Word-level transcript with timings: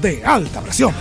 de 0.00 0.24
alta 0.24 0.60
presión. 0.60 0.94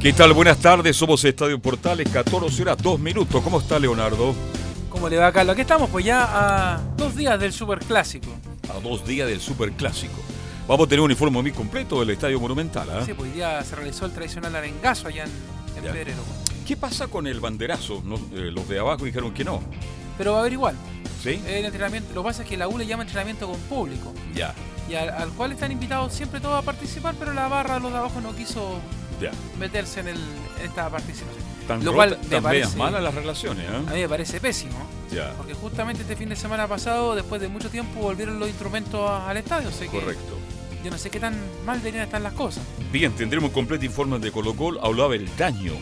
¿Qué 0.00 0.12
tal? 0.12 0.32
Buenas 0.32 0.58
tardes, 0.58 0.96
somos 0.96 1.24
Estadio 1.24 1.58
Portales, 1.58 2.08
14 2.08 2.62
horas, 2.62 2.78
2 2.80 3.00
minutos. 3.00 3.42
¿Cómo 3.42 3.60
está 3.60 3.78
Leonardo? 3.78 4.34
¿Cómo 4.88 5.08
le 5.08 5.16
va, 5.16 5.32
Carlos? 5.32 5.52
Aquí 5.54 5.62
estamos, 5.62 5.90
pues 5.90 6.04
ya 6.04 6.74
a 6.74 6.80
dos 6.96 7.16
días 7.16 7.38
del 7.38 7.52
Superclásico. 7.52 8.28
A 8.74 8.80
dos 8.80 9.06
días 9.06 9.28
del 9.28 9.40
Superclásico. 9.40 10.14
Vamos 10.66 10.86
a 10.86 10.88
tener 10.88 11.02
un 11.02 11.10
informe 11.10 11.42
muy 11.42 11.52
completo 11.52 12.00
del 12.00 12.10
Estadio 12.10 12.40
Monumental. 12.40 12.88
¿eh? 12.88 13.02
Sí, 13.04 13.12
pues 13.12 13.34
ya 13.34 13.62
se 13.62 13.76
realizó 13.76 14.06
el 14.06 14.12
tradicional 14.12 14.54
arengazo 14.54 15.08
allá 15.08 15.24
en, 15.24 15.30
en 15.76 15.92
Pedrero. 15.92 16.22
¿Qué 16.66 16.76
pasa 16.76 17.08
con 17.08 17.26
el 17.26 17.40
banderazo? 17.40 18.02
No, 18.04 18.16
eh, 18.16 18.50
los 18.52 18.68
de 18.68 18.78
abajo 18.78 19.04
dijeron 19.04 19.32
que 19.34 19.44
no. 19.44 19.60
Pero 20.18 20.32
va 20.32 20.38
a 20.38 20.40
haber 20.40 20.52
igual. 20.54 20.76
¿Sí? 21.22 21.40
El 21.46 21.64
entrenamiento, 21.64 22.12
lo 22.14 22.22
que 22.22 22.28
pasa 22.28 22.42
es 22.42 22.48
que 22.48 22.56
la 22.56 22.68
U 22.68 22.78
le 22.78 22.86
llama 22.86 23.02
entrenamiento 23.02 23.48
con 23.48 23.58
público. 23.62 24.12
Ya. 24.34 24.54
Y 24.88 24.94
al, 24.94 25.10
al 25.10 25.30
cual 25.30 25.52
están 25.52 25.72
invitados 25.72 26.12
siempre 26.12 26.40
todos 26.40 26.58
a 26.58 26.62
participar, 26.62 27.14
pero 27.18 27.32
la 27.34 27.48
barra 27.48 27.74
de 27.74 27.80
los 27.80 27.92
de 27.92 27.98
abajo 27.98 28.20
no 28.20 28.34
quiso 28.36 28.78
meterse 29.58 30.00
en, 30.00 30.08
el, 30.08 30.16
en 30.60 30.66
esta 30.66 30.88
participación. 30.90 31.44
Tan, 31.66 31.84
Lo 31.84 31.92
cual 31.94 32.16
me 32.30 32.40
parece- 32.40 32.76
malas 32.76 33.02
las 33.02 33.14
relaciones, 33.14 33.68
A 33.68 33.76
¿eh? 33.78 33.80
mí 33.94 34.00
me 34.02 34.08
parece 34.08 34.40
pésimo. 34.40 34.76
Ya, 35.10 35.32
Porque 35.36 35.54
justamente 35.54 36.02
este 36.02 36.14
fin 36.14 36.28
de 36.28 36.36
semana 36.36 36.68
pasado, 36.68 37.14
después 37.16 37.40
de 37.40 37.48
mucho 37.48 37.68
tiempo, 37.70 38.00
volvieron 38.00 38.38
los 38.38 38.48
instrumentos 38.48 39.08
a- 39.10 39.28
al 39.28 39.36
estadio. 39.36 39.70
Que 39.76 39.86
correcto. 39.86 40.38
yo 40.84 40.90
no 40.92 40.98
sé 40.98 41.10
qué 41.10 41.18
tan 41.18 41.34
mal 41.64 41.78
deberían 41.78 42.04
estar 42.04 42.20
las 42.20 42.34
cosas. 42.34 42.62
Bien, 42.92 43.10
tendremos 43.12 43.48
un 43.48 43.54
completo 43.54 43.84
informe 43.84 44.18
de 44.20 44.30
Colo 44.30 44.54
Colo. 44.54 44.84
Hablaba 44.84 45.16
el 45.16 45.28
daño. 45.36 45.72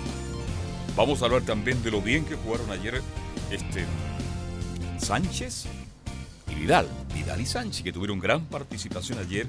Vamos 0.97 1.21
a 1.21 1.27
hablar 1.27 1.43
también 1.43 1.83
de 1.83 1.91
lo 1.91 2.01
bien 2.01 2.25
que 2.25 2.37
jugaron 2.37 2.71
ayer 2.71 3.03
este 3.51 3.85
Sánchez 4.99 5.67
y 6.51 6.55
Vidal. 6.55 6.89
Vidal 7.15 7.41
y 7.41 7.47
Sánchez, 7.47 7.83
que 7.83 7.93
tuvieron 7.93 8.19
gran 8.19 8.45
participación 8.47 9.19
ayer 9.19 9.47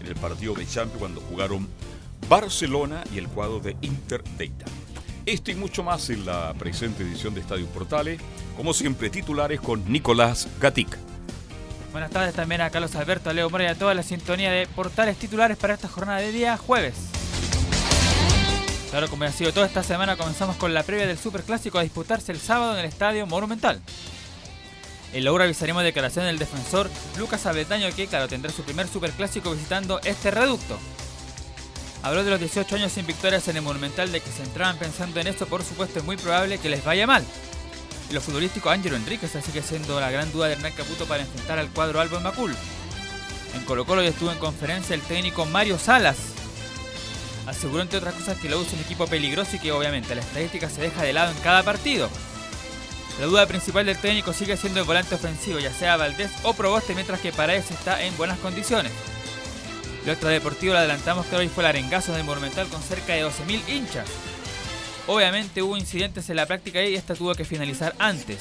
en 0.00 0.06
el 0.06 0.14
partido 0.16 0.54
de 0.54 0.66
Champions 0.66 0.98
cuando 0.98 1.20
jugaron 1.22 1.68
Barcelona 2.28 3.04
y 3.14 3.18
el 3.18 3.28
cuadro 3.28 3.60
de 3.60 3.76
Inter 3.80 4.22
de. 4.36 4.50
Esto 5.26 5.50
y 5.50 5.54
mucho 5.54 5.82
más 5.82 6.10
en 6.10 6.26
la 6.26 6.52
presente 6.54 7.02
edición 7.02 7.34
de 7.34 7.40
Estadio 7.40 7.66
Portales. 7.66 8.20
Como 8.56 8.74
siempre, 8.74 9.08
titulares 9.08 9.60
con 9.60 9.90
Nicolás 9.90 10.48
Gatica. 10.60 10.98
Buenas 11.92 12.10
tardes 12.10 12.34
también 12.34 12.60
a 12.60 12.70
Carlos 12.70 12.94
Alberto, 12.96 13.30
a 13.30 13.32
Leo 13.32 13.48
Mora 13.48 13.70
a 13.70 13.74
toda 13.74 13.94
la 13.94 14.02
sintonía 14.02 14.50
de 14.50 14.66
portales 14.66 15.16
titulares 15.16 15.56
para 15.56 15.74
esta 15.74 15.88
jornada 15.88 16.18
de 16.18 16.32
día 16.32 16.56
jueves. 16.56 16.94
Claro, 18.90 19.08
como 19.08 19.24
ha 19.24 19.32
sido 19.32 19.52
toda 19.52 19.66
esta 19.66 19.82
semana, 19.82 20.16
comenzamos 20.16 20.56
con 20.56 20.74
la 20.74 20.82
previa 20.82 21.06
del 21.06 21.18
Superclásico 21.18 21.78
a 21.78 21.82
disputarse 21.82 22.32
el 22.32 22.38
sábado 22.38 22.74
en 22.74 22.80
el 22.80 22.84
Estadio 22.84 23.26
Monumental. 23.26 23.80
En 25.14 25.22
la 25.22 25.30
hora 25.30 25.44
avisaremos 25.44 25.84
declaración 25.84 26.24
del 26.24 26.40
defensor 26.40 26.90
Lucas 27.16 27.46
Abetaño 27.46 27.86
que, 27.94 28.08
claro, 28.08 28.26
tendrá 28.26 28.50
su 28.50 28.64
primer 28.64 28.88
Superclásico 28.88 29.52
visitando 29.52 30.00
este 30.02 30.32
reducto. 30.32 30.76
Habló 32.02 32.24
de 32.24 32.30
los 32.30 32.40
18 32.40 32.74
años 32.74 32.90
sin 32.90 33.06
victorias 33.06 33.46
en 33.46 33.56
el 33.56 33.62
Monumental, 33.62 34.10
de 34.10 34.20
que 34.20 34.30
se 34.32 34.42
entraban 34.42 34.76
pensando 34.76 35.20
en 35.20 35.28
esto, 35.28 35.46
por 35.46 35.62
supuesto 35.62 36.00
es 36.00 36.04
muy 36.04 36.16
probable 36.16 36.58
que 36.58 36.68
les 36.68 36.84
vaya 36.84 37.06
mal. 37.06 37.24
En 38.08 38.14
lo 38.16 38.20
futbolístico, 38.20 38.70
Ángelo 38.70 38.96
Enríquez 38.96 39.30
sigue 39.30 39.62
siendo 39.62 40.00
la 40.00 40.10
gran 40.10 40.32
duda 40.32 40.48
de 40.48 40.54
Hernán 40.54 40.72
Caputo 40.72 41.06
para 41.06 41.22
enfrentar 41.22 41.60
al 41.60 41.70
cuadro 41.70 42.00
Alba 42.00 42.16
en 42.18 42.24
Macul. 42.24 42.54
En 43.54 43.64
Colo 43.64 43.86
Colo 43.86 44.02
ya 44.02 44.08
estuvo 44.08 44.32
en 44.32 44.38
conferencia 44.38 44.94
el 44.94 45.02
técnico 45.02 45.46
Mario 45.46 45.78
Salas. 45.78 46.16
Aseguró 47.46 47.82
entre 47.82 47.98
otras 47.98 48.14
cosas 48.14 48.36
que 48.38 48.48
lo 48.48 48.58
usa 48.58 48.74
un 48.74 48.80
equipo 48.80 49.06
peligroso 49.06 49.54
y 49.54 49.58
que 49.60 49.70
obviamente 49.70 50.16
la 50.16 50.22
estadística 50.22 50.68
se 50.68 50.82
deja 50.82 51.04
de 51.04 51.12
lado 51.12 51.30
en 51.30 51.38
cada 51.38 51.62
partido. 51.62 52.10
La 53.20 53.26
duda 53.26 53.46
principal 53.46 53.86
del 53.86 53.98
técnico 53.98 54.32
sigue 54.32 54.56
siendo 54.56 54.80
el 54.80 54.86
volante 54.86 55.14
ofensivo, 55.14 55.60
ya 55.60 55.72
sea 55.72 55.96
Valdés 55.96 56.32
o 56.42 56.52
Proboste, 56.52 56.94
mientras 56.94 57.20
que 57.20 57.32
Paredes 57.32 57.70
está 57.70 58.02
en 58.02 58.16
buenas 58.16 58.38
condiciones. 58.40 58.92
Lo 60.04 60.12
extradeportivo 60.12 60.72
lo 60.72 60.80
adelantamos 60.80 61.24
que 61.26 61.36
hoy 61.36 61.48
fue 61.48 61.62
el 61.62 61.68
arengazo 61.68 62.12
del 62.12 62.24
Monumental 62.24 62.66
con 62.68 62.82
cerca 62.82 63.14
de 63.14 63.24
12.000 63.24 63.68
hinchas. 63.68 64.08
Obviamente 65.06 65.62
hubo 65.62 65.76
incidentes 65.76 66.28
en 66.28 66.36
la 66.36 66.46
práctica 66.46 66.82
y 66.82 66.94
esta 66.94 67.14
tuvo 67.14 67.34
que 67.34 67.44
finalizar 67.44 67.94
antes. 67.98 68.38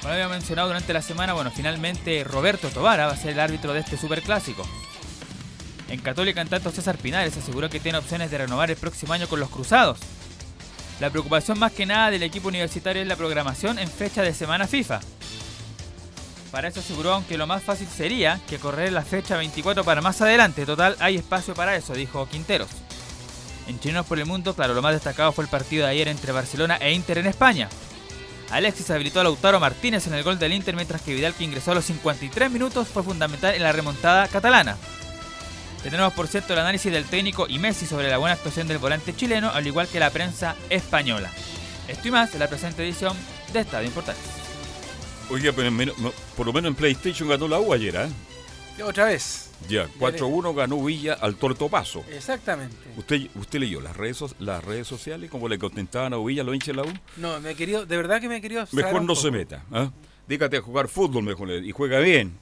Como 0.00 0.14
había 0.14 0.28
mencionado 0.28 0.68
durante 0.68 0.94
la 0.94 1.02
semana, 1.02 1.34
bueno, 1.34 1.52
finalmente 1.54 2.24
Roberto 2.24 2.68
Tobara 2.68 3.06
va 3.06 3.12
a 3.12 3.16
ser 3.16 3.32
el 3.32 3.40
árbitro 3.40 3.74
de 3.74 3.80
este 3.80 3.98
superclásico. 3.98 4.66
En 5.88 6.00
Católica, 6.00 6.40
en 6.40 6.48
tanto, 6.48 6.70
César 6.70 6.96
Pinares 6.96 7.36
aseguró 7.36 7.68
que 7.68 7.80
tiene 7.80 7.98
opciones 7.98 8.30
de 8.30 8.38
renovar 8.38 8.70
el 8.70 8.76
próximo 8.76 9.12
año 9.12 9.28
con 9.28 9.40
los 9.40 9.50
Cruzados. 9.50 9.98
La 11.00 11.08
preocupación 11.08 11.58
más 11.58 11.72
que 11.72 11.86
nada 11.86 12.10
del 12.10 12.22
equipo 12.22 12.48
universitario 12.48 13.00
es 13.00 13.08
la 13.08 13.16
programación 13.16 13.78
en 13.78 13.88
fecha 13.88 14.22
de 14.22 14.34
semana 14.34 14.66
FIFA. 14.66 15.00
Para 16.50 16.68
eso 16.68 16.80
aseguró, 16.80 17.14
aunque 17.14 17.38
lo 17.38 17.46
más 17.46 17.62
fácil 17.62 17.88
sería 17.88 18.38
que 18.48 18.58
correr 18.58 18.92
la 18.92 19.02
fecha 19.02 19.38
24 19.38 19.82
para 19.82 20.02
más 20.02 20.20
adelante. 20.20 20.66
Total, 20.66 20.96
hay 21.00 21.16
espacio 21.16 21.54
para 21.54 21.74
eso, 21.74 21.94
dijo 21.94 22.28
Quinteros. 22.28 22.68
En 23.66 23.80
Chilenos 23.80 24.04
por 24.04 24.18
el 24.18 24.26
Mundo, 24.26 24.54
claro, 24.54 24.74
lo 24.74 24.82
más 24.82 24.92
destacado 24.92 25.32
fue 25.32 25.44
el 25.44 25.50
partido 25.50 25.86
de 25.86 25.92
ayer 25.92 26.08
entre 26.08 26.32
Barcelona 26.32 26.76
e 26.76 26.92
Inter 26.92 27.18
en 27.18 27.26
España. 27.26 27.70
Alexis 28.50 28.90
habilitó 28.90 29.20
a 29.20 29.24
Lautaro 29.24 29.60
Martínez 29.60 30.06
en 30.06 30.14
el 30.14 30.24
gol 30.24 30.38
del 30.38 30.52
Inter, 30.52 30.74
mientras 30.74 31.00
que 31.00 31.14
Vidal, 31.14 31.34
que 31.34 31.44
ingresó 31.44 31.70
a 31.70 31.76
los 31.76 31.84
53 31.86 32.50
minutos, 32.50 32.88
fue 32.88 33.02
fundamental 33.02 33.54
en 33.54 33.62
la 33.62 33.72
remontada 33.72 34.28
catalana. 34.28 34.76
Tenemos, 35.82 36.12
por 36.12 36.26
cierto, 36.28 36.52
el 36.52 36.58
análisis 36.58 36.92
del 36.92 37.06
técnico 37.06 37.46
y 37.48 37.58
Messi 37.58 37.86
sobre 37.86 38.08
la 38.10 38.18
buena 38.18 38.34
actuación 38.34 38.68
del 38.68 38.78
volante 38.78 39.16
chileno, 39.16 39.50
al 39.50 39.66
igual 39.66 39.88
que 39.88 39.98
la 39.98 40.10
prensa 40.10 40.54
española. 40.68 41.30
Esto 41.88 42.08
y 42.08 42.10
más 42.10 42.34
en 42.34 42.40
la 42.40 42.48
presente 42.48 42.84
edición 42.84 43.16
de 43.52 43.60
Estadio 43.60 43.88
Importante. 43.88 44.20
Oiga, 45.30 45.52
pero 45.54 45.68
en 45.68 45.92
por 46.36 46.46
lo 46.46 46.52
menos 46.52 46.68
en 46.68 46.74
PlayStation 46.74 47.28
ganó 47.28 47.48
la 47.48 47.58
U 47.60 47.72
ayer, 47.72 47.96
¿eh? 47.96 48.08
Y 48.78 48.82
otra 48.82 49.06
vez. 49.06 49.50
Ya, 49.68 49.86
4-1 49.98 50.54
ganó 50.54 50.82
Villa 50.84 51.14
al 51.14 51.36
Tortopaso. 51.36 52.04
Exactamente. 52.10 52.76
¿Usted, 52.96 53.28
usted 53.34 53.60
leyó 53.60 53.80
las 53.80 53.96
redes, 53.96 54.22
las 54.38 54.64
redes 54.64 54.86
sociales 54.86 55.30
como 55.30 55.48
le 55.48 55.58
contestaban 55.58 56.12
a 56.14 56.18
Villa 56.18 56.42
los 56.44 56.54
hinchas 56.54 56.68
de 56.68 56.74
la 56.74 56.82
U? 56.82 56.92
No, 57.16 57.40
me 57.40 57.50
he 57.50 57.54
querido, 57.54 57.86
de 57.86 57.96
verdad 57.96 58.20
que 58.20 58.28
me 58.28 58.36
he 58.36 58.40
querido 58.40 58.66
Mejor 58.72 59.02
no 59.02 59.08
poco. 59.08 59.20
se 59.20 59.30
meta. 59.30 59.64
¿ah? 59.72 59.90
Dígate 60.26 60.58
a 60.58 60.62
jugar 60.62 60.88
fútbol 60.88 61.24
mejor 61.24 61.50
y 61.50 61.72
juega 61.72 61.98
bien. 62.00 62.38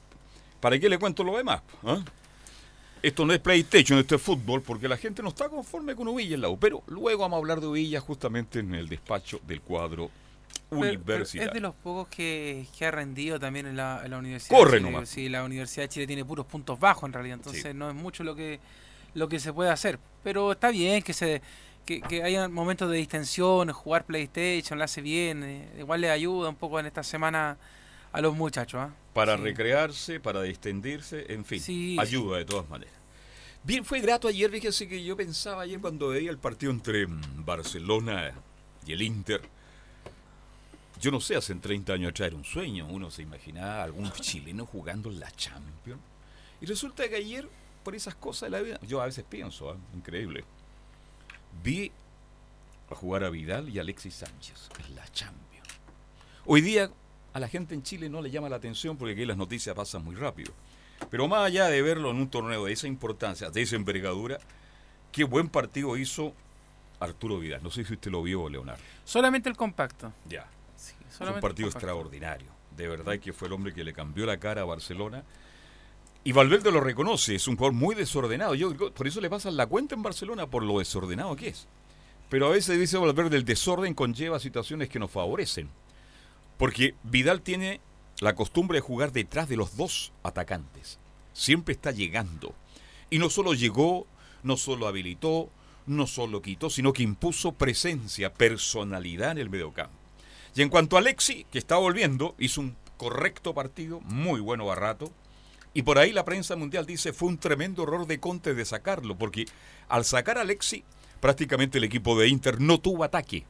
¿Para 0.60 0.78
qué 0.78 0.88
le 0.88 0.98
cuento 0.98 1.22
lo 1.24 1.36
demás? 1.36 1.62
ah? 1.84 1.98
Esto 3.02 3.24
no 3.26 3.32
es 3.32 3.38
PlayStation, 3.40 3.98
esto 3.98 4.16
es 4.16 4.22
fútbol, 4.22 4.62
porque 4.62 4.88
la 4.88 4.96
gente 4.96 5.22
no 5.22 5.28
está 5.30 5.48
conforme 5.48 5.94
con 5.94 6.08
Uvilla 6.08 6.34
en 6.34 6.40
la 6.42 6.48
U. 6.48 6.58
Pero 6.58 6.82
luego 6.86 7.20
vamos 7.22 7.36
a 7.36 7.38
hablar 7.38 7.60
de 7.60 7.66
Uvilla 7.68 8.00
justamente 8.00 8.58
en 8.60 8.74
el 8.74 8.88
despacho 8.88 9.40
del 9.46 9.60
cuadro 9.60 10.10
Pero- 10.70 10.80
pero 10.80 10.80
universitario. 10.80 11.48
es 11.48 11.54
de 11.54 11.60
los 11.60 11.74
pocos 11.74 12.08
que, 12.08 12.66
que 12.76 12.84
ha 12.86 12.90
rendido 12.90 13.38
también 13.38 13.66
en 13.66 13.76
la, 13.76 14.02
en 14.04 14.10
la 14.10 14.18
Universidad 14.18 14.58
Corre 14.58 14.72
de 14.72 14.78
Chile. 14.78 14.90
nomás. 14.90 15.08
Sí, 15.08 15.28
la 15.28 15.44
Universidad 15.44 15.84
de 15.84 15.88
Chile 15.88 16.06
tiene 16.06 16.24
puros 16.24 16.46
puntos 16.46 16.78
bajos 16.78 17.04
en 17.04 17.12
realidad, 17.12 17.36
entonces 17.36 17.62
Sí. 17.62 17.68
no 17.74 17.88
es 17.88 17.94
mucho 17.94 18.24
lo 18.24 18.34
que 18.34 18.60
lo 19.14 19.28
que 19.28 19.40
se 19.40 19.52
puede 19.52 19.70
hacer. 19.70 19.98
Pero 20.22 20.52
está 20.52 20.70
bien 20.70 21.02
que 21.02 21.12
se 21.14 21.40
que, 21.86 22.02
que 22.02 22.22
haya 22.22 22.48
momentos 22.48 22.90
de 22.90 22.98
distensión, 22.98 23.72
jugar 23.72 24.04
PlayStation, 24.04 24.78
lo 24.78 24.84
hace 24.84 25.00
bien, 25.00 25.42
eh, 25.42 25.68
igual 25.78 26.02
le 26.02 26.10
ayuda 26.10 26.50
un 26.50 26.56
poco 26.56 26.78
en 26.78 26.84
esta 26.84 27.02
semana 27.02 27.56
a 28.12 28.20
los 28.20 28.34
muchachos. 28.34 28.80
¿ah? 28.80 28.90
Para 29.14 29.36
Sí. 29.36 29.42
recrearse, 29.42 30.20
para 30.20 30.42
distendirse, 30.42 31.32
en 31.32 31.44
fin, 31.44 31.60
Sí, 31.60 31.96
ayuda 31.98 32.38
de 32.38 32.44
todas 32.44 32.68
maneras. 32.68 32.94
Bien, 33.64 33.84
fue 33.84 34.00
grato 34.00 34.28
ayer, 34.28 34.50
fíjese 34.50 34.88
que 34.88 35.02
yo 35.02 35.16
pensaba 35.16 35.62
ayer 35.62 35.80
cuando 35.80 36.08
veía 36.08 36.30
el 36.30 36.38
partido 36.38 36.72
entre 36.72 37.06
Barcelona 37.08 38.32
y 38.86 38.92
el 38.92 39.02
Inter. 39.02 39.42
Yo 41.00 41.10
no 41.10 41.20
sé, 41.20 41.36
hace 41.36 41.54
30 41.54 41.92
años 41.92 42.10
atrás 42.10 42.28
era 42.28 42.36
un 42.36 42.44
sueño, 42.44 42.86
uno 42.88 43.10
se 43.10 43.22
imaginaba 43.22 43.80
a 43.80 43.84
algún 43.84 44.10
chileno 44.20 44.66
jugando 44.66 45.10
la 45.10 45.30
Champions. 45.32 46.00
Y 46.60 46.66
resulta 46.66 47.08
que 47.08 47.16
ayer 47.16 47.48
por 47.84 47.94
esas 47.94 48.14
cosas 48.14 48.50
de 48.50 48.56
la 48.56 48.62
vida. 48.62 48.80
Yo 48.82 49.00
a 49.00 49.06
veces 49.06 49.24
pienso, 49.28 49.70
¿ah? 49.70 49.76
increíble. 49.94 50.44
Vi 51.62 51.90
a 52.90 52.94
jugar 52.94 53.24
a 53.24 53.30
Vidal 53.30 53.68
y 53.68 53.78
a 53.78 53.82
Alexis 53.82 54.14
Sánchez 54.14 54.70
en 54.86 54.94
la 54.94 55.06
Champions. 55.12 55.68
Hoy 56.46 56.60
día 56.62 56.90
a 57.32 57.40
la 57.40 57.48
gente 57.48 57.74
en 57.74 57.82
Chile 57.82 58.08
no 58.08 58.22
le 58.22 58.30
llama 58.30 58.48
la 58.48 58.56
atención 58.56 58.96
porque 58.96 59.12
aquí 59.12 59.24
las 59.24 59.36
noticias 59.36 59.74
pasan 59.74 60.04
muy 60.04 60.14
rápido. 60.14 60.52
Pero 61.10 61.28
más 61.28 61.46
allá 61.46 61.66
de 61.66 61.80
verlo 61.82 62.10
en 62.10 62.16
un 62.16 62.28
torneo 62.28 62.64
de 62.64 62.72
esa 62.72 62.86
importancia, 62.86 63.50
de 63.50 63.62
esa 63.62 63.76
envergadura, 63.76 64.38
qué 65.12 65.24
buen 65.24 65.48
partido 65.48 65.96
hizo 65.96 66.34
Arturo 67.00 67.38
Vidal. 67.38 67.62
No 67.62 67.70
sé 67.70 67.84
si 67.84 67.94
usted 67.94 68.10
lo 68.10 68.22
vio, 68.22 68.48
Leonardo. 68.48 68.82
Solamente 69.04 69.48
el 69.48 69.56
compacto. 69.56 70.12
Ya. 70.28 70.46
Sí, 70.76 70.94
Fue 70.94 71.06
un 71.06 71.12
solamente 71.12 71.42
partido 71.42 71.68
extraordinario. 71.68 72.48
De 72.76 72.88
verdad 72.88 73.18
que 73.18 73.32
fue 73.32 73.48
el 73.48 73.54
hombre 73.54 73.72
que 73.72 73.84
le 73.84 73.92
cambió 73.92 74.26
la 74.26 74.38
cara 74.38 74.62
a 74.62 74.64
Barcelona. 74.64 75.24
Y 76.24 76.32
Valverde 76.32 76.70
lo 76.70 76.80
reconoce, 76.80 77.36
es 77.36 77.48
un 77.48 77.56
jugador 77.56 77.74
muy 77.74 77.94
desordenado. 77.94 78.54
Yo 78.54 78.74
por 78.92 79.06
eso 79.06 79.20
le 79.20 79.30
pasan 79.30 79.56
la 79.56 79.66
cuenta 79.66 79.94
en 79.94 80.02
Barcelona 80.02 80.46
por 80.46 80.62
lo 80.62 80.78
desordenado 80.78 81.34
que 81.36 81.48
es. 81.48 81.66
Pero 82.28 82.46
a 82.46 82.50
veces 82.50 82.78
dice 82.78 82.98
Valverde, 82.98 83.36
el 83.36 83.44
desorden 83.44 83.94
conlleva 83.94 84.38
situaciones 84.38 84.88
que 84.88 84.98
nos 84.98 85.10
favorecen. 85.10 85.70
Porque 86.58 86.94
Vidal 87.04 87.40
tiene 87.40 87.80
la 88.20 88.34
costumbre 88.34 88.78
de 88.78 88.82
jugar 88.82 89.12
detrás 89.12 89.48
de 89.48 89.56
los 89.56 89.76
dos 89.76 90.12
atacantes. 90.22 90.98
Siempre 91.32 91.72
está 91.72 91.92
llegando. 91.92 92.54
Y 93.10 93.18
no 93.18 93.30
solo 93.30 93.54
llegó, 93.54 94.06
no 94.42 94.56
solo 94.56 94.88
habilitó, 94.88 95.48
no 95.86 96.06
solo 96.06 96.42
quitó, 96.42 96.68
sino 96.68 96.92
que 96.92 97.02
impuso 97.02 97.52
presencia, 97.52 98.34
personalidad 98.34 99.32
en 99.32 99.38
el 99.38 99.50
mediocampo. 99.50 99.96
Y 100.54 100.62
en 100.62 100.68
cuanto 100.68 100.96
a 100.96 100.98
Alexi, 100.98 101.46
que 101.52 101.58
está 101.58 101.76
volviendo, 101.76 102.34
hizo 102.38 102.60
un 102.60 102.76
correcto 102.96 103.54
partido, 103.54 104.00
muy 104.00 104.40
bueno 104.40 104.66
Barrato. 104.66 105.12
Y 105.72 105.82
por 105.82 105.98
ahí 105.98 106.12
la 106.12 106.24
prensa 106.24 106.56
mundial 106.56 106.84
dice 106.84 107.12
fue 107.12 107.28
un 107.28 107.38
tremendo 107.38 107.84
error 107.84 108.06
de 108.06 108.18
Conte 108.18 108.54
de 108.54 108.64
sacarlo, 108.64 109.16
porque 109.16 109.46
al 109.88 110.04
sacar 110.04 110.36
a 110.38 110.40
Alexi, 110.40 110.82
prácticamente 111.20 111.78
el 111.78 111.84
equipo 111.84 112.18
de 112.18 112.28
Inter 112.28 112.60
no 112.60 112.78
tuvo 112.78 113.04
ataque. 113.04 113.44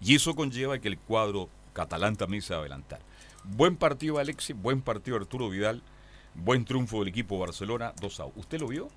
Y 0.00 0.16
eso 0.16 0.34
conlleva 0.34 0.80
que 0.80 0.88
el 0.88 0.98
cuadro 0.98 1.48
catalán 1.72 2.16
también 2.16 2.42
se 2.42 2.54
va 2.54 2.60
adelantar. 2.60 3.00
Buen 3.44 3.76
partido 3.76 4.18
Alexi, 4.18 4.52
buen 4.52 4.82
partido 4.82 5.16
Arturo 5.16 5.48
Vidal, 5.48 5.82
buen 6.34 6.64
triunfo 6.64 7.00
del 7.00 7.08
equipo 7.08 7.38
Barcelona 7.38 7.92
2 8.00 8.20
a 8.20 8.24
1. 8.26 8.34
¿Usted 8.36 8.60
lo 8.60 8.68
vio? 8.68 8.88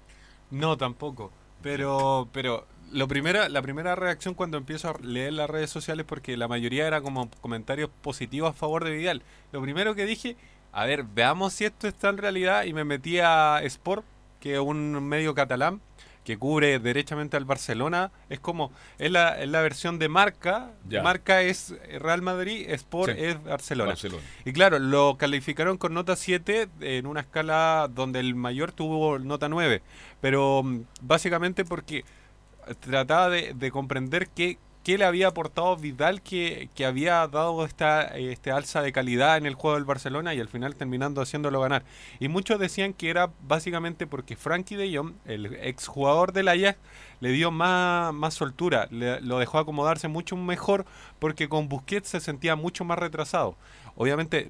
No, 0.52 0.78
tampoco. 0.78 1.32
Pero, 1.62 2.28
pero 2.34 2.68
lo 2.92 3.08
primera, 3.08 3.48
la 3.50 3.62
primera 3.62 3.96
reacción 3.96 4.34
cuando 4.34 4.58
empiezo 4.58 4.90
a 4.90 4.98
leer 5.02 5.34
las 5.34 5.50
redes 5.50 5.70
sociales, 5.70 6.06
porque 6.06 6.36
la 6.38 6.48
mayoría 6.48 6.86
era 6.86 7.02
como 7.02 7.30
comentarios 7.42 7.90
positivos 8.02 8.52
a 8.52 8.54
favor 8.54 8.84
de 8.84 8.92
Vidal. 8.92 9.24
Lo 9.52 9.62
primero 9.62 9.96
que 9.96 10.06
dije, 10.06 10.36
a 10.72 10.86
ver, 10.86 11.04
veamos 11.04 11.54
si 11.54 11.66
esto 11.66 11.88
está 11.88 12.10
en 12.10 12.18
realidad, 12.18 12.66
y 12.66 12.74
me 12.74 12.84
metí 12.84 13.20
a 13.20 13.62
Sport, 13.64 14.04
que 14.40 14.56
es 14.56 14.60
un 14.60 15.02
medio 15.08 15.34
catalán 15.34 15.80
que 16.24 16.38
cubre 16.38 16.80
derechamente 16.80 17.36
al 17.38 17.46
Barcelona. 17.46 18.12
Es 18.30 18.40
como, 18.40 18.72
es 18.98 19.12
la, 19.12 19.42
es 19.42 19.50
la 19.50 19.62
versión 19.62 20.00
de 20.00 20.10
marca. 20.10 20.72
Ya. 20.88 21.04
Marca 21.04 21.42
es 21.42 21.76
Real 22.00 22.22
Madrid, 22.22 22.70
Sport 22.70 23.14
Sí. 23.14 23.24
es 23.24 23.44
Barcelona. 23.44 23.90
Barcelona. 23.90 24.24
Y 24.46 24.54
claro, 24.54 24.80
lo 24.80 25.18
calificaron 25.18 25.78
con 25.78 25.94
nota 25.94 26.16
7 26.16 26.70
en 26.82 27.08
una 27.08 27.22
escala 27.22 27.90
donde 27.94 28.20
el 28.20 28.36
mayor 28.36 28.72
tuvo 28.72 29.20
nota 29.20 29.50
9. 29.50 29.82
Pero 30.22 30.64
mm, 30.64 30.82
básicamente 31.02 31.66
porque 31.66 32.06
trataba 32.80 33.30
de, 33.30 33.54
de 33.54 33.72
comprender 33.72 34.30
qué, 34.30 34.58
qué 34.84 34.98
le 34.98 35.06
había 35.06 35.28
aportado 35.28 35.76
Vidal 35.78 36.22
que, 36.22 36.70
que 36.76 36.86
había 36.86 37.28
dado 37.28 37.66
esta 37.66 38.04
este 38.18 38.52
alza 38.52 38.82
de 38.82 38.92
calidad 38.92 39.38
en 39.38 39.46
el 39.46 39.56
juego 39.56 39.76
del 39.76 39.86
Barcelona 39.86 40.34
y 40.34 40.40
al 40.40 40.48
final 40.50 40.76
terminando 40.76 41.22
haciéndolo 41.22 41.62
ganar. 41.62 41.84
Y 42.20 42.28
muchos 42.28 42.60
decían 42.60 42.94
que 42.94 43.10
era 43.10 43.30
básicamente 43.48 44.08
porque 44.08 44.36
Frankie 44.36 44.76
de 44.76 44.96
Jong, 44.96 45.14
el 45.26 45.46
exjugador 45.56 46.34
del 46.34 46.48
Ajax, 46.50 46.78
le 47.22 47.30
dio 47.32 47.52
más, 47.52 48.14
más 48.14 48.34
soltura, 48.34 48.88
le- 48.92 49.22
lo 49.22 49.40
dejó 49.40 49.58
acomodarse 49.60 50.08
mucho 50.10 50.36
mejor 50.36 50.86
porque 51.20 51.48
con 51.48 51.70
Busquets 51.70 52.10
se 52.10 52.20
sentía 52.20 52.56
mucho 52.56 52.84
más 52.84 53.00
retrasado. 53.00 53.56
Obviamente 53.96 54.48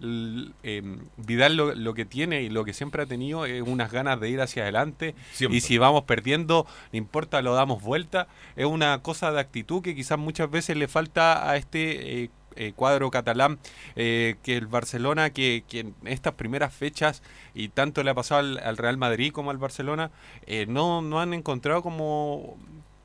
em, 0.64 1.00
Vidal 1.18 1.56
lo, 1.58 1.76
lo 1.76 1.94
que 1.94 2.06
tiene 2.06 2.42
y 2.44 2.50
lo 2.50 2.64
que 2.64 2.74
siempre 2.74 3.04
ha 3.04 3.06
tenido 3.06 3.46
es 3.46 3.62
unas 3.62 3.92
ganas 3.92 4.20
de 4.20 4.30
ir 4.30 4.42
hacia 4.42 4.64
adelante 4.64 5.16
Siempre. 5.32 5.58
y 5.58 5.62
si 5.62 5.78
vamos 5.78 6.04
perdiendo, 6.04 6.66
no 6.92 6.98
importa, 6.98 7.42
lo 7.42 7.54
damos 7.54 7.82
vuelta. 7.84 8.28
Es 8.56 8.66
una 8.66 9.02
cosa 9.02 9.32
de 9.32 9.40
actitud 9.40 9.82
que 9.82 9.96
quizás 9.96 10.18
muchas 10.18 10.50
veces 10.50 10.78
le 10.78 10.88
falta 10.88 11.50
a 11.50 11.58
este... 11.58 12.24
eh, 12.24 12.30
eh, 12.56 12.72
cuadro 12.76 13.10
catalán 13.10 13.58
eh, 13.96 14.36
que 14.44 14.56
el 14.58 14.68
Barcelona 14.68 15.32
que, 15.32 15.64
que 15.68 15.80
en 15.80 15.96
estas 16.06 16.34
primeras 16.36 16.72
fechas 16.72 17.24
y 17.56 17.70
tanto 17.70 18.04
le 18.04 18.12
ha 18.12 18.14
pasado 18.14 18.42
al, 18.42 18.60
al 18.60 18.78
Real 18.78 18.96
Madrid 18.96 19.32
como 19.32 19.50
al 19.50 19.58
Barcelona 19.58 20.12
eh, 20.46 20.68
no, 20.70 21.02
no 21.02 21.20
han 21.20 21.34
encontrado 21.34 21.82
como 21.82 22.56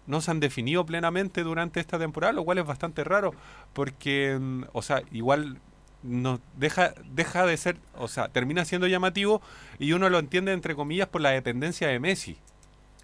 no 0.06 0.20
se 0.20 0.30
han 0.32 0.40
definido 0.40 0.84
plenamente 0.84 1.42
durante 1.44 1.80
esta 1.80 1.98
temporada, 1.98 2.34
lo 2.34 2.44
cual 2.44 2.58
es 2.58 2.66
bastante 2.66 3.04
raro, 3.04 3.34
porque, 3.72 4.36
mm, 4.38 4.64
o 4.72 4.82
sea, 4.82 5.02
igual 5.12 5.58
no 6.02 6.40
deja, 6.56 6.94
deja 7.12 7.46
de 7.46 7.56
ser, 7.56 7.76
o 7.96 8.08
sea, 8.08 8.28
termina 8.28 8.64
siendo 8.64 8.86
llamativo 8.86 9.42
y 9.78 9.92
uno 9.92 10.08
lo 10.08 10.18
entiende 10.18 10.52
entre 10.52 10.74
comillas 10.74 11.08
por 11.08 11.20
la 11.20 11.30
dependencia 11.30 11.88
de 11.88 11.98
Messi. 11.98 12.36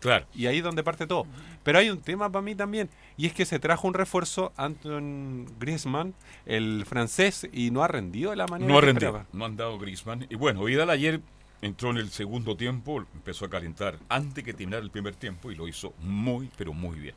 Claro. 0.01 0.27
Y 0.35 0.47
ahí 0.47 0.59
es 0.59 0.65
donde 0.65 0.83
parte 0.83 1.07
todo. 1.07 1.27
Pero 1.63 1.79
hay 1.79 1.89
un 1.89 1.99
tema 1.99 2.31
para 2.31 2.43
mí 2.43 2.55
también, 2.55 2.91
y 3.17 3.27
es 3.27 3.33
que 3.33 3.47
se 3.47 3.59
trajo 3.59 3.89
un 3.89 3.95
refuerzo, 3.95 4.53
Anton 4.57 5.47
Griezmann, 5.59 6.13
el 6.45 6.85
francés, 6.87 7.49
y 7.53 7.71
no 7.71 7.83
ha 7.83 7.89
rendido 7.89 8.31
de 8.31 8.37
la 8.37 8.47
manera 8.47 8.71
No 8.71 8.77
ha 8.77 8.83
rendido, 8.83 9.09
esperaba. 9.09 9.27
no 9.33 9.45
han 9.47 9.57
dado 9.57 9.79
Griezmann. 9.79 10.27
Y 10.29 10.35
bueno, 10.35 10.63
Vidal 10.65 10.91
ayer 10.91 11.23
entró 11.63 11.89
en 11.91 11.97
el 11.97 12.11
segundo 12.11 12.55
tiempo, 12.55 13.03
empezó 13.15 13.47
a 13.47 13.49
calentar 13.49 13.99
antes 14.11 14.45
que 14.45 14.53
terminar 14.53 14.83
el 14.83 14.91
primer 14.91 15.15
tiempo 15.15 15.51
y 15.51 15.55
lo 15.55 15.67
hizo 15.67 15.95
muy, 16.01 16.51
pero 16.59 16.75
muy 16.75 16.99
bien. 16.99 17.15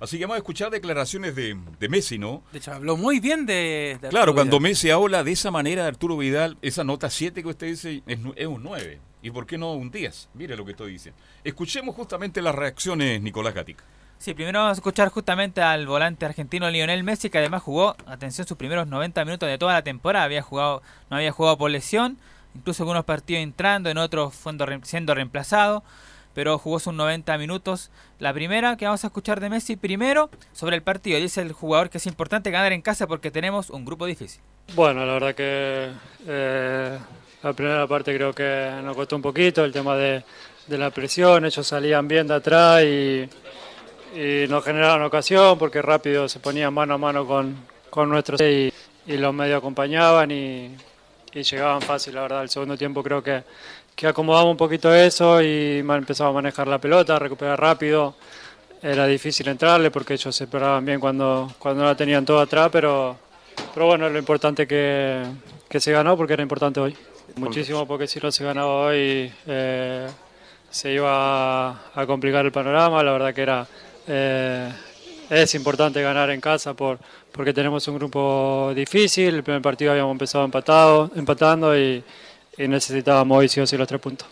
Así 0.00 0.18
que 0.18 0.24
vamos 0.24 0.36
a 0.36 0.38
escuchar 0.38 0.70
declaraciones 0.70 1.34
de, 1.34 1.56
de 1.78 1.88
Messi, 1.88 2.18
¿no? 2.18 2.42
De 2.52 2.58
hecho, 2.58 2.72
habló 2.72 2.96
muy 2.96 3.20
bien 3.20 3.46
de. 3.46 3.98
de 4.00 4.08
Claro, 4.08 4.34
cuando 4.34 4.58
Vidal. 4.58 4.70
Messi 4.70 4.90
habla 4.90 5.24
de 5.24 5.32
esa 5.32 5.50
manera 5.50 5.82
de 5.82 5.88
Arturo 5.88 6.16
Vidal, 6.16 6.56
esa 6.62 6.84
nota 6.84 7.10
7 7.10 7.42
que 7.42 7.48
usted 7.48 7.66
dice 7.66 8.02
es, 8.06 8.18
es 8.36 8.46
un 8.46 8.62
9. 8.62 9.00
¿Y 9.22 9.30
por 9.30 9.46
qué 9.46 9.58
no 9.58 9.72
un 9.74 9.90
10? 9.90 10.30
Mire 10.34 10.56
lo 10.56 10.64
que 10.64 10.72
estoy 10.72 10.92
diciendo. 10.92 11.20
Escuchemos 11.44 11.94
justamente 11.94 12.40
las 12.40 12.54
reacciones, 12.54 13.20
Nicolás 13.20 13.54
Gatica. 13.54 13.84
Sí, 14.20 14.34
primero 14.34 14.58
vamos 14.58 14.76
a 14.76 14.80
escuchar 14.80 15.08
justamente 15.08 15.62
al 15.62 15.86
volante 15.86 16.26
argentino 16.26 16.70
Lionel 16.70 17.02
Messi, 17.04 17.30
que 17.30 17.38
además 17.38 17.62
jugó, 17.62 17.96
atención, 18.06 18.46
sus 18.46 18.58
primeros 18.58 18.86
90 18.86 19.24
minutos 19.24 19.48
de 19.48 19.56
toda 19.56 19.72
la 19.72 19.82
temporada. 19.82 20.26
Había 20.26 20.42
jugado, 20.42 20.82
no 21.08 21.16
había 21.16 21.32
jugado 21.32 21.56
por 21.56 21.70
lesión, 21.70 22.18
incluso 22.54 22.82
algunos 22.82 23.06
partidos 23.06 23.42
entrando, 23.42 23.88
en 23.88 23.96
otros 23.96 24.34
siendo 24.82 25.14
reemplazado, 25.14 25.82
pero 26.34 26.58
jugó 26.58 26.78
sus 26.78 26.94
90 26.94 27.36
minutos. 27.38 27.90
La 28.18 28.32
primera 28.32 28.76
que 28.76 28.84
vamos 28.84 29.04
a 29.04 29.08
escuchar 29.08 29.40
de 29.40 29.50
Messi, 29.50 29.76
primero 29.76 30.30
sobre 30.52 30.76
el 30.76 30.82
partido. 30.82 31.18
Dice 31.18 31.40
el 31.40 31.52
jugador 31.52 31.90
que 31.90 31.98
es 31.98 32.06
importante 32.06 32.50
ganar 32.50 32.72
en 32.72 32.82
casa 32.82 33.06
porque 33.06 33.30
tenemos 33.30 33.70
un 33.70 33.84
grupo 33.84 34.06
difícil. 34.06 34.40
Bueno, 34.74 35.04
la 35.04 35.14
verdad 35.14 35.34
que 35.34 35.90
eh, 36.26 36.98
la 37.42 37.52
primera 37.52 37.86
parte 37.86 38.14
creo 38.14 38.32
que 38.32 38.70
nos 38.82 38.96
costó 38.96 39.16
un 39.16 39.22
poquito 39.22 39.64
el 39.64 39.72
tema 39.72 39.96
de, 39.96 40.22
de 40.66 40.78
la 40.78 40.90
presión, 40.90 41.44
ellos 41.44 41.66
salían 41.66 42.06
bien 42.06 42.26
de 42.28 42.34
atrás 42.34 42.82
y, 42.84 43.28
y 44.14 44.46
nos 44.48 44.64
generaron 44.64 45.02
ocasión 45.02 45.58
porque 45.58 45.82
rápido 45.82 46.28
se 46.28 46.38
ponían 46.38 46.72
mano 46.72 46.94
a 46.94 46.98
mano 46.98 47.26
con, 47.26 47.56
con 47.90 48.08
nuestros 48.08 48.40
y, 48.40 48.72
y 49.06 49.16
los 49.16 49.34
medios 49.34 49.58
acompañaban 49.58 50.30
y, 50.30 50.76
y 51.32 51.42
llegaban 51.42 51.80
fácil, 51.80 52.14
la 52.14 52.22
verdad. 52.22 52.42
El 52.42 52.50
segundo 52.50 52.76
tiempo 52.76 53.02
creo 53.02 53.22
que, 53.22 53.42
que 54.00 54.06
acomodamos 54.06 54.52
un 54.52 54.56
poquito 54.56 54.94
eso 54.94 55.42
y 55.42 55.80
empezamos 55.80 56.30
a 56.30 56.32
manejar 56.32 56.66
la 56.66 56.78
pelota, 56.78 57.16
a 57.16 57.18
recuperar 57.18 57.60
rápido. 57.60 58.14
Era 58.80 59.06
difícil 59.06 59.46
entrarle 59.48 59.90
porque 59.90 60.14
ellos 60.14 60.34
se 60.34 60.44
esperaban 60.44 60.82
bien 60.86 60.98
cuando, 60.98 61.52
cuando 61.58 61.84
la 61.84 61.94
tenían 61.94 62.24
todo 62.24 62.40
atrás, 62.40 62.70
pero, 62.72 63.18
pero 63.74 63.84
bueno, 63.84 64.08
lo 64.08 64.18
importante 64.18 64.66
que, 64.66 65.22
que 65.68 65.80
se 65.80 65.92
ganó 65.92 66.16
porque 66.16 66.32
era 66.32 66.42
importante 66.42 66.80
hoy. 66.80 66.96
Muchísimo 67.36 67.86
porque 67.86 68.06
si 68.06 68.18
no 68.20 68.32
se 68.32 68.42
ganaba 68.42 68.86
hoy 68.86 69.30
eh, 69.46 70.08
se 70.70 70.92
iba 70.94 71.68
a, 71.68 71.82
a 71.94 72.06
complicar 72.06 72.46
el 72.46 72.52
panorama. 72.52 73.02
La 73.02 73.12
verdad 73.12 73.34
que 73.34 73.42
era 73.42 73.66
eh, 74.06 74.72
es 75.28 75.54
importante 75.54 76.00
ganar 76.00 76.30
en 76.30 76.40
casa 76.40 76.72
por, 76.72 76.98
porque 77.32 77.52
tenemos 77.52 77.86
un 77.86 77.96
grupo 77.96 78.72
difícil. 78.74 79.34
El 79.34 79.42
primer 79.42 79.60
partido 79.60 79.92
habíamos 79.92 80.12
empezado 80.12 80.46
empatado, 80.46 81.10
empatando 81.14 81.78
y, 81.78 82.02
y 82.64 82.68
necesitábamos 82.68 83.38
hoy 83.38 83.48
sí 83.48 83.60
o 83.60 83.66
sí 83.66 83.76
los 83.76 83.88
tres 83.88 84.00
puntos. 84.00 84.28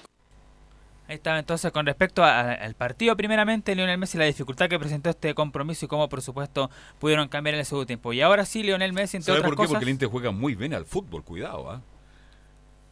Ahí 1.08 1.14
está, 1.16 1.38
entonces, 1.38 1.72
con 1.72 1.86
respecto 1.86 2.22
a- 2.22 2.52
al 2.52 2.74
partido, 2.74 3.16
primeramente, 3.16 3.74
Lionel 3.74 3.96
Messi, 3.96 4.18
la 4.18 4.26
dificultad 4.26 4.68
que 4.68 4.78
presentó 4.78 5.08
este 5.08 5.34
compromiso 5.34 5.86
y 5.86 5.88
cómo, 5.88 6.06
por 6.08 6.20
supuesto, 6.20 6.70
pudieron 6.98 7.28
cambiar 7.28 7.54
en 7.54 7.60
el 7.60 7.66
segundo 7.66 7.86
tiempo. 7.86 8.12
Y 8.12 8.20
ahora 8.20 8.44
sí, 8.44 8.62
Lionel 8.62 8.92
Messi, 8.92 9.16
entre 9.16 9.28
¿Sabe 9.32 9.38
otras 9.38 9.48
por 9.48 9.54
qué? 9.56 9.56
cosas. 9.56 9.72
Porque 9.72 9.84
el 9.84 9.88
Inter 9.90 10.08
juega 10.10 10.30
muy 10.30 10.54
bien 10.54 10.74
al 10.74 10.84
fútbol, 10.84 11.24
cuidado, 11.24 11.70
¿ah? 11.70 11.80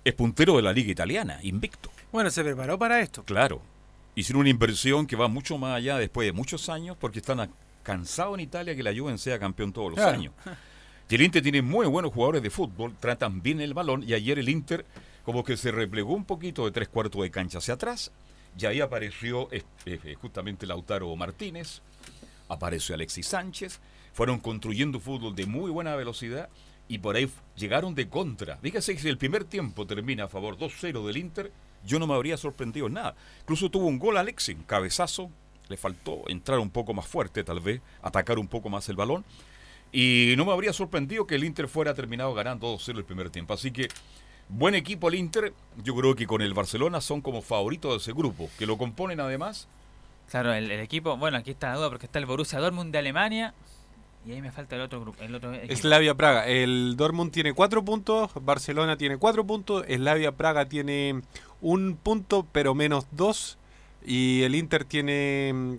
Es 0.03 0.15
puntero 0.15 0.57
de 0.57 0.63
la 0.63 0.73
liga 0.73 0.91
italiana, 0.91 1.39
invicto. 1.43 1.91
Bueno, 2.13 2.31
se 2.31 2.43
preparó 2.43 2.79
para 2.79 3.01
esto. 3.01 3.23
Claro. 3.25 3.61
Hicieron 4.15 4.41
una 4.41 4.49
inversión 4.51 5.07
que 5.07 5.17
va 5.17 5.29
mucho 5.29 5.59
más 5.59 5.77
allá 5.77 5.99
después 5.99 6.27
de 6.27 6.33
muchos 6.33 6.71
años 6.71 6.97
porque 6.99 7.19
están 7.19 7.41
a- 7.41 7.49
cansados 7.83 8.35
en 8.35 8.41
Italia 8.41 8.75
que 8.75 8.83
la 8.83 8.95
Juven 8.97 9.19
sea 9.19 9.39
campeón 9.39 9.73
todos 9.75 9.89
los 9.91 9.97
Claro. 9.99 10.17
años. 10.19 10.33
Y 11.11 11.15
el 11.17 11.21
Inter 11.23 11.43
tiene 11.43 11.61
muy 11.61 11.87
buenos 11.87 12.13
jugadores 12.15 12.43
de 12.43 12.49
fútbol, 12.51 12.95
tratan 12.99 13.43
bien 13.43 13.61
el 13.61 13.75
balón 13.75 14.03
y 14.09 14.15
ayer 14.15 14.39
el 14.39 14.49
Inter 14.49 14.87
como 15.27 15.43
que 15.43 15.57
se 15.57 15.73
replegó 15.73 16.15
un 16.15 16.25
poquito 16.25 16.65
de 16.65 16.71
tres 16.71 16.87
cuartos 16.87 17.21
de 17.21 17.33
cancha 17.33 17.59
hacia 17.59 17.75
atrás 17.75 18.13
y 18.57 18.65
ahí 18.65 18.81
apareció 18.81 19.49
eh, 19.51 19.65
eh, 19.85 20.15
justamente 20.15 20.69
Lautaro 20.69 21.15
Martínez, 21.17 21.83
apareció 22.49 22.95
Alexis 22.95 23.27
Sánchez, 23.27 23.81
fueron 24.13 24.39
construyendo 24.39 25.01
fútbol 25.01 25.35
de 25.35 25.47
muy 25.47 25.73
buena 25.73 25.97
velocidad 25.97 26.49
y 26.87 26.99
por 26.99 27.17
ahí 27.17 27.29
llegaron 27.57 27.97
de 27.97 28.09
contra. 28.09 28.57
Fíjese 28.59 28.95
que 28.95 29.01
si 29.01 29.09
el 29.09 29.19
primer 29.19 29.43
tiempo 29.43 29.85
termina 29.85 30.25
a 30.25 30.29
favor 30.29 30.57
2-0 30.57 31.05
del 31.05 31.17
Inter, 31.17 31.51
yo 31.85 31.99
no 31.99 32.07
me 32.07 32.15
habría 32.15 32.37
sorprendido 32.37 32.87
en 32.87 32.93
nada. 32.93 33.17
Incluso 33.41 33.69
tuvo 33.69 33.89
un 33.89 33.99
gol 33.99 34.19
Alexis, 34.19 34.57
cabezazo, 34.65 35.29
le 35.69 35.77
faltó 35.77 36.23
entrar 36.29 36.61
un 36.61 36.71
poco 36.71 36.95
más 36.95 37.09
fuerte 37.09 37.43
tal 37.43 37.59
vez, 37.59 37.81
atacar 38.01 38.39
un 38.39 38.47
poco 38.47 38.69
más 38.69 38.89
el 38.89 38.95
balón. 38.95 39.25
Y 39.91 40.35
no 40.37 40.45
me 40.45 40.53
habría 40.53 40.73
sorprendido 40.73 41.27
que 41.27 41.35
el 41.35 41.43
Inter 41.43 41.67
fuera 41.67 41.95
terminado 41.95 42.33
ganando 42.33 42.73
2-0 42.77 42.99
el 42.99 43.05
primer 43.05 43.31
tiempo. 43.31 43.55
Así 43.55 43.73
que 43.73 43.89
buen 44.49 44.75
equipo 44.75 45.09
el 45.09 45.15
Inter. 45.17 45.53
Yo 45.83 45.95
creo 45.95 46.15
que 46.15 46.27
con 46.27 46.43
el 46.43 46.55
Barcelona 46.55 47.01
son 47.01 47.21
como 47.21 47.43
favoritos 47.43 47.93
de 47.93 47.97
ese 47.99 48.13
grupo, 48.13 48.49
que 48.59 48.67
lo 48.67 48.79
componen 48.79 49.21
además. 49.21 49.69
Claro, 50.31 50.53
el, 50.53 50.71
el 50.71 50.81
equipo, 50.81 51.17
bueno, 51.17 51.37
aquí 51.37 51.53
está 51.53 51.71
la 51.71 51.77
duda 51.77 51.89
porque 51.89 52.07
está 52.07 52.19
el 52.19 52.27
Borussia 52.27 52.59
Dortmund 52.59 52.93
de 52.93 52.99
Alemania 52.99 53.55
y 54.27 54.33
ahí 54.33 54.43
me 54.43 54.51
falta 54.51 54.75
el 54.75 54.83
otro 54.83 55.01
grupo. 55.01 55.23
El 55.23 55.35
otro 55.37 55.55
equipo. 55.55 55.77
Slavia 55.77 56.15
Praga. 56.15 56.49
El 56.49 56.95
Dortmund 56.97 57.31
tiene 57.31 57.53
cuatro 57.53 57.85
puntos, 57.85 58.31
Barcelona 58.43 58.97
tiene 58.97 59.19
cuatro 59.19 59.47
puntos, 59.47 59.85
Slavia 59.87 60.33
Praga 60.33 60.69
tiene 60.69 61.23
un 61.61 61.97
punto 61.97 62.47
pero 62.51 62.75
menos 62.75 63.07
dos 63.13 63.57
y 64.05 64.43
el 64.43 64.57
Inter 64.57 64.85
tiene, 64.85 65.79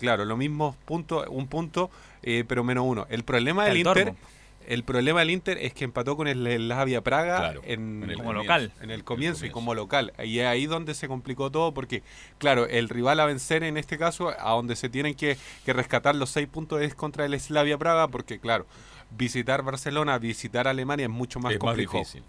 claro, 0.00 0.24
lo 0.24 0.36
mismo 0.36 0.76
punto, 0.84 1.24
un 1.30 1.46
punto 1.46 1.90
eh, 2.22 2.44
pero 2.48 2.64
menos 2.64 2.84
uno. 2.84 3.06
El 3.10 3.22
problema 3.22 3.64
del 3.64 3.72
El 3.72 3.78
Inter, 3.78 4.04
Dortmund. 4.06 4.18
El 4.68 4.84
problema 4.84 5.20
del 5.20 5.30
Inter 5.30 5.58
es 5.58 5.74
que 5.74 5.84
empató 5.84 6.16
con 6.16 6.28
el 6.28 6.46
Slavia 6.56 7.00
Praga 7.02 7.38
Claro, 7.38 7.62
en, 7.64 8.02
en 8.04 8.10
el 8.10 8.16
Como 8.16 8.28
comienzo. 8.28 8.42
local. 8.44 8.72
en 8.82 8.90
el 8.90 9.02
comienzo 9.04 9.38
y 9.46 9.50
comienzo. 9.50 9.52
como 9.54 9.74
local. 9.74 10.12
Y 10.24 10.38
es 10.38 10.46
ahí 10.46 10.66
donde 10.66 10.94
se 10.94 11.08
complicó 11.08 11.50
todo 11.50 11.72
porque, 11.74 12.02
claro, 12.38 12.66
el 12.66 12.88
rival 12.88 13.18
a 13.20 13.26
vencer 13.26 13.64
en 13.64 13.76
este 13.76 13.98
caso, 13.98 14.28
a 14.38 14.50
donde 14.52 14.76
se 14.76 14.88
tienen 14.88 15.14
que, 15.14 15.36
que 15.64 15.72
rescatar 15.72 16.14
los 16.14 16.30
seis 16.30 16.46
puntos 16.48 16.80
es 16.82 16.94
contra 16.94 17.24
el 17.24 17.38
Slavia 17.40 17.78
Praga 17.78 18.08
porque, 18.08 18.38
claro, 18.38 18.66
visitar 19.10 19.62
Barcelona, 19.62 20.18
visitar 20.18 20.68
Alemania 20.68 21.04
es 21.06 21.10
mucho 21.10 21.40
más 21.40 21.52
es 21.54 21.58
más 21.58 21.64
complicado. 21.64 21.98
difícil. 21.98 22.22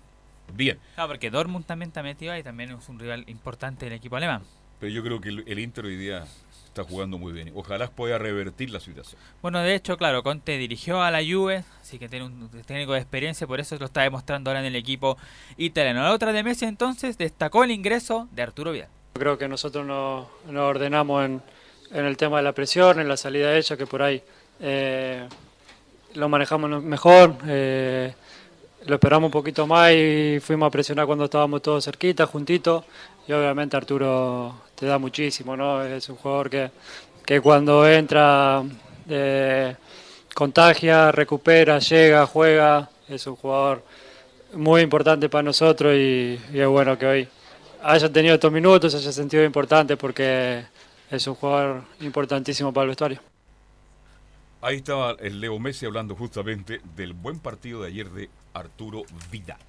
Bien, 0.53 0.79
Claro, 0.95 1.09
porque 1.09 1.29
Dortmund 1.29 1.65
también 1.65 1.89
está 1.89 2.01
metido 2.01 2.33
ahí, 2.33 2.41
también 2.41 2.71
es 2.71 2.89
un 2.89 2.97
rival 2.99 3.23
importante 3.27 3.85
del 3.85 3.93
equipo 3.93 4.15
alemán. 4.15 4.41
pero 4.79 4.91
yo 4.91 5.03
creo 5.03 5.19
que 5.21 5.29
el, 5.29 5.43
el 5.45 5.59
Inter 5.59 5.85
hoy 5.85 5.97
día 5.97 6.25
está 6.69 6.83
jugando 6.83 7.17
muy 7.17 7.33
bien. 7.33 7.51
Ojalá 7.55 7.87
pueda 7.89 8.17
revertir 8.17 8.69
la 8.69 8.79
situación. 8.79 9.19
Bueno, 9.41 9.59
de 9.59 9.75
hecho, 9.75 9.97
claro, 9.97 10.23
Conte 10.23 10.57
dirigió 10.57 11.01
a 11.01 11.11
la 11.11 11.19
Juve, 11.19 11.63
así 11.81 11.99
que 11.99 12.07
tiene 12.07 12.25
un 12.25 12.49
técnico 12.65 12.93
de 12.93 12.99
experiencia, 12.99 13.45
por 13.45 13.59
eso 13.59 13.75
lo 13.77 13.85
está 13.85 14.01
demostrando 14.01 14.49
ahora 14.49 14.61
en 14.61 14.67
el 14.67 14.75
equipo 14.75 15.17
italiano. 15.57 16.01
La 16.01 16.13
otra 16.13 16.31
de 16.31 16.43
Messi 16.43 16.65
entonces 16.65 17.17
destacó 17.17 17.63
el 17.63 17.71
ingreso 17.71 18.27
de 18.31 18.41
Arturo 18.43 18.71
Vidal. 18.71 18.89
Creo 19.13 19.37
que 19.37 19.47
nosotros 19.47 19.85
nos, 19.85 20.27
nos 20.49 20.63
ordenamos 20.63 21.25
en, 21.25 21.41
en 21.91 22.05
el 22.05 22.15
tema 22.15 22.37
de 22.37 22.43
la 22.43 22.53
presión, 22.53 22.99
en 22.99 23.07
la 23.07 23.17
salida 23.17 23.51
de 23.51 23.57
ella, 23.57 23.75
que 23.75 23.85
por 23.85 24.01
ahí 24.01 24.21
eh, 24.59 25.27
lo 26.13 26.29
manejamos 26.29 26.83
mejor, 26.83 27.35
eh, 27.47 28.13
lo 28.85 28.95
esperamos 28.95 29.27
un 29.27 29.31
poquito 29.31 29.67
más 29.67 29.91
y 29.91 30.39
fuimos 30.39 30.67
a 30.67 30.71
presionar 30.71 31.05
cuando 31.05 31.25
estábamos 31.25 31.61
todos 31.61 31.83
cerquita, 31.83 32.25
juntitos. 32.25 32.85
Y 33.29 33.31
obviamente 33.31 33.77
Arturo 33.77 34.55
te 34.73 34.87
da 34.87 34.97
muchísimo, 34.97 35.55
¿no? 35.55 35.83
Es 35.83 36.09
un 36.09 36.15
jugador 36.15 36.49
que, 36.49 36.71
que 37.23 37.39
cuando 37.39 37.87
entra 37.87 38.63
eh, 39.07 39.75
contagia, 40.33 41.11
recupera, 41.11 41.77
llega, 41.77 42.25
juega. 42.25 42.89
Es 43.07 43.27
un 43.27 43.35
jugador 43.35 43.83
muy 44.53 44.81
importante 44.81 45.29
para 45.29 45.43
nosotros 45.43 45.93
y, 45.93 46.41
y 46.51 46.59
es 46.59 46.67
bueno 46.67 46.97
que 46.97 47.05
hoy 47.05 47.27
haya 47.83 48.11
tenido 48.11 48.33
estos 48.33 48.51
minutos, 48.51 48.95
haya 48.95 49.11
sentido 49.11 49.43
importante 49.43 49.95
porque 49.95 50.63
es 51.11 51.27
un 51.27 51.35
jugador 51.35 51.83
importantísimo 52.01 52.73
para 52.73 52.85
el 52.85 52.89
vestuario. 52.89 53.19
Ahí 54.59 54.77
estaba 54.77 55.15
el 55.19 55.39
Leo 55.39 55.59
Messi 55.59 55.85
hablando 55.85 56.15
justamente 56.15 56.81
del 56.95 57.13
buen 57.13 57.39
partido 57.39 57.83
de 57.83 57.89
ayer 57.89 58.09
de 58.09 58.27
Arturo 58.55 59.03
Vidal. 59.31 59.68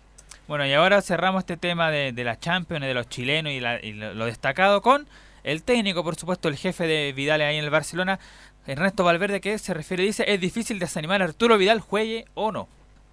Bueno, 0.50 0.66
y 0.66 0.72
ahora 0.72 1.00
cerramos 1.00 1.42
este 1.42 1.56
tema 1.56 1.92
de, 1.92 2.10
de 2.10 2.24
la 2.24 2.36
Champions, 2.40 2.84
de 2.84 2.92
los 2.92 3.08
chilenos 3.08 3.52
y, 3.52 3.60
la- 3.60 3.78
y 3.80 3.92
lo, 3.92 4.24
destacado 4.24 4.82
con 4.82 5.06
el 5.44 5.62
técnico, 5.62 6.02
por 6.02 6.16
supuesto, 6.16 6.48
el 6.48 6.56
jefe 6.56 6.88
de 6.88 7.12
Vidal 7.12 7.40
ahí 7.40 7.56
en 7.56 7.62
el 7.62 7.70
Barcelona, 7.70 8.18
Ernesto 8.66 9.04
Valverde, 9.04 9.40
que 9.40 9.56
se 9.60 9.72
refiere, 9.74 10.02
dice, 10.02 10.24
es 10.26 10.40
difícil 10.40 10.80
desanimar 10.80 11.22
a 11.22 11.26
Arturo 11.26 11.56
Vidal, 11.56 11.78
juegue 11.78 12.24
o 12.34 12.50
no. 12.50 12.66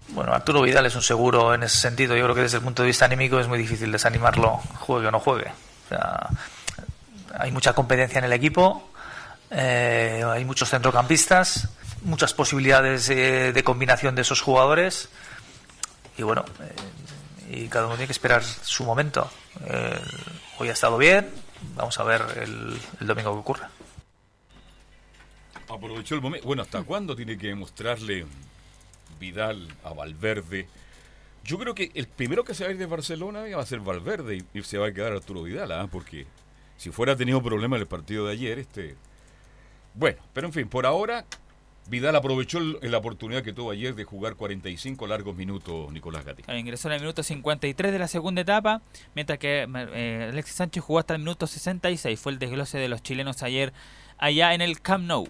Bueno, 0.08 0.32
Arturo 0.34 0.62
Vidal 0.62 0.86
es 0.86 0.96
un 0.96 1.02
seguro 1.02 1.54
en 1.54 1.62
ese 1.62 1.78
sentido. 1.78 2.16
Yo 2.16 2.24
creo 2.24 2.34
que 2.34 2.40
desde 2.42 2.56
el 2.56 2.64
punto 2.64 2.82
de 2.82 2.88
vista 2.88 3.04
anímico 3.04 3.38
es 3.38 3.46
muy 3.46 3.58
difícil 3.60 3.92
desanimarlo, 3.92 4.56
juegue 4.80 5.06
o 5.06 5.10
no 5.12 5.20
juegue. 5.20 5.46
Hay 7.38 7.52
mucha 7.52 7.72
competencia 7.72 8.18
en 8.18 8.24
el 8.24 8.32
equipo, 8.32 8.90
eh, 9.52 10.24
hay 10.26 10.44
muchos 10.44 10.70
centrocampistas, 10.70 11.68
muchas 12.02 12.34
posibilidades 12.34 13.08
eh, 13.10 13.52
de 13.52 13.62
combinación 13.62 14.16
de 14.16 14.22
esos 14.22 14.40
jugadores. 14.40 15.08
Y 16.16 16.24
bueno, 16.24 16.44
eh, 16.62 16.74
y 17.50 17.68
cada 17.68 17.86
uno 17.86 17.94
tiene 17.94 18.06
que 18.06 18.12
esperar 18.12 18.42
su 18.42 18.84
momento. 18.84 19.30
Eh, 19.66 20.00
hoy 20.58 20.68
ha 20.68 20.72
estado 20.72 20.98
bien, 20.98 21.28
vamos 21.74 21.98
a 21.98 22.04
ver 22.04 22.22
el, 22.42 23.06
domingo 23.06 23.32
qué 23.32 23.38
ocurre. 23.38 23.66
Aprovechó 25.68 26.14
el 26.14 26.20
momento. 26.20 26.46
Bueno, 26.46 26.62
¿hasta 26.62 26.82
cuándo 26.82 27.14
tiene 27.16 27.36
que 27.36 27.48
demostrarle 27.48 28.26
Vidal 29.18 29.68
a 29.84 29.92
Valverde? 29.92 30.68
Yo 31.44 31.58
creo 31.58 31.74
que 31.74 31.90
el 31.94 32.08
primero 32.08 32.44
que 32.44 32.54
se 32.54 32.64
va 32.64 32.70
a 32.70 32.72
ir 32.72 32.78
de 32.78 32.86
Barcelona 32.86 33.44
va 33.54 33.62
a 33.62 33.66
ser 33.66 33.80
Valverde 33.80 34.36
y, 34.36 34.58
y 34.58 34.62
se 34.62 34.78
va 34.78 34.88
a 34.88 34.92
quedar 34.92 35.12
Arturo 35.12 35.42
Vidal, 35.42 35.72
¿ah? 35.72 35.88
porque 35.90 36.26
si 36.76 36.90
fuera 36.90 37.16
tenido 37.16 37.42
problemas 37.42 37.78
en 37.78 37.82
el 37.82 37.88
partido 37.88 38.26
de 38.26 38.32
ayer, 38.32 38.58
este. 38.58 38.96
Bueno, 39.94 40.18
pero 40.32 40.46
en 40.46 40.52
fin, 40.52 40.68
por 40.68 40.86
ahora, 40.86 41.24
Vidal 41.88 42.14
aprovechó 42.16 42.60
la 42.60 42.98
oportunidad 42.98 43.42
que 43.42 43.54
tuvo 43.54 43.70
ayer 43.70 43.94
de 43.94 44.04
jugar 44.04 44.34
45 44.34 45.06
largos 45.06 45.34
minutos 45.34 45.90
Nicolás 45.90 46.24
Gatti. 46.24 46.42
Ingresó 46.52 46.88
en 46.88 46.94
el 46.94 47.00
minuto 47.00 47.22
53 47.22 47.92
de 47.92 47.98
la 47.98 48.08
segunda 48.08 48.42
etapa, 48.42 48.82
mientras 49.14 49.38
que 49.38 49.66
eh, 49.94 50.28
Alexis 50.30 50.56
Sánchez 50.56 50.84
jugó 50.84 50.98
hasta 50.98 51.14
el 51.14 51.20
minuto 51.20 51.46
66. 51.46 52.20
Fue 52.20 52.32
el 52.32 52.38
desglose 52.38 52.76
de 52.76 52.88
los 52.88 53.02
chilenos 53.02 53.42
ayer 53.42 53.72
allá 54.18 54.52
en 54.52 54.60
el 54.60 54.82
Camp 54.82 55.06
Nou. 55.06 55.28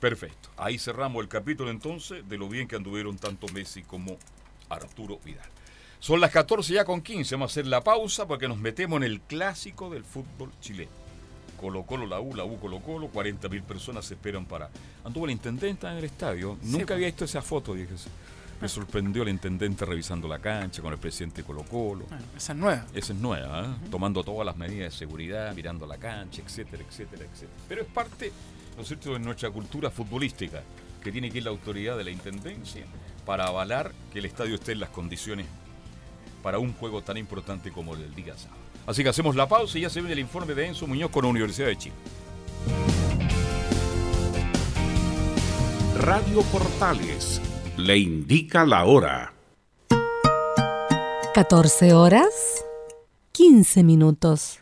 Perfecto. 0.00 0.48
Ahí 0.56 0.78
cerramos 0.78 1.22
el 1.22 1.28
capítulo 1.28 1.70
entonces 1.70 2.26
de 2.26 2.38
lo 2.38 2.48
bien 2.48 2.68
que 2.68 2.76
anduvieron 2.76 3.18
tanto 3.18 3.46
Messi 3.48 3.82
como 3.82 4.16
Arturo 4.70 5.18
Vidal. 5.22 5.48
Son 5.98 6.20
las 6.20 6.30
14 6.30 6.72
ya 6.72 6.86
con 6.86 7.02
15. 7.02 7.34
Vamos 7.34 7.50
a 7.50 7.52
hacer 7.52 7.66
la 7.66 7.84
pausa 7.84 8.26
porque 8.26 8.48
nos 8.48 8.58
metemos 8.58 8.96
en 8.96 9.04
el 9.04 9.20
clásico 9.20 9.90
del 9.90 10.04
fútbol 10.04 10.50
chileno. 10.60 11.01
Colo 11.62 11.84
Colo, 11.84 12.06
la 12.06 12.20
U, 12.20 12.34
la 12.34 12.44
U 12.44 12.58
Colo 12.58 12.80
Colo, 12.80 13.06
40 13.06 13.48
mil 13.48 13.62
personas 13.62 14.04
se 14.04 14.14
esperan 14.14 14.44
para... 14.44 14.68
Anduvo 15.04 15.26
la 15.26 15.32
intendenta 15.32 15.92
en 15.92 15.98
el 15.98 16.04
estadio. 16.04 16.58
Nunca 16.62 16.86
pues. 16.86 16.90
había 16.90 17.06
visto 17.06 17.24
esa 17.24 17.40
foto, 17.40 17.72
dije. 17.72 17.94
Me 18.60 18.68
sorprendió 18.68 19.24
la 19.24 19.30
intendente 19.30 19.84
revisando 19.84 20.26
la 20.26 20.40
cancha 20.40 20.82
con 20.82 20.92
el 20.92 20.98
presidente 20.98 21.42
de 21.42 21.46
Colo 21.46 21.62
Colo. 21.62 22.06
Bueno, 22.08 22.24
esa 22.36 22.52
es 22.52 22.58
nueva. 22.58 22.86
Esa 22.92 23.12
es 23.12 23.18
nueva, 23.18 23.64
¿eh? 23.64 23.88
tomando 23.90 24.24
todas 24.24 24.44
las 24.44 24.56
medidas 24.56 24.92
de 24.92 24.98
seguridad, 24.98 25.54
mirando 25.54 25.86
la 25.86 25.98
cancha, 25.98 26.42
etcétera, 26.44 26.82
etcétera, 26.82 27.24
etcétera. 27.24 27.62
Pero 27.68 27.82
es 27.82 27.88
parte, 27.88 28.32
¿no 28.76 28.82
es 28.82 28.88
cierto?, 28.88 29.12
de 29.12 29.20
nuestra 29.20 29.50
cultura 29.50 29.88
futbolística, 29.90 30.62
que 31.02 31.12
tiene 31.12 31.30
que 31.30 31.38
ir 31.38 31.44
la 31.44 31.50
autoridad 31.50 31.96
de 31.96 32.04
la 32.04 32.10
Intendencia 32.10 32.84
para 33.24 33.46
avalar 33.46 33.92
que 34.12 34.18
el 34.18 34.24
estadio 34.24 34.56
esté 34.56 34.72
en 34.72 34.80
las 34.80 34.90
condiciones 34.90 35.46
para 36.42 36.58
un 36.58 36.72
juego 36.72 37.02
tan 37.02 37.16
importante 37.16 37.70
como 37.70 37.94
el 37.94 38.00
del 38.00 38.14
día 38.14 38.36
sábado. 38.36 38.61
Así 38.86 39.02
que 39.02 39.08
hacemos 39.08 39.36
la 39.36 39.48
pausa 39.48 39.78
y 39.78 39.82
ya 39.82 39.90
se 39.90 40.00
viene 40.00 40.14
el 40.14 40.18
informe 40.18 40.54
de 40.54 40.66
Enzo 40.66 40.86
Muñoz 40.86 41.10
con 41.10 41.24
la 41.24 41.30
Universidad 41.30 41.68
de 41.68 41.78
Chile. 41.78 41.94
Radio 45.98 46.42
Portales 46.42 47.40
le 47.76 47.96
indica 47.98 48.66
la 48.66 48.84
hora. 48.84 49.32
14 51.34 51.94
horas 51.94 52.64
15 53.32 53.82
minutos. 53.84 54.61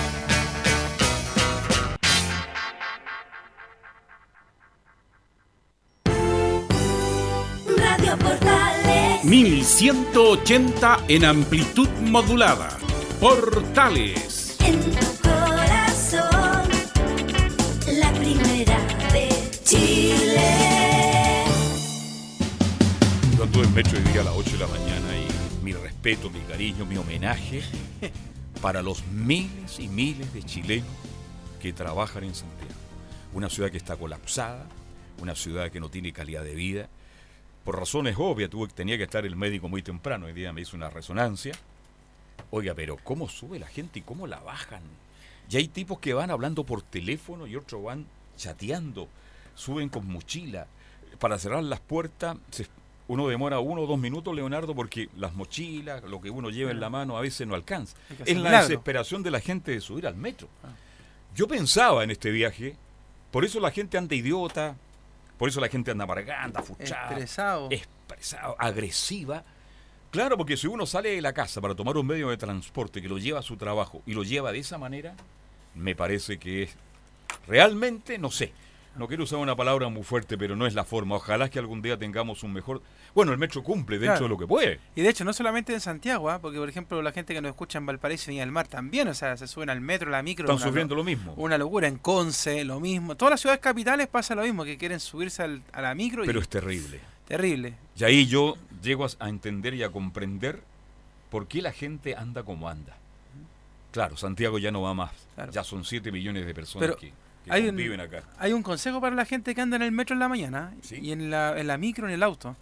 1180 9.31 11.05
en 11.07 11.23
amplitud 11.23 11.87
modulada. 12.01 12.77
Portales. 13.17 14.57
En 14.59 14.81
tu 14.81 15.21
corazón. 15.21 16.67
La 17.97 18.11
primera 18.11 18.77
de 19.13 19.29
Chile. 19.63 21.45
Yo 23.37 23.43
anduve 23.43 23.63
en 23.63 23.73
metro 23.73 23.97
hoy 23.97 24.11
día 24.11 24.19
a 24.19 24.25
las 24.25 24.33
8 24.35 24.51
de 24.51 24.57
la 24.57 24.67
mañana 24.67 25.07
y 25.17 25.63
mi 25.63 25.71
respeto, 25.71 26.29
mi 26.29 26.41
cariño, 26.41 26.85
mi 26.85 26.97
homenaje 26.97 27.61
para 28.61 28.81
los 28.81 29.05
miles 29.07 29.79
y 29.79 29.87
miles 29.87 30.33
de 30.33 30.43
chilenos 30.43 30.89
que 31.61 31.71
trabajan 31.71 32.25
en 32.25 32.35
Santiago. 32.35 32.73
Una 33.31 33.49
ciudad 33.49 33.71
que 33.71 33.77
está 33.77 33.95
colapsada, 33.95 34.65
una 35.21 35.35
ciudad 35.35 35.71
que 35.71 35.79
no 35.79 35.87
tiene 35.87 36.11
calidad 36.11 36.43
de 36.43 36.53
vida. 36.53 36.89
Por 37.63 37.77
razones 37.77 38.15
obvias, 38.17 38.49
tuve, 38.49 38.67
tenía 38.69 38.97
que 38.97 39.03
estar 39.03 39.25
el 39.25 39.35
médico 39.35 39.69
muy 39.69 39.81
temprano. 39.83 40.25
Hoy 40.25 40.33
día 40.33 40.51
me 40.53 40.61
hizo 40.61 40.75
una 40.75 40.89
resonancia. 40.89 41.53
Oiga, 42.49 42.73
pero 42.73 42.97
¿cómo 43.03 43.29
sube 43.29 43.59
la 43.59 43.67
gente 43.67 43.99
y 43.99 44.01
cómo 44.01 44.25
la 44.27 44.39
bajan? 44.39 44.81
Y 45.49 45.57
hay 45.57 45.67
tipos 45.67 45.99
que 45.99 46.13
van 46.13 46.31
hablando 46.31 46.63
por 46.63 46.81
teléfono 46.81 47.45
y 47.45 47.55
otros 47.55 47.83
van 47.83 48.05
chateando. 48.37 49.07
Suben 49.55 49.89
con 49.89 50.07
mochila. 50.11 50.65
Para 51.19 51.37
cerrar 51.37 51.63
las 51.63 51.79
puertas, 51.79 52.37
se- 52.49 52.67
uno 53.07 53.27
demora 53.27 53.59
uno 53.59 53.81
o 53.81 53.87
dos 53.87 53.99
minutos, 53.99 54.33
Leonardo, 54.33 54.73
porque 54.73 55.09
las 55.17 55.33
mochilas, 55.35 56.03
lo 56.05 56.19
que 56.21 56.29
uno 56.29 56.49
lleva 56.49 56.71
en 56.71 56.79
la 56.79 56.89
mano, 56.89 57.17
a 57.17 57.21
veces 57.21 57.45
no 57.45 57.53
alcanza. 57.55 57.95
Es 58.25 58.37
la 58.37 58.49
desesperación 58.61 59.21
de 59.21 59.31
la 59.31 59.39
gente 59.41 59.71
de 59.71 59.81
subir 59.81 60.07
al 60.07 60.15
metro. 60.15 60.47
Yo 61.35 61.47
pensaba 61.47 62.03
en 62.03 62.11
este 62.11 62.31
viaje, 62.31 62.75
por 63.31 63.45
eso 63.45 63.59
la 63.59 63.71
gente 63.71 63.97
anda 63.97 64.15
idiota, 64.15 64.75
por 65.41 65.49
eso 65.49 65.59
la 65.59 65.69
gente 65.69 65.89
anda 65.89 66.03
amargada, 66.03 66.59
afuchada, 66.59 67.09
Estresado. 67.13 67.67
expresado, 67.71 68.55
agresiva. 68.59 69.43
Claro, 70.11 70.37
porque 70.37 70.55
si 70.55 70.67
uno 70.67 70.85
sale 70.85 71.15
de 71.15 71.21
la 71.23 71.33
casa 71.33 71.59
para 71.59 71.73
tomar 71.73 71.97
un 71.97 72.05
medio 72.05 72.29
de 72.29 72.37
transporte 72.37 73.01
que 73.01 73.09
lo 73.09 73.17
lleva 73.17 73.39
a 73.39 73.41
su 73.41 73.57
trabajo 73.57 74.03
y 74.05 74.13
lo 74.13 74.21
lleva 74.21 74.51
de 74.51 74.59
esa 74.59 74.77
manera, 74.77 75.15
me 75.73 75.95
parece 75.95 76.37
que 76.37 76.61
es 76.61 76.75
realmente, 77.47 78.19
no 78.19 78.29
sé, 78.29 78.53
no 78.95 79.07
quiero 79.07 79.23
usar 79.23 79.39
una 79.39 79.55
palabra 79.55 79.89
muy 79.89 80.03
fuerte, 80.03 80.37
pero 80.37 80.55
no 80.55 80.67
es 80.67 80.75
la 80.75 80.83
forma. 80.83 81.15
Ojalá 81.15 81.49
que 81.49 81.57
algún 81.57 81.81
día 81.81 81.97
tengamos 81.97 82.43
un 82.43 82.53
mejor... 82.53 82.83
Bueno, 83.13 83.31
el 83.33 83.37
metro 83.37 83.61
cumple 83.63 83.97
dentro 83.99 84.13
Claro. 84.13 84.25
de 84.25 84.29
lo 84.29 84.37
que 84.37 84.47
puede. 84.47 84.79
Y 84.95 85.01
de 85.01 85.09
hecho, 85.09 85.25
no 85.25 85.33
solamente 85.33 85.73
en 85.73 85.81
Santiago, 85.81 86.29
¿ah? 86.29 86.39
porque 86.39 86.57
por 86.59 86.69
ejemplo 86.69 87.01
la 87.01 87.11
gente 87.11 87.33
que 87.33 87.41
nos 87.41 87.49
escucha 87.49 87.77
en 87.77 87.85
Valparaíso 87.85 88.31
y 88.31 88.37
en 88.37 88.43
el 88.43 88.51
mar 88.51 88.67
también, 88.67 89.07
o 89.09 89.13
sea, 89.13 89.35
se 89.37 89.47
suben 89.47 89.69
al 89.69 89.81
metro, 89.81 90.07
a 90.07 90.11
la 90.11 90.23
micro. 90.23 90.45
Están 90.45 90.55
una 90.57 90.65
sufriendo 90.65 90.95
lo- 90.95 91.03
mismo. 91.03 91.33
Una 91.35 91.57
locura, 91.57 91.87
en 91.87 91.97
Conce, 91.97 92.63
lo 92.63 92.79
mismo. 92.79 93.15
Todas 93.17 93.31
las 93.31 93.41
ciudades 93.41 93.59
capitales 93.61 94.07
pasa 94.07 94.33
lo 94.35 94.43
mismo, 94.43 94.63
que 94.63 94.77
quieren 94.77 94.99
subirse 94.99 95.43
al- 95.43 95.61
a 95.73 95.81
la 95.81 95.93
micro 95.93 96.23
Pero 96.25 96.39
y 96.39 96.41
es 96.41 96.47
terrible. 96.49 96.99
terrible. 97.27 97.73
Y 97.97 98.03
ahí 98.05 98.25
yo 98.27 98.55
llego 98.81 99.05
a, 99.19 99.27
entender 99.29 99.73
y 99.73 99.83
a 99.83 99.89
comprender 99.89 100.61
por 101.29 101.47
qué 101.47 101.61
la 101.61 101.71
gente 101.73 102.15
anda 102.15 102.43
como 102.43 102.69
anda. 102.69 102.95
Claro, 103.91 104.15
Santiago 104.15 104.57
ya 104.57 104.71
no 104.71 104.81
va 104.81 104.93
más. 104.93 105.11
Claro. 105.35 105.51
Ya 105.51 105.63
son 105.65 105.83
7 105.83 106.11
millones 106.11 106.45
de 106.45 106.53
personas 106.53 106.87
Pero 106.87 106.97
que, 106.97 107.11
que 107.43 107.51
hay 107.51 107.63
un- 107.63 107.67
conviven 107.69 107.99
acá. 107.99 108.23
Hay 108.39 108.53
un 108.53 108.63
consejo 108.63 109.01
para 109.01 109.15
la 109.15 109.25
gente 109.25 109.53
que 109.53 109.59
anda 109.61 109.75
en 109.75 109.81
el 109.81 109.91
metro 109.91 110.13
en 110.13 110.19
la 110.21 110.29
mañana 110.29 110.73
Sí. 110.81 110.97
y 111.01 111.11
en 111.11 111.29
la, 111.29 111.59
en 111.59 111.67
la 111.67 111.77
micro, 111.77 112.07
en 112.07 112.13
el 112.13 112.23
auto. 112.23 112.55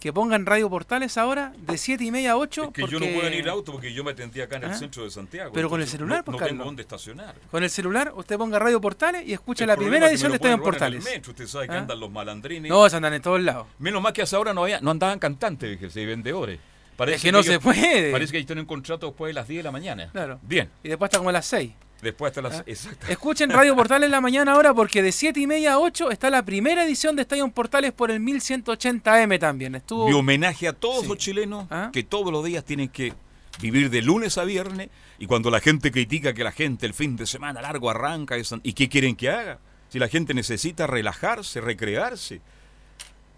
Que 0.00 0.12
pongan 0.12 0.44
radio 0.46 0.68
portales 0.68 1.16
ahora 1.16 1.52
de 1.56 1.78
7 1.78 2.04
y 2.04 2.10
media 2.10 2.32
a 2.32 2.36
8. 2.36 2.64
Es 2.64 2.70
que 2.70 2.86
yo 2.86 3.00
no 3.00 3.06
puedo 3.06 3.28
ir 3.30 3.48
auto 3.48 3.72
porque 3.72 3.92
yo 3.92 4.04
me 4.04 4.10
atendí 4.12 4.40
acá 4.40 4.56
en 4.56 4.64
el 4.64 4.70
¿Ah? 4.70 4.74
centro 4.74 5.04
de 5.04 5.10
Santiago. 5.10 5.52
Pero 5.54 5.70
con 5.70 5.80
el 5.80 5.88
celular, 5.88 6.18
no, 6.18 6.24
pues, 6.24 6.40
no 6.40 6.46
tengo 6.46 6.64
dónde 6.64 6.82
estacionar. 6.82 7.34
Con 7.50 7.64
el 7.64 7.70
celular, 7.70 8.12
usted 8.14 8.36
ponga 8.36 8.58
radio 8.58 8.80
portales 8.80 9.26
y 9.26 9.32
escucha 9.32 9.64
El 9.64 9.68
la 9.68 9.76
primera 9.76 10.08
edición 10.08 10.30
de 10.32 10.36
Estadio 10.36 10.54
en 10.54 10.60
robar 10.60 10.74
en 10.76 10.82
el 10.84 10.90
Portales. 11.00 11.04
metro, 11.04 11.30
Usted 11.32 11.46
sabe 11.46 11.66
que 11.68 11.74
¿Ah? 11.74 11.78
andan 11.78 11.98
los 11.98 12.10
malandrines. 12.10 12.70
No, 12.70 12.88
se 12.88 12.96
andan 12.96 13.14
en 13.14 13.22
todos 13.22 13.40
lados. 13.40 13.66
Menos 13.78 14.02
mal 14.02 14.12
que 14.12 14.22
hasta 14.22 14.36
ahora 14.36 14.52
no, 14.52 14.64
había, 14.64 14.80
no 14.80 14.90
andaban 14.90 15.18
cantantes, 15.18 15.78
se 15.92 16.06
vendedores. 16.06 16.60
Parece 16.96 17.16
Es 17.16 17.22
que 17.22 17.32
no 17.32 17.42
se 17.42 17.60
puede. 17.60 18.10
Parece 18.10 18.32
que 18.32 18.38
ellos 18.38 18.46
tienen 18.46 18.62
un 18.62 18.66
contrato 18.68 19.06
después 19.06 19.30
de 19.30 19.34
las 19.34 19.48
10 19.48 19.58
de 19.60 19.62
la 19.64 19.72
mañana. 19.72 20.08
Claro. 20.12 20.38
Bien, 20.42 20.70
Y 20.82 20.88
después 20.88 21.08
está 21.08 21.18
como 21.18 21.30
a 21.30 21.32
las 21.32 21.46
6. 21.46 21.72
Después 22.02 22.30
hasta 22.30 22.42
las... 22.42 22.60
¿Ah? 22.60 22.64
Exacto. 22.66 23.06
Escuchen 23.08 23.50
Radio 23.50 23.74
Portales 23.76 24.06
en 24.06 24.12
la 24.12 24.20
mañana 24.20 24.52
ahora 24.52 24.74
porque 24.74 25.02
de 25.02 25.12
7 25.12 25.40
y 25.40 25.46
media 25.46 25.74
a 25.74 25.78
8 25.78 26.10
está 26.10 26.30
la 26.30 26.44
primera 26.44 26.84
edición 26.84 27.16
de 27.16 27.22
Estadio 27.22 27.48
Portales 27.48 27.92
por 27.92 28.10
el 28.10 28.20
1180M 28.20 29.38
también. 29.38 29.74
Estuvo 29.74 30.06
Mi 30.08 30.12
homenaje 30.14 30.68
a 30.68 30.72
todos 30.72 31.02
Sí. 31.02 31.08
los 31.08 31.18
chilenos 31.18 31.66
¿Ah? 31.70 31.90
que 31.92 32.02
todos 32.02 32.32
los 32.32 32.44
días 32.44 32.64
tienen 32.64 32.88
que 32.88 33.12
vivir 33.60 33.88
de 33.90 34.02
lunes 34.02 34.36
a 34.38 34.44
viernes 34.44 34.90
y 35.18 35.26
cuando 35.26 35.50
la 35.50 35.60
gente 35.60 35.90
critica 35.90 36.34
que 36.34 36.44
la 36.44 36.52
gente 36.52 36.84
el 36.84 36.92
fin 36.92 37.16
de 37.16 37.26
semana 37.26 37.62
largo 37.62 37.88
arranca 37.88 38.36
y 38.62 38.72
qué 38.74 38.88
quieren 38.88 39.16
que 39.16 39.30
haga 39.30 39.58
si 39.88 39.98
la 39.98 40.08
gente 40.08 40.34
necesita 40.34 40.86
relajarse 40.86 41.62
recrearse 41.62 42.42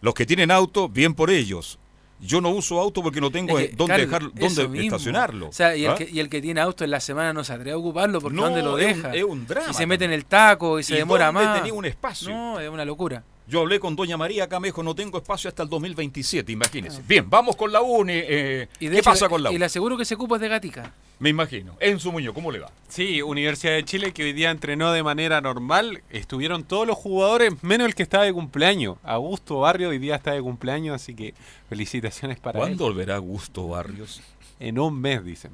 los 0.00 0.14
que 0.14 0.26
tienen 0.26 0.50
auto 0.50 0.88
bien 0.88 1.14
por 1.14 1.30
ellos 1.30 1.78
yo 2.20 2.40
no 2.40 2.50
uso 2.50 2.80
auto 2.80 3.02
porque 3.02 3.20
no 3.20 3.30
tengo 3.30 3.58
Es 3.58 3.70
que, 3.70 3.76
dónde 3.76 3.98
dejar 3.98 4.22
dónde 4.32 4.84
estacionarlo 4.84 5.48
O 5.48 5.52
sea, 5.52 5.76
y 5.76 5.84
el, 5.84 5.90
¿Ah? 5.92 5.94
que, 5.94 6.08
y 6.10 6.18
el 6.20 6.28
que 6.28 6.40
tiene 6.42 6.60
auto 6.60 6.84
en 6.84 6.90
la 6.90 7.00
semana 7.00 7.32
no 7.32 7.44
se 7.44 7.52
atreve 7.52 7.72
a 7.72 7.76
ocuparlo 7.78 8.20
porque 8.20 8.36
No, 8.36 8.42
¿dónde 8.44 8.62
lo 8.62 8.78
es 8.78 8.96
un- 8.96 9.02
deja? 9.02 9.14
es 9.14 9.24
un 9.24 9.46
drama 9.46 9.70
Y 9.70 9.74
se 9.74 9.86
mete 9.86 10.04
en 10.04 10.12
el 10.12 10.24
taco 10.24 10.78
y 10.78 10.82
se 10.82 10.94
¿Y 10.94 10.98
demora 10.98 11.26
dónde 11.26 11.44
más. 11.44 11.56
tenía 11.58 11.72
un 11.74 11.84
espacio? 11.84 12.30
No, 12.30 12.58
es 12.60 12.68
una 12.68 12.84
locura. 12.84 13.22
Yo 13.48 13.60
hablé 13.62 13.80
con 13.80 13.96
Doña 13.96 14.18
María 14.18 14.44
acá, 14.44 14.60
me 14.60 14.68
dijo, 14.68 14.82
no 14.82 14.94
tengo 14.94 15.16
espacio 15.16 15.48
hasta 15.48 15.62
el 15.62 15.70
2027, 15.70 16.50
Ah. 16.50 16.52
imagínense. 16.52 17.02
Bien, 17.08 17.28
vamos 17.30 17.56
con 17.56 17.72
la 17.72 17.80
UNE. 17.80 18.24
eh, 18.28 18.68
Y 18.78 18.86
de 18.86 18.92
¿Qué 18.92 18.98
hecho, 18.98 19.10
pasa 19.10 19.28
con 19.28 19.42
la 19.42 19.48
Y 19.48 19.52
UNE? 19.52 19.58
le 19.60 19.64
aseguro 19.64 19.96
que 19.96 20.02
ese 20.02 20.16
cupo 20.16 20.34
es 20.36 20.40
de 20.42 20.48
Gatica. 20.48 20.92
Me 21.18 21.30
imagino. 21.30 21.74
Enzo 21.80 22.12
Muñoz, 22.12 22.34
¿cómo 22.34 22.52
le 22.52 22.58
va? 22.60 22.70
Sí, 22.88 23.22
Universidad 23.22 23.72
de 23.72 23.84
Chile 23.84 24.12
que 24.12 24.22
hoy 24.22 24.32
día 24.34 24.50
entrenó 24.50 24.92
de 24.92 25.02
manera 25.02 25.40
normal. 25.40 26.02
Estuvieron 26.10 26.62
todos 26.62 26.86
los 26.86 26.96
jugadores, 26.96 27.54
menos 27.62 27.86
el 27.88 27.94
que 27.94 28.02
está 28.04 28.22
de 28.22 28.32
cumpleaños. 28.32 28.98
Augusto 29.02 29.60
Barrio 29.60 29.88
hoy 29.88 29.98
día 29.98 30.16
está 30.16 30.32
de 30.32 30.42
cumpleaños, 30.42 30.94
así 30.94 31.14
que 31.14 31.32
felicitaciones 31.68 32.38
para 32.38 32.58
¿Cuándo 32.58 32.86
él. 32.86 32.92
volverá 32.92 33.18
Gusto 33.18 33.66
Barrios? 33.66 34.20
En 34.60 34.78
un 34.78 35.00
mes, 35.00 35.24
dicen. 35.24 35.52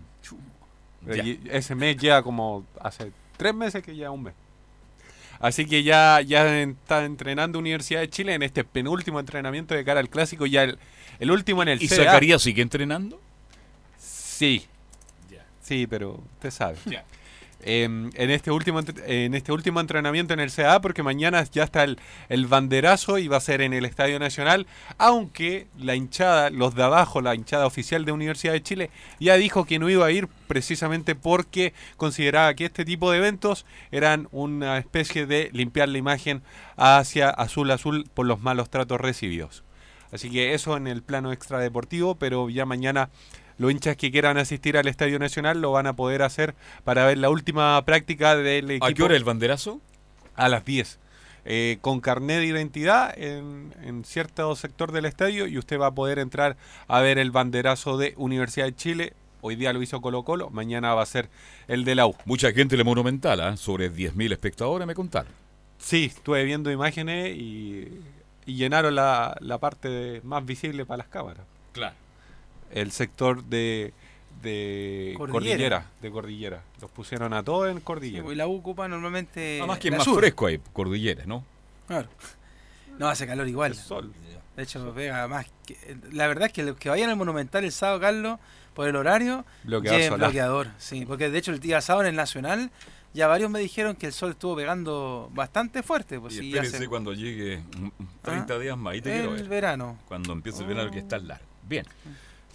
Ya. 1.06 1.22
Y 1.22 1.40
ese 1.50 1.74
mes 1.74 1.96
ya 1.96 2.22
como 2.22 2.64
hace 2.80 3.12
tres 3.36 3.54
meses 3.54 3.82
que 3.82 3.94
ya 3.94 4.10
un 4.10 4.24
mes. 4.24 4.34
Así 5.44 5.66
que 5.66 5.82
ya, 5.82 6.22
ya 6.22 6.62
está 6.62 7.04
entrenando 7.04 7.58
Universidad 7.58 8.00
de 8.00 8.08
Chile 8.08 8.32
en 8.32 8.42
este 8.42 8.64
penúltimo 8.64 9.20
entrenamiento 9.20 9.74
de 9.74 9.84
cara 9.84 10.00
al 10.00 10.08
clásico, 10.08 10.46
ya 10.46 10.62
el, 10.64 10.78
el 11.18 11.30
último 11.30 11.62
en 11.62 11.68
el 11.68 11.82
¿Y 11.82 11.86
CDA. 11.88 12.04
Zacarías 12.06 12.40
sigue 12.40 12.62
entrenando? 12.62 13.20
Sí, 13.98 14.64
Ya. 15.30 15.44
sí, 15.62 15.86
pero 15.86 16.22
usted 16.36 16.50
sabe. 16.50 16.78
Ya. 16.86 17.04
Em, 17.62 18.10
en, 18.14 18.30
este 18.30 18.50
último, 18.50 18.80
en 19.06 19.34
este 19.34 19.52
último 19.52 19.80
entrenamiento 19.80 20.34
en 20.34 20.40
el 20.40 20.52
CA, 20.52 20.80
porque 20.80 21.02
mañana 21.02 21.42
ya 21.44 21.64
está 21.64 21.84
el, 21.84 21.98
el 22.28 22.46
banderazo 22.46 23.18
y 23.18 23.28
va 23.28 23.38
a 23.38 23.40
ser 23.40 23.60
en 23.60 23.72
el 23.72 23.84
Estadio 23.84 24.18
Nacional, 24.18 24.66
aunque 24.98 25.66
la 25.78 25.94
hinchada, 25.94 26.50
los 26.50 26.74
de 26.74 26.82
abajo, 26.82 27.20
la 27.20 27.34
hinchada 27.34 27.66
oficial 27.66 28.04
de 28.04 28.12
Universidad 28.12 28.52
de 28.52 28.62
Chile, 28.62 28.90
ya 29.20 29.36
dijo 29.36 29.64
que 29.64 29.78
no 29.78 29.88
iba 29.88 30.06
a 30.06 30.10
ir 30.10 30.28
precisamente 30.46 31.14
porque 31.14 31.72
consideraba 31.96 32.54
que 32.54 32.66
este 32.66 32.84
tipo 32.84 33.10
de 33.10 33.18
eventos 33.18 33.66
eran 33.90 34.28
una 34.30 34.78
especie 34.78 35.26
de 35.26 35.50
limpiar 35.52 35.88
la 35.88 35.98
imagen 35.98 36.42
hacia 36.76 37.30
azul 37.30 37.70
azul 37.70 38.08
por 38.14 38.26
los 38.26 38.40
malos 38.40 38.70
tratos 38.70 39.00
recibidos. 39.00 39.64
Así 40.12 40.30
que 40.30 40.54
eso 40.54 40.76
en 40.76 40.86
el 40.86 41.02
plano 41.02 41.32
extradeportivo, 41.32 42.14
pero 42.14 42.48
ya 42.48 42.66
mañana 42.66 43.10
los 43.58 43.70
hinchas 43.70 43.96
que 43.96 44.10
quieran 44.10 44.36
asistir 44.38 44.76
al 44.76 44.88
Estadio 44.88 45.18
Nacional 45.18 45.60
lo 45.60 45.72
van 45.72 45.86
a 45.86 45.92
poder 45.94 46.22
hacer 46.22 46.54
para 46.84 47.06
ver 47.06 47.18
la 47.18 47.30
última 47.30 47.82
práctica 47.84 48.36
del 48.36 48.70
equipo. 48.70 48.86
¿A 48.86 48.92
qué 48.92 49.02
hora 49.02 49.16
el 49.16 49.24
banderazo? 49.24 49.80
A 50.36 50.48
las 50.48 50.64
10. 50.64 50.98
Eh, 51.46 51.76
con 51.82 52.00
carnet 52.00 52.38
de 52.38 52.46
identidad 52.46 53.12
en, 53.18 53.74
en 53.82 54.04
cierto 54.04 54.56
sector 54.56 54.92
del 54.92 55.04
estadio 55.04 55.46
y 55.46 55.58
usted 55.58 55.78
va 55.78 55.88
a 55.88 55.94
poder 55.94 56.18
entrar 56.18 56.56
a 56.88 57.00
ver 57.00 57.18
el 57.18 57.30
banderazo 57.30 57.98
de 57.98 58.14
Universidad 58.16 58.64
de 58.66 58.74
Chile. 58.74 59.12
Hoy 59.42 59.56
día 59.56 59.74
lo 59.74 59.82
hizo 59.82 60.00
Colo 60.00 60.22
Colo, 60.22 60.48
mañana 60.48 60.94
va 60.94 61.02
a 61.02 61.06
ser 61.06 61.28
el 61.68 61.84
de 61.84 61.94
la 61.96 62.06
U. 62.06 62.14
Mucha 62.24 62.50
gente 62.52 62.76
en 62.76 62.80
el 62.80 62.86
Monumental, 62.86 63.40
¿ah? 63.42 63.56
sobre 63.58 63.92
10.000 63.92 64.32
espectadores 64.32 64.86
me 64.86 64.94
contaron. 64.94 65.30
Sí, 65.76 66.06
estuve 66.06 66.44
viendo 66.44 66.70
imágenes 66.72 67.36
y, 67.36 67.88
y 68.46 68.54
llenaron 68.54 68.94
la, 68.94 69.36
la 69.40 69.58
parte 69.58 69.88
de- 69.90 70.20
más 70.22 70.46
visible 70.46 70.86
para 70.86 70.96
las 70.98 71.08
cámaras. 71.08 71.44
Claro. 71.72 71.94
El 72.74 72.90
sector 72.92 73.42
de, 73.44 73.92
de 74.42 75.14
Cordillera. 75.16 75.32
cordillera. 75.32 75.90
de 76.02 76.10
cordillera. 76.10 76.62
Los 76.80 76.90
pusieron 76.90 77.32
a 77.32 77.42
todos 77.42 77.70
en 77.70 77.78
Sí, 77.78 77.82
cordillera. 77.82 78.24
pues, 78.24 78.36
la 78.36 78.46
U 78.46 78.56
ocupa 78.56 78.86
normalmente. 78.88 79.58
Además 79.60 79.78
que 79.78 79.88
es 79.88 79.94
más 79.94 80.04
sur. 80.04 80.18
fresco 80.18 80.46
ahí, 80.46 80.60
cordilleras, 80.72 81.26
¿no? 81.26 81.44
Claro. 81.86 82.08
No 82.98 83.08
hace 83.08 83.26
calor 83.26 83.48
igual. 83.48 83.72
El 83.72 83.78
sol. 83.78 84.12
De 84.56 84.62
hecho, 84.62 84.92
pega 84.94 85.26
más. 85.28 85.46
que- 85.66 85.96
la 86.12 86.26
verdad 86.28 86.46
es 86.46 86.52
que 86.52 86.62
los 86.62 86.76
que 86.76 86.88
vayan 86.88 87.10
al 87.10 87.16
Monumental 87.16 87.64
el 87.64 87.72
sábado, 87.72 87.98
Carlos, 88.00 88.38
por 88.74 88.86
el 88.88 88.94
horario, 88.96 89.44
Bloqueador 89.64 89.98
lleven 89.98 90.12
solar. 90.12 90.28
bloqueador. 90.30 90.68
Sí, 90.78 91.04
porque 91.06 91.30
de 91.30 91.38
hecho 91.38 91.50
el 91.52 91.58
día 91.60 91.80
sábado 91.80 92.02
en 92.04 92.10
el 92.10 92.16
Nacional, 92.16 92.70
ya 93.14 93.26
varios 93.28 93.50
me 93.50 93.58
dijeron 93.60 93.96
que 93.96 94.06
el 94.06 94.12
sol 94.12 94.30
estuvo 94.32 94.54
pegando 94.56 95.28
bastante 95.34 95.82
fuerte. 95.82 96.20
Pues 96.20 96.34
y 96.34 96.38
sí, 96.38 96.48
espérese 96.50 96.76
hace- 96.76 96.88
cuando 96.88 97.12
llegue 97.14 97.58
mm, 97.58 97.88
30 98.22 98.54
Ah, 98.54 98.58
días 98.58 98.76
más. 98.78 98.92
Ahí 98.94 99.00
te 99.00 99.12
quiero 99.12 99.30
el 99.30 99.42
ver. 99.42 99.48
verano. 99.48 99.98
Cuando 100.06 100.32
empiece 100.32 100.60
el 100.62 100.66
verano 100.68 100.90
que 100.90 100.98
está 101.00 101.18
largo. 101.18 101.44
Bien. 101.68 101.84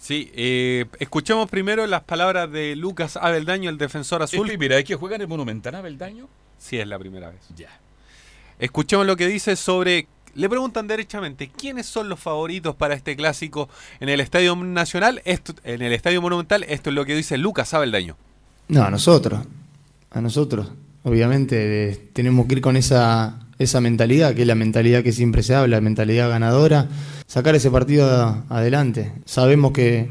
Sí, 0.00 0.30
eh, 0.34 0.86
escuchamos 0.98 1.50
primero 1.50 1.86
las 1.86 2.02
palabras 2.02 2.50
de 2.50 2.74
Lucas 2.74 3.18
Abeldaño, 3.18 3.68
el 3.68 3.76
defensor 3.76 4.22
¿Es 4.22 4.32
azul. 4.32 4.48
primera 4.48 4.76
vez 4.76 4.86
que 4.86 4.94
juega 4.96 5.16
en 5.16 5.22
el 5.22 5.28
Monumental 5.28 5.74
Abeldaño? 5.74 6.26
Sí, 6.58 6.78
es 6.78 6.86
la 6.88 6.98
primera 6.98 7.28
vez. 7.28 7.40
Ya. 7.54 7.68
Escuchemos 8.58 9.06
lo 9.06 9.16
que 9.16 9.26
dice 9.26 9.56
sobre. 9.56 10.06
Le 10.34 10.48
preguntan 10.48 10.86
derechamente 10.86 11.48
quiénes 11.48 11.86
son 11.86 12.08
los 12.08 12.18
favoritos 12.18 12.74
para 12.76 12.94
este 12.94 13.14
clásico 13.14 13.68
en 13.98 14.08
el 14.08 14.20
Estadio 14.20 14.56
Nacional, 14.56 15.20
esto, 15.24 15.54
en 15.64 15.82
el 15.82 15.92
Estadio 15.92 16.22
Monumental. 16.22 16.62
Esto 16.68 16.90
es 16.90 16.94
lo 16.94 17.04
que 17.04 17.14
dice 17.14 17.36
Lucas 17.36 17.74
Abeldaño. 17.74 18.16
No, 18.68 18.84
a 18.84 18.90
nosotros. 18.90 19.40
A 20.10 20.20
nosotros. 20.20 20.70
Obviamente 21.02 21.90
eh, 21.90 22.08
tenemos 22.12 22.46
que 22.46 22.54
ir 22.54 22.60
con 22.60 22.76
esa, 22.76 23.40
esa 23.60 23.80
mentalidad, 23.80 24.34
que 24.34 24.40
es 24.40 24.46
la 24.46 24.54
mentalidad 24.54 25.02
que 25.02 25.12
siempre 25.12 25.42
se 25.42 25.54
habla, 25.54 25.76
la 25.76 25.80
mentalidad 25.82 26.30
ganadora. 26.30 26.88
Sacar 27.26 27.54
ese 27.54 27.70
partido 27.70 28.42
adelante. 28.48 29.12
Sabemos 29.26 29.72
que, 29.72 30.10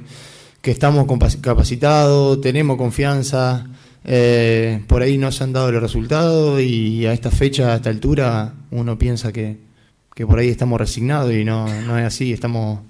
que 0.62 0.72
estamos 0.72 1.08
capacitados, 1.42 2.40
tenemos 2.42 2.78
confianza. 2.78 3.66
eh, 4.06 4.82
por 4.88 5.02
ahí 5.02 5.18
no 5.18 5.32
se 5.32 5.44
han 5.44 5.52
dado 5.52 5.72
los 5.72 5.82
resultados 5.82 6.62
y 6.62 7.06
a 7.08 7.12
esta 7.14 7.32
fecha, 7.32 7.74
a 7.74 7.78
esta 7.78 7.90
altura, 7.90 8.54
uno 8.72 8.98
piensa 8.98 9.32
que, 9.34 9.58
que 10.16 10.26
por 10.28 10.38
ahí 10.40 10.50
estamos 10.50 10.80
resignados 10.80 11.34
y 11.34 11.44
no, 11.44 11.68
no 11.84 11.98
es 11.98 12.06
así. 12.06 12.32
Estamos 12.32 12.82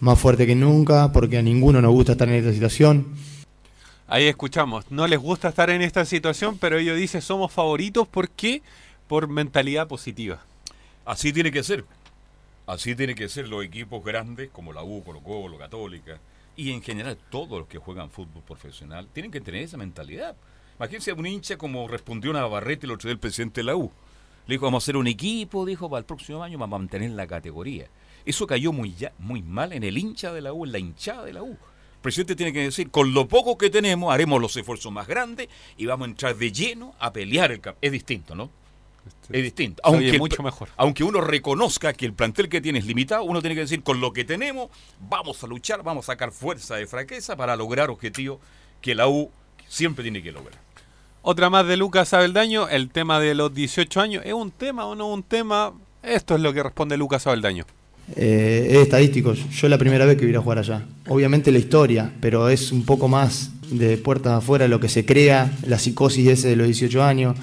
más 0.00 0.18
fuertes 0.18 0.46
que 0.46 0.54
nunca 0.54 1.12
porque 1.12 1.36
a 1.38 1.42
ninguno 1.42 1.82
nos 1.82 1.92
gusta 1.92 2.12
estar 2.12 2.28
en 2.28 2.36
esta 2.36 2.52
situación. 2.52 3.08
Ahí 4.06 4.24
escuchamos. 4.24 4.90
No 4.90 5.06
les 5.06 5.18
gusta 5.18 5.50
estar 5.50 5.68
en 5.68 5.82
esta 5.82 6.06
situación, 6.06 6.56
pero 6.58 6.78
ellos 6.78 6.96
dicen 6.96 7.20
somos 7.20 7.52
favoritos. 7.52 8.08
¿Por 8.08 8.30
qué? 8.30 8.62
Por 9.08 9.26
mentalidad 9.28 9.88
positiva. 9.88 10.44
Así 11.04 11.32
tiene 11.32 11.50
que 11.50 11.62
ser. 11.62 11.84
Así 12.66 12.94
tiene 12.94 13.14
que 13.14 13.30
ser 13.30 13.48
los 13.48 13.64
equipos 13.64 14.04
grandes 14.04 14.50
como 14.50 14.74
la 14.74 14.84
U, 14.84 15.02
Colo 15.02 15.56
Católica 15.58 16.20
y 16.54 16.72
en 16.72 16.82
general 16.82 17.16
todos 17.30 17.60
los 17.60 17.68
que 17.68 17.78
juegan 17.78 18.10
fútbol 18.10 18.42
profesional 18.42 19.08
tienen 19.12 19.30
que 19.30 19.40
tener 19.40 19.62
esa 19.62 19.78
mentalidad. 19.78 20.36
Imagínense 20.76 21.12
un 21.12 21.26
hincha 21.26 21.56
como 21.56 21.88
respondió 21.88 22.32
Navarrete 22.32 22.84
el 22.84 22.92
otro 22.92 23.08
día 23.08 23.14
el 23.14 23.18
presidente 23.20 23.60
de 23.60 23.64
la 23.64 23.76
U. 23.76 23.90
Le 24.46 24.54
dijo, 24.54 24.66
vamos 24.66 24.82
a 24.82 24.84
hacer 24.84 24.96
un 24.96 25.06
equipo, 25.06 25.64
dijo, 25.64 25.88
para 25.88 26.00
el 26.00 26.04
próximo 26.04 26.42
año 26.42 26.58
vamos 26.58 26.76
a 26.76 26.78
mantener 26.80 27.10
la 27.12 27.26
categoría. 27.26 27.86
Eso 28.26 28.46
cayó 28.46 28.72
muy, 28.72 28.94
ya, 28.94 29.12
muy 29.18 29.40
mal 29.40 29.72
en 29.72 29.84
el 29.84 29.96
hincha 29.96 30.32
de 30.32 30.42
la 30.42 30.52
U, 30.52 30.66
en 30.66 30.72
la 30.72 30.78
hinchada 30.78 31.24
de 31.24 31.32
la 31.32 31.42
U. 31.42 31.52
El 31.52 32.02
presidente 32.02 32.36
tiene 32.36 32.52
que 32.52 32.60
decir, 32.60 32.90
con 32.90 33.14
lo 33.14 33.28
poco 33.28 33.56
que 33.56 33.70
tenemos, 33.70 34.12
haremos 34.12 34.40
los 34.40 34.56
esfuerzos 34.56 34.92
más 34.92 35.06
grandes 35.06 35.48
y 35.76 35.86
vamos 35.86 36.06
a 36.06 36.10
entrar 36.10 36.36
de 36.36 36.52
lleno 36.52 36.94
a 36.98 37.12
pelear 37.12 37.52
el 37.52 37.60
campeonato. 37.60 37.86
Es 37.86 37.92
distinto, 37.92 38.34
¿no? 38.34 38.50
Es 39.30 39.42
distinto. 39.42 39.82
Oye 39.84 39.96
Aunque 39.96 40.10
el 40.10 40.18
mucho 40.18 40.42
mejor. 40.42 40.68
aunque 40.76 41.04
uno 41.04 41.20
reconozca 41.20 41.92
que 41.92 42.06
el 42.06 42.14
plantel 42.14 42.48
que 42.48 42.60
tiene 42.60 42.78
es 42.78 42.86
limitado, 42.86 43.24
uno 43.24 43.40
tiene 43.40 43.54
que 43.54 43.62
decir, 43.62 43.82
con 43.82 44.00
lo 44.00 44.12
que 44.12 44.24
tenemos, 44.24 44.68
vamos 45.08 45.42
a 45.44 45.46
luchar, 45.46 45.82
vamos 45.82 46.06
a 46.06 46.12
sacar 46.12 46.32
fuerza 46.32 46.76
de 46.76 46.86
fraqueza 46.86 47.36
para 47.36 47.54
lograr 47.56 47.90
objetivos 47.90 48.38
que 48.80 48.94
la 48.94 49.08
U 49.08 49.30
siempre 49.68 50.02
tiene 50.02 50.22
que 50.22 50.32
lograr. 50.32 50.58
Otra 51.22 51.50
más 51.50 51.66
de 51.66 51.76
Lucas 51.76 52.14
Abeldaño, 52.14 52.68
el 52.68 52.88
tema 52.88 53.20
de 53.20 53.34
los 53.34 53.52
18 53.52 54.00
años. 54.00 54.22
¿Es 54.24 54.32
un 54.32 54.50
tema 54.50 54.86
o 54.86 54.94
no 54.94 55.08
un 55.08 55.22
tema? 55.22 55.74
Esto 56.02 56.36
es 56.36 56.40
lo 56.40 56.54
que 56.54 56.62
responde 56.62 56.96
Lucas 56.96 57.26
Abeldaño. 57.26 57.66
Eh, 58.16 58.68
es 58.70 58.78
estadístico. 58.78 59.34
Yo 59.34 59.68
la 59.68 59.76
primera 59.76 60.06
vez 60.06 60.16
que 60.16 60.24
voy 60.24 60.34
a 60.34 60.40
jugar 60.40 60.58
allá. 60.58 60.86
Obviamente 61.08 61.52
la 61.52 61.58
historia, 61.58 62.10
pero 62.20 62.48
es 62.48 62.72
un 62.72 62.84
poco 62.84 63.08
más 63.08 63.50
de 63.70 63.98
puertas 63.98 64.38
afuera 64.38 64.68
lo 64.68 64.80
que 64.80 64.88
se 64.88 65.04
crea, 65.04 65.52
la 65.66 65.78
psicosis 65.78 66.26
ese 66.28 66.48
de 66.48 66.56
los 66.56 66.66
18 66.66 67.02
años. 67.02 67.36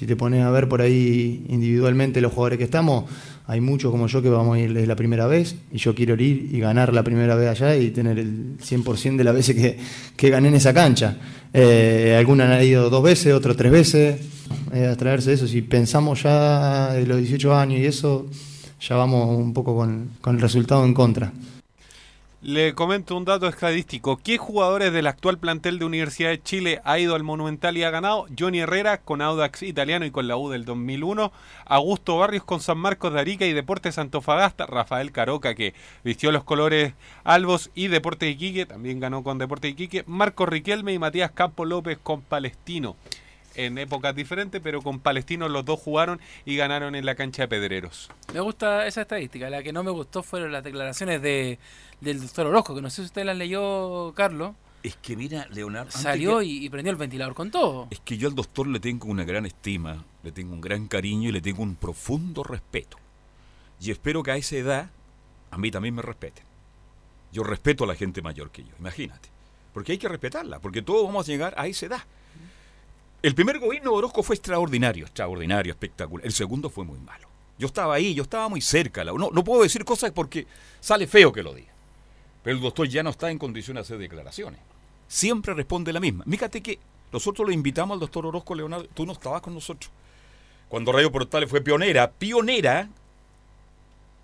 Si 0.00 0.06
te 0.06 0.16
pones 0.16 0.42
a 0.42 0.50
ver 0.50 0.66
por 0.66 0.80
ahí 0.80 1.44
individualmente 1.50 2.22
los 2.22 2.32
jugadores 2.32 2.56
que 2.56 2.64
estamos, 2.64 3.04
hay 3.46 3.60
muchos 3.60 3.90
como 3.90 4.06
yo 4.06 4.22
que 4.22 4.30
vamos 4.30 4.56
a 4.56 4.58
ir 4.58 4.72
desde 4.72 4.86
la 4.86 4.96
primera 4.96 5.26
vez 5.26 5.56
y 5.70 5.76
yo 5.76 5.94
quiero 5.94 6.14
ir 6.14 6.48
y 6.50 6.58
ganar 6.58 6.94
la 6.94 7.02
primera 7.02 7.34
vez 7.34 7.50
allá 7.50 7.76
y 7.76 7.90
tener 7.90 8.18
el 8.18 8.56
100% 8.56 9.16
de 9.16 9.24
las 9.24 9.34
veces 9.34 9.56
que, 9.56 9.76
que 10.16 10.30
gané 10.30 10.48
en 10.48 10.54
esa 10.54 10.72
cancha. 10.72 11.18
Eh, 11.52 12.16
algunos 12.18 12.48
han 12.48 12.64
ido 12.64 12.88
dos 12.88 13.02
veces, 13.02 13.34
otros 13.34 13.58
tres 13.58 13.70
veces. 13.70 14.20
Eh, 14.72 14.86
a 14.86 14.96
traerse 14.96 15.34
eso, 15.34 15.46
si 15.46 15.60
pensamos 15.60 16.22
ya 16.22 16.94
de 16.94 17.06
los 17.06 17.18
18 17.18 17.54
años 17.54 17.80
y 17.80 17.84
eso, 17.84 18.26
ya 18.80 18.96
vamos 18.96 19.36
un 19.36 19.52
poco 19.52 19.76
con, 19.76 20.12
con 20.22 20.36
el 20.36 20.40
resultado 20.40 20.82
en 20.82 20.94
contra. 20.94 21.30
Le 22.42 22.74
comento 22.74 23.18
un 23.18 23.26
dato 23.26 23.46
estadístico. 23.48 24.16
¿Qué 24.16 24.38
jugadores 24.38 24.94
del 24.94 25.08
actual 25.08 25.38
plantel 25.38 25.78
de 25.78 25.84
Universidad 25.84 26.30
de 26.30 26.42
Chile 26.42 26.80
ha 26.84 26.98
ido 26.98 27.14
al 27.14 27.22
Monumental 27.22 27.76
y 27.76 27.82
ha 27.82 27.90
ganado? 27.90 28.24
Johnny 28.36 28.60
Herrera 28.60 29.02
con 29.02 29.20
Audax 29.20 29.62
Italiano 29.62 30.06
y 30.06 30.10
con 30.10 30.26
la 30.26 30.38
U 30.38 30.48
del 30.48 30.64
2001. 30.64 31.32
Augusto 31.66 32.16
Barrios 32.16 32.42
con 32.44 32.60
San 32.60 32.78
Marcos 32.78 33.12
de 33.12 33.20
Arica 33.20 33.44
y 33.44 33.52
Deportes 33.52 33.98
Antofagasta. 33.98 34.64
Rafael 34.64 35.12
Caroca 35.12 35.54
que 35.54 35.74
vistió 36.02 36.32
los 36.32 36.42
colores 36.42 36.94
albos 37.24 37.70
y 37.74 37.88
Deportes 37.88 38.30
Iquique. 38.30 38.64
También 38.64 39.00
ganó 39.00 39.22
con 39.22 39.36
Deportes 39.36 39.72
Iquique. 39.72 40.04
Marco 40.06 40.46
Riquelme 40.46 40.94
y 40.94 40.98
Matías 40.98 41.32
Campo 41.32 41.66
López 41.66 41.98
con 42.02 42.22
Palestino. 42.22 42.96
En 43.56 43.78
épocas 43.78 44.14
diferentes, 44.14 44.60
pero 44.62 44.80
con 44.80 45.00
Palestino 45.00 45.48
los 45.48 45.64
dos 45.64 45.80
jugaron 45.80 46.20
y 46.44 46.56
ganaron 46.56 46.94
en 46.94 47.04
la 47.04 47.14
cancha 47.16 47.42
de 47.42 47.48
Pedreros. 47.48 48.08
Me 48.32 48.40
gusta 48.40 48.86
esa 48.86 49.02
estadística. 49.02 49.50
La 49.50 49.62
que 49.62 49.72
no 49.72 49.82
me 49.82 49.90
gustó 49.90 50.22
fueron 50.22 50.52
las 50.52 50.62
declaraciones 50.62 51.20
de, 51.20 51.58
del 52.00 52.20
doctor 52.20 52.46
Orozco, 52.46 52.74
que 52.74 52.80
no 52.82 52.90
sé 52.90 53.02
si 53.02 53.06
usted 53.06 53.24
las 53.24 53.36
leyó, 53.36 54.12
Carlos. 54.14 54.54
Es 54.82 54.96
que 54.96 55.14
mira, 55.16 55.46
Leonardo. 55.50 55.90
Salió 55.90 56.38
que- 56.38 56.46
y, 56.46 56.64
y 56.64 56.70
prendió 56.70 56.90
el 56.90 56.96
ventilador 56.96 57.34
con 57.34 57.50
todo. 57.50 57.88
Es 57.90 58.00
que 58.00 58.16
yo 58.16 58.28
al 58.28 58.34
doctor 58.34 58.66
le 58.66 58.80
tengo 58.80 59.08
una 59.08 59.24
gran 59.24 59.44
estima, 59.46 60.04
le 60.22 60.32
tengo 60.32 60.54
un 60.54 60.60
gran 60.60 60.86
cariño 60.86 61.28
y 61.28 61.32
le 61.32 61.40
tengo 61.42 61.62
un 61.62 61.74
profundo 61.74 62.42
respeto. 62.44 62.96
Y 63.80 63.90
espero 63.90 64.22
que 64.22 64.30
a 64.30 64.36
esa 64.36 64.56
edad 64.56 64.90
a 65.50 65.58
mí 65.58 65.70
también 65.70 65.94
me 65.96 66.02
respeten. 66.02 66.44
Yo 67.32 67.42
respeto 67.42 67.84
a 67.84 67.86
la 67.88 67.94
gente 67.94 68.22
mayor 68.22 68.50
que 68.50 68.62
yo, 68.62 68.70
imagínate. 68.78 69.28
Porque 69.74 69.92
hay 69.92 69.98
que 69.98 70.08
respetarla, 70.08 70.60
porque 70.60 70.82
todos 70.82 71.04
vamos 71.04 71.28
a 71.28 71.30
llegar 71.32 71.54
a 71.56 71.66
esa 71.66 71.86
edad. 71.86 72.02
El 73.22 73.34
primer 73.34 73.58
gobierno 73.58 73.90
de 73.92 73.96
Orozco 73.98 74.22
fue 74.22 74.34
extraordinario, 74.36 75.04
extraordinario, 75.04 75.72
espectacular. 75.72 76.24
El 76.26 76.32
segundo 76.32 76.70
fue 76.70 76.84
muy 76.84 76.98
malo. 76.98 77.28
Yo 77.58 77.66
estaba 77.66 77.94
ahí, 77.94 78.14
yo 78.14 78.22
estaba 78.22 78.48
muy 78.48 78.60
cerca. 78.62 79.04
No, 79.04 79.12
no 79.30 79.44
puedo 79.44 79.62
decir 79.62 79.84
cosas 79.84 80.10
porque 80.12 80.46
sale 80.80 81.06
feo 81.06 81.30
que 81.32 81.42
lo 81.42 81.52
diga. 81.54 81.70
Pero 82.42 82.56
el 82.56 82.62
doctor 82.62 82.88
ya 82.88 83.02
no 83.02 83.10
está 83.10 83.30
en 83.30 83.38
condiciones 83.38 83.82
de 83.86 83.94
hacer 83.94 83.98
declaraciones. 83.98 84.58
Siempre 85.08 85.52
responde 85.52 85.92
la 85.92 86.00
misma. 86.00 86.24
Fíjate 86.24 86.62
que 86.62 86.78
nosotros 87.12 87.46
lo 87.46 87.52
invitamos 87.52 87.96
al 87.96 88.00
doctor 88.00 88.24
Orozco 88.24 88.54
Leonardo. 88.54 88.86
Tú 88.94 89.04
no 89.04 89.12
estabas 89.12 89.42
con 89.42 89.52
nosotros. 89.52 89.90
Cuando 90.70 90.90
Radio 90.92 91.12
Portales 91.12 91.50
fue 91.50 91.60
pionera, 91.60 92.10
pionera 92.10 92.88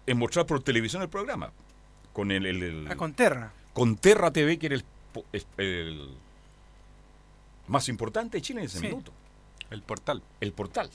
en 0.07 0.17
mostrar 0.19 0.47
por 0.47 0.63
televisión 0.63 1.03
el 1.03 1.09
programa. 1.09 1.51
Con 2.15 2.31
el, 2.31 2.47
el- 2.47 2.63
el- 2.63 2.87
Ah, 2.89 2.97
con 2.97 3.13
Terra. 3.13 3.53
con 3.75 3.97
Terra 3.97 4.31
TV, 4.31 4.59
que 4.59 4.67
era 4.67 4.77
el 5.59 6.09
más 7.69 7.89
importante 7.89 8.39
de 8.39 8.43
Chile 8.43 8.61
en 8.61 8.67
ese 8.67 8.79
Sí. 8.79 8.87
minuto. 8.87 9.13
El 9.71 9.83
portal. 9.83 10.23
El 10.41 10.53
portal. 10.53 10.89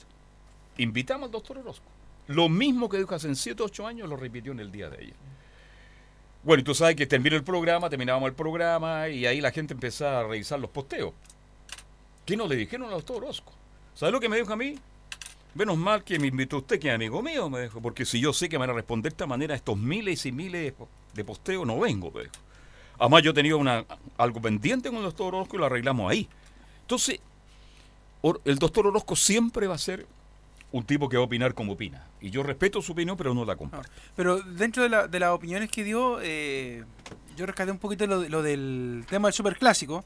Invitamos 0.78 1.26
al 1.26 1.30
doctor 1.32 1.58
Orozco. 1.58 1.84
Lo 2.28 2.48
mismo 2.48 2.88
que 2.88 2.98
dijo 2.98 3.14
hace 3.14 3.34
7 3.34 3.62
o 3.62 3.66
8 3.66 3.86
años 3.86 4.08
lo 4.08 4.16
repitió 4.16 4.52
en 4.52 4.60
el 4.60 4.72
día 4.72 4.88
de 4.88 4.96
ayer. 4.98 5.14
Bueno, 6.44 6.60
y 6.60 6.64
tú 6.64 6.74
sabes 6.74 6.96
que 6.96 7.06
terminó 7.06 7.36
el 7.36 7.44
programa, 7.44 7.88
terminábamos 7.90 8.28
el 8.28 8.34
programa 8.34 9.08
y 9.08 9.26
ahí 9.26 9.40
la 9.40 9.50
gente 9.52 9.74
empezaba 9.74 10.20
a 10.20 10.22
revisar 10.24 10.58
los 10.58 10.70
posteos. 10.70 11.12
¿Qué 12.24 12.36
no 12.36 12.46
le 12.46 12.56
dijeron 12.56 12.86
al 12.88 12.94
doctor 12.94 13.18
Orozco? 13.22 13.52
¿Sabes 13.94 14.12
lo 14.12 14.20
que 14.20 14.28
me 14.28 14.36
dijo 14.36 14.52
a 14.52 14.56
mí? 14.56 14.76
Menos 15.54 15.76
mal 15.76 16.02
que 16.02 16.18
me 16.18 16.28
invitó 16.28 16.58
usted, 16.58 16.80
que 16.80 16.88
es 16.88 16.94
amigo 16.94 17.20
mío, 17.22 17.50
me 17.50 17.60
dijo, 17.62 17.80
porque 17.82 18.06
si 18.06 18.18
yo 18.20 18.32
sé 18.32 18.48
que 18.48 18.56
me 18.56 18.60
van 18.60 18.70
a 18.70 18.74
responder 18.74 19.12
de 19.12 19.14
esta 19.14 19.26
manera 19.26 19.52
a 19.52 19.56
estos 19.56 19.76
miles 19.76 20.24
y 20.24 20.32
miles 20.32 20.72
de 21.14 21.24
posteos, 21.24 21.66
no 21.66 21.78
vengo, 21.78 22.10
me 22.10 22.22
dijo. 22.22 22.32
Además, 22.98 23.22
yo 23.22 23.34
tenía 23.34 23.56
una, 23.56 23.84
algo 24.16 24.40
pendiente 24.40 24.88
con 24.88 24.98
el 24.98 25.04
doctor 25.04 25.34
Orozco 25.34 25.56
y 25.56 25.58
lo 25.58 25.66
arreglamos 25.66 26.10
ahí. 26.10 26.28
Entonces, 26.92 27.20
el 28.44 28.58
doctor 28.58 28.86
Orozco 28.86 29.16
siempre 29.16 29.66
va 29.66 29.76
a 29.76 29.78
ser 29.78 30.06
un 30.72 30.84
tipo 30.84 31.08
que 31.08 31.16
va 31.16 31.22
a 31.22 31.26
opinar 31.26 31.54
como 31.54 31.72
opina. 31.72 32.06
Y 32.20 32.28
yo 32.30 32.42
respeto 32.42 32.82
su 32.82 32.92
opinión, 32.92 33.16
pero 33.16 33.32
no 33.32 33.46
la 33.46 33.56
comparto. 33.56 33.90
Pero 34.14 34.40
dentro 34.42 34.82
de, 34.82 34.90
la- 34.90 35.08
de 35.08 35.18
las 35.18 35.30
opiniones 35.30 35.70
que 35.70 35.84
dio, 35.84 36.18
eh, 36.20 36.84
yo 37.36 37.46
rescaté 37.46 37.70
un 37.70 37.78
poquito 37.78 38.06
lo, 38.06 38.20
de- 38.20 38.28
lo 38.28 38.42
del 38.42 39.04
tema 39.08 39.28
del 39.28 39.32
superclásico. 39.32 40.04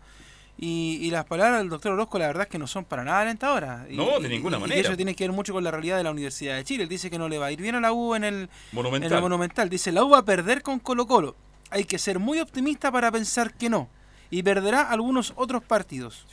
Y, 0.58 0.98
y 1.02 1.10
las 1.10 1.24
palabras 1.26 1.58
del 1.58 1.68
doctor 1.68 1.92
Orozco, 1.92 2.18
la 2.20 2.28
verdad 2.28 2.44
es 2.44 2.48
que 2.48 2.58
no 2.58 2.66
son 2.68 2.84
para 2.84 3.02
nada 3.04 3.20
alentadoras. 3.22 3.90
Y- 3.90 3.96
No, 3.96 4.18
de 4.20 4.28
y- 4.28 4.30
ninguna 4.30 4.58
y 4.58 4.60
manera. 4.60 4.80
eso 4.80 4.96
tiene 4.96 5.14
que 5.16 5.24
ver 5.24 5.32
mucho 5.32 5.52
con 5.52 5.64
la 5.64 5.72
realidad 5.72 5.96
de 5.96 6.04
la 6.04 6.12
Universidad 6.12 6.54
de 6.56 6.62
Chile. 6.64 6.84
Él 6.84 6.88
dice 6.88 7.10
que 7.10 7.18
no 7.18 7.28
le 7.28 7.38
va 7.38 7.46
a 7.46 7.52
ir 7.52 7.60
bien 7.60 7.74
a 7.74 7.80
la 7.80 7.92
U 7.92 8.14
en 8.14 8.22
el 8.22 8.48
Monumental. 8.70 9.10
en 9.10 9.16
el 9.16 9.22
Monumental. 9.22 9.68
Dice, 9.68 9.90
la 9.92 10.04
U 10.04 10.10
va 10.10 10.18
a 10.18 10.24
perder 10.24 10.62
con 10.62 10.78
Colo 10.78 11.06
Colo. 11.08 11.34
Hay 11.70 11.84
que 11.84 11.98
ser 11.98 12.20
muy 12.20 12.38
optimista 12.40 12.92
para 12.92 13.10
pensar 13.10 13.52
que 13.54 13.68
no. 13.68 13.88
Y 14.30 14.42
perderá 14.42 14.82
algunos 14.90 15.32
otros 15.36 15.62
partidos. 15.62 16.26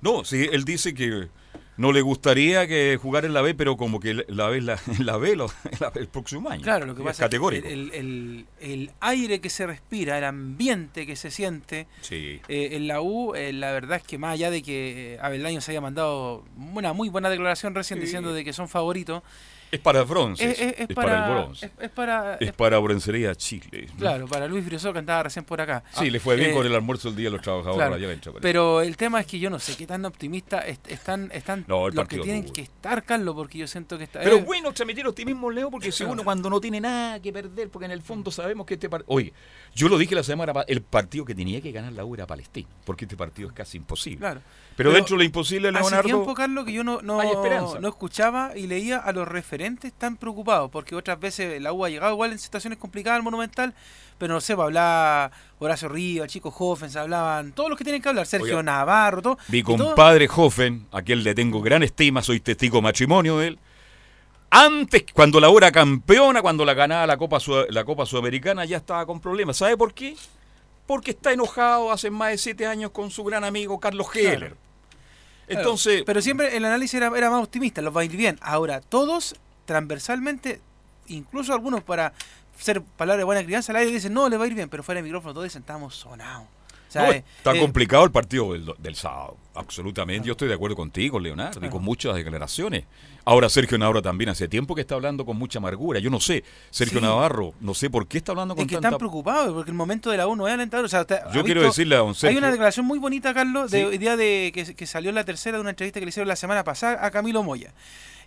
No, 0.00 0.24
sí, 0.24 0.48
él 0.52 0.64
dice 0.64 0.94
que 0.94 1.28
no 1.76 1.92
le 1.92 2.00
gustaría 2.02 2.66
que 2.66 2.98
jugar 3.00 3.24
en 3.24 3.32
la 3.34 3.40
B, 3.40 3.54
pero 3.54 3.76
como 3.76 4.00
que 4.00 4.24
la 4.28 4.48
B, 4.48 4.60
la, 4.60 4.78
la 4.98 5.16
B 5.16 5.36
la- 5.36 5.92
el 5.94 6.08
próximo 6.08 6.48
año. 6.50 6.62
Claro, 6.62 6.86
lo 6.86 6.94
que 6.94 7.02
Es 7.02 7.06
pasa 7.06 7.24
categórico. 7.24 7.66
es 7.66 7.72
que 7.72 7.80
el, 7.80 7.90
el- 7.94 8.46
el 8.60 8.90
aire 9.00 9.40
que 9.40 9.48
se 9.50 9.66
respira, 9.66 10.18
el 10.18 10.24
ambiente 10.24 11.06
que 11.06 11.14
se 11.14 11.30
siente 11.30 11.86
Sí. 12.00 12.40
eh, 12.48 12.70
en 12.72 12.88
la 12.88 13.00
U, 13.00 13.34
eh, 13.34 13.52
la 13.52 13.72
verdad 13.72 13.98
es 13.98 14.02
que 14.02 14.18
más 14.18 14.32
allá 14.34 14.50
de 14.50 14.62
que 14.62 15.14
eh, 15.14 15.18
Abeldaño 15.22 15.60
se 15.60 15.70
haya 15.70 15.80
mandado 15.80 16.44
una 16.74 16.92
muy 16.92 17.08
buena 17.08 17.30
declaración 17.30 17.74
recién 17.76 18.00
Sí. 18.00 18.06
diciendo 18.06 18.32
de 18.32 18.44
que 18.44 18.52
son 18.52 18.68
favoritos, 18.68 19.22
Es 19.70 19.80
para 19.80 20.02
bronce. 20.04 20.50
es, 20.50 20.58
es- 20.60 20.72
es 20.78 20.80
es 20.90 20.94
para, 20.94 21.26
el 21.26 21.32
bronce. 21.32 21.70
es, 21.80 21.90
para 21.90 22.34
Es 22.36 22.52
para 22.52 22.78
Broncería 22.78 23.34
Chile. 23.34 23.88
claro, 23.98 24.26
para 24.26 24.46
Luis 24.48 24.64
Briosó 24.64 24.92
que 24.92 24.98
andaba 25.00 25.24
recién 25.24 25.44
por 25.44 25.60
acá. 25.60 25.82
Sí, 25.92 26.10
le 26.10 26.20
fue 26.20 26.36
bien 26.36 26.50
Eh, 26.50 26.54
con 26.54 26.64
el 26.66 26.74
almuerzo 26.74 27.08
el 27.10 27.16
día 27.16 27.26
de 27.26 27.32
los 27.32 27.42
trabajadores 27.42 27.76
Claro, 27.76 27.94
allá 27.94 28.32
pero 28.40 28.80
el 28.80 28.96
tema 28.96 29.20
es 29.20 29.26
que 29.26 29.38
yo 29.38 29.50
no 29.50 29.58
sé 29.58 29.76
qué 29.76 29.86
tan 29.86 30.04
optimista 30.04 30.60
est- 30.60 30.88
están, 30.90 31.30
están 31.32 31.64
No, 31.68 31.88
los 31.88 32.08
que 32.08 32.18
tienen 32.18 32.50
que 32.50 32.62
estar, 32.62 33.04
Carlos, 33.04 33.34
porque 33.34 33.58
yo 33.58 33.66
siento 33.66 33.98
que 33.98 34.04
está... 34.04 34.20
Pero 34.20 34.36
eh, 34.38 34.42
bueno 34.42 34.72
transmitir 34.72 35.06
optimismo, 35.06 35.50
Leo, 35.50 35.70
porque 35.70 35.92
si 35.92 36.04
uno 36.04 36.24
cuando 36.24 36.48
no 36.48 36.60
tiene 36.60 36.80
nada 36.80 37.20
que 37.20 37.32
perder, 37.32 37.68
porque 37.68 37.86
en 37.86 37.92
el 37.92 38.02
fondo 38.02 38.30
sabemos 38.30 38.66
que 38.66 38.74
este 38.74 38.88
partido... 38.88 39.14
Oye, 39.14 39.32
yo 39.78 39.88
lo 39.88 39.96
dije 39.96 40.14
la 40.14 40.22
semana 40.24 40.52
pasada, 40.52 40.66
el 40.72 40.82
partido 40.82 41.24
que 41.24 41.34
tenía 41.34 41.60
que 41.60 41.70
ganar 41.72 41.92
la 41.92 42.04
U 42.04 42.14
era 42.14 42.26
Palestina, 42.26 42.68
porque 42.84 43.04
este 43.04 43.16
partido 43.16 43.48
es 43.48 43.54
casi 43.54 43.76
imposible. 43.76 44.18
Claro. 44.18 44.40
Pero, 44.40 44.90
Pero 44.90 44.92
dentro 44.92 45.14
de 45.14 45.18
lo 45.18 45.24
imposible, 45.24 45.68
Hace 45.68 45.78
Leonardo... 45.80 46.02
tiempo, 46.08 46.34
Carlos, 46.34 46.64
que 46.64 46.72
yo 46.72 46.84
no, 46.84 47.00
no, 47.02 47.20
no 47.80 47.88
escuchaba 47.88 48.56
y 48.56 48.66
leía 48.66 48.98
a 48.98 49.12
los 49.12 49.26
referentes 49.26 49.92
tan 49.92 50.16
preocupados, 50.16 50.70
porque 50.70 50.94
otras 50.94 51.18
veces 51.20 51.60
la 51.62 51.72
U 51.72 51.84
ha 51.84 51.88
llegado 51.90 52.12
igual 52.12 52.32
en 52.32 52.38
situaciones 52.38 52.78
complicadas 52.78 53.18
al 53.18 53.22
Monumental, 53.22 53.74
pero 54.18 54.34
no 54.34 54.40
sé, 54.40 54.54
pues, 54.56 54.64
hablaba 54.66 55.30
Horacio 55.60 55.88
Rivas, 55.88 56.28
Chico 56.28 56.52
Hoffens, 56.58 56.96
hablaban 56.96 57.52
todos 57.52 57.68
los 57.70 57.78
que 57.78 57.84
tienen 57.84 58.02
que 58.02 58.08
hablar, 58.08 58.26
Sergio 58.26 58.48
Oiga, 58.58 58.62
Navarro, 58.64 59.22
todo. 59.22 59.38
Mi 59.48 59.58
y 59.58 59.62
todo- 59.62 59.76
compadre 59.86 60.28
Hoffen, 60.34 60.86
a 60.90 61.02
quien 61.02 61.22
le 61.22 61.34
tengo 61.34 61.60
gran 61.62 61.82
estima, 61.84 62.22
soy 62.22 62.40
testigo 62.40 62.82
matrimonio 62.82 63.38
de 63.38 63.48
él. 63.48 63.58
Antes, 64.50 65.04
cuando 65.12 65.40
la 65.40 65.50
U 65.50 65.58
era 65.58 65.70
campeona, 65.70 66.40
cuando 66.40 66.64
la 66.64 66.74
ganaba 66.74 67.06
la 67.06 67.16
Copa, 67.16 67.38
la 67.68 67.84
Copa 67.84 68.06
Sudamericana, 68.06 68.64
ya 68.64 68.78
estaba 68.78 69.04
con 69.04 69.20
problemas. 69.20 69.58
¿Sabe 69.58 69.76
por 69.76 69.92
qué? 69.92 70.16
Porque 70.86 71.10
está 71.10 71.32
enojado 71.32 71.92
hace 71.92 72.10
más 72.10 72.30
de 72.30 72.38
siete 72.38 72.66
años 72.66 72.90
con 72.90 73.10
su 73.10 73.24
gran 73.24 73.44
amigo 73.44 73.78
Carlos 73.78 74.08
Heller. 74.14 74.38
Claro. 74.38 74.56
Entonces, 75.48 76.02
Pero 76.04 76.20
siempre 76.22 76.56
el 76.56 76.64
análisis 76.64 76.94
era, 76.94 77.10
era 77.16 77.30
más 77.30 77.42
optimista, 77.42 77.82
los 77.82 77.96
va 77.96 78.02
a 78.02 78.04
ir 78.04 78.16
bien. 78.16 78.38
Ahora, 78.40 78.80
todos 78.80 79.34
transversalmente, 79.64 80.60
incluso 81.08 81.52
algunos 81.52 81.82
para 81.82 82.12
ser 82.58 82.82
palabra 82.82 83.18
de 83.18 83.24
buena 83.24 83.44
crianza, 83.44 83.72
al 83.72 83.76
aire 83.76 83.92
dicen, 83.92 84.12
no, 84.12 84.28
le 84.28 84.36
va 84.36 84.44
a 84.44 84.46
ir 84.46 84.54
bien, 84.54 84.68
pero 84.68 84.82
fuera 84.82 84.98
de 84.98 85.02
micrófono 85.02 85.32
todos 85.34 85.44
dicen, 85.44 85.60
estamos 85.60 85.94
sonados. 85.94 86.46
O 86.88 86.90
sea, 86.90 87.02
no, 87.06 87.12
eh, 87.12 87.24
está 87.36 87.54
eh, 87.54 87.60
complicado 87.60 88.04
el 88.04 88.10
partido 88.10 88.52
del, 88.54 88.72
del 88.78 88.94
sábado. 88.94 89.36
Absolutamente. 89.54 90.26
Yo 90.26 90.32
estoy 90.32 90.48
de 90.48 90.54
acuerdo 90.54 90.76
contigo, 90.76 91.18
Leonardo, 91.18 91.64
y 91.66 91.68
con 91.68 91.82
muchas 91.82 92.14
declaraciones. 92.14 92.84
Ahora 93.24 93.48
Sergio 93.48 93.76
Navarro 93.76 94.00
también 94.00 94.30
hace 94.30 94.46
tiempo 94.48 94.74
que 94.74 94.80
está 94.82 94.94
hablando 94.94 95.26
con 95.26 95.36
mucha 95.36 95.58
amargura. 95.58 95.98
Yo 96.00 96.08
no 96.10 96.20
sé, 96.20 96.44
Sergio 96.70 97.00
Sí. 97.00 97.04
Navarro, 97.04 97.52
no 97.60 97.74
sé 97.74 97.90
por 97.90 98.06
qué 98.06 98.18
está 98.18 98.32
hablando 98.32 98.54
con 98.54 98.62
Es 98.62 98.68
que 98.68 98.76
tanta... 98.76 98.88
están 98.88 98.98
preocupados 98.98 99.52
porque 99.52 99.70
el 99.70 99.76
momento 99.76 100.10
de 100.10 100.16
la 100.16 100.26
U 100.28 100.36
no 100.36 100.46
es 100.48 100.54
alentador. 100.54 100.86
O 100.86 100.88
sea, 100.88 101.04
Yo 101.34 101.42
quiero 101.44 101.60
visto- 101.60 101.72
decirle 101.72 101.96
a 101.96 101.98
don 101.98 102.08
Hay 102.10 102.14
Sergio... 102.14 102.38
una 102.38 102.50
declaración 102.50 102.86
muy 102.86 102.98
bonita, 102.98 103.34
Carlos, 103.34 103.70
de 103.70 103.80
Sí. 103.80 103.84
hoy 103.84 103.98
día 103.98 104.16
de 104.16 104.52
que, 104.54 104.74
que 104.74 104.86
salió 104.86 105.08
en 105.10 105.16
la 105.16 105.24
tercera 105.24 105.58
de 105.58 105.60
una 105.60 105.70
entrevista 105.70 105.98
que 106.00 106.06
le 106.06 106.10
hicieron 106.10 106.28
la 106.28 106.36
semana 106.36 106.62
pasada 106.64 107.04
a 107.04 107.10
Camilo 107.10 107.42
Moya. 107.42 107.74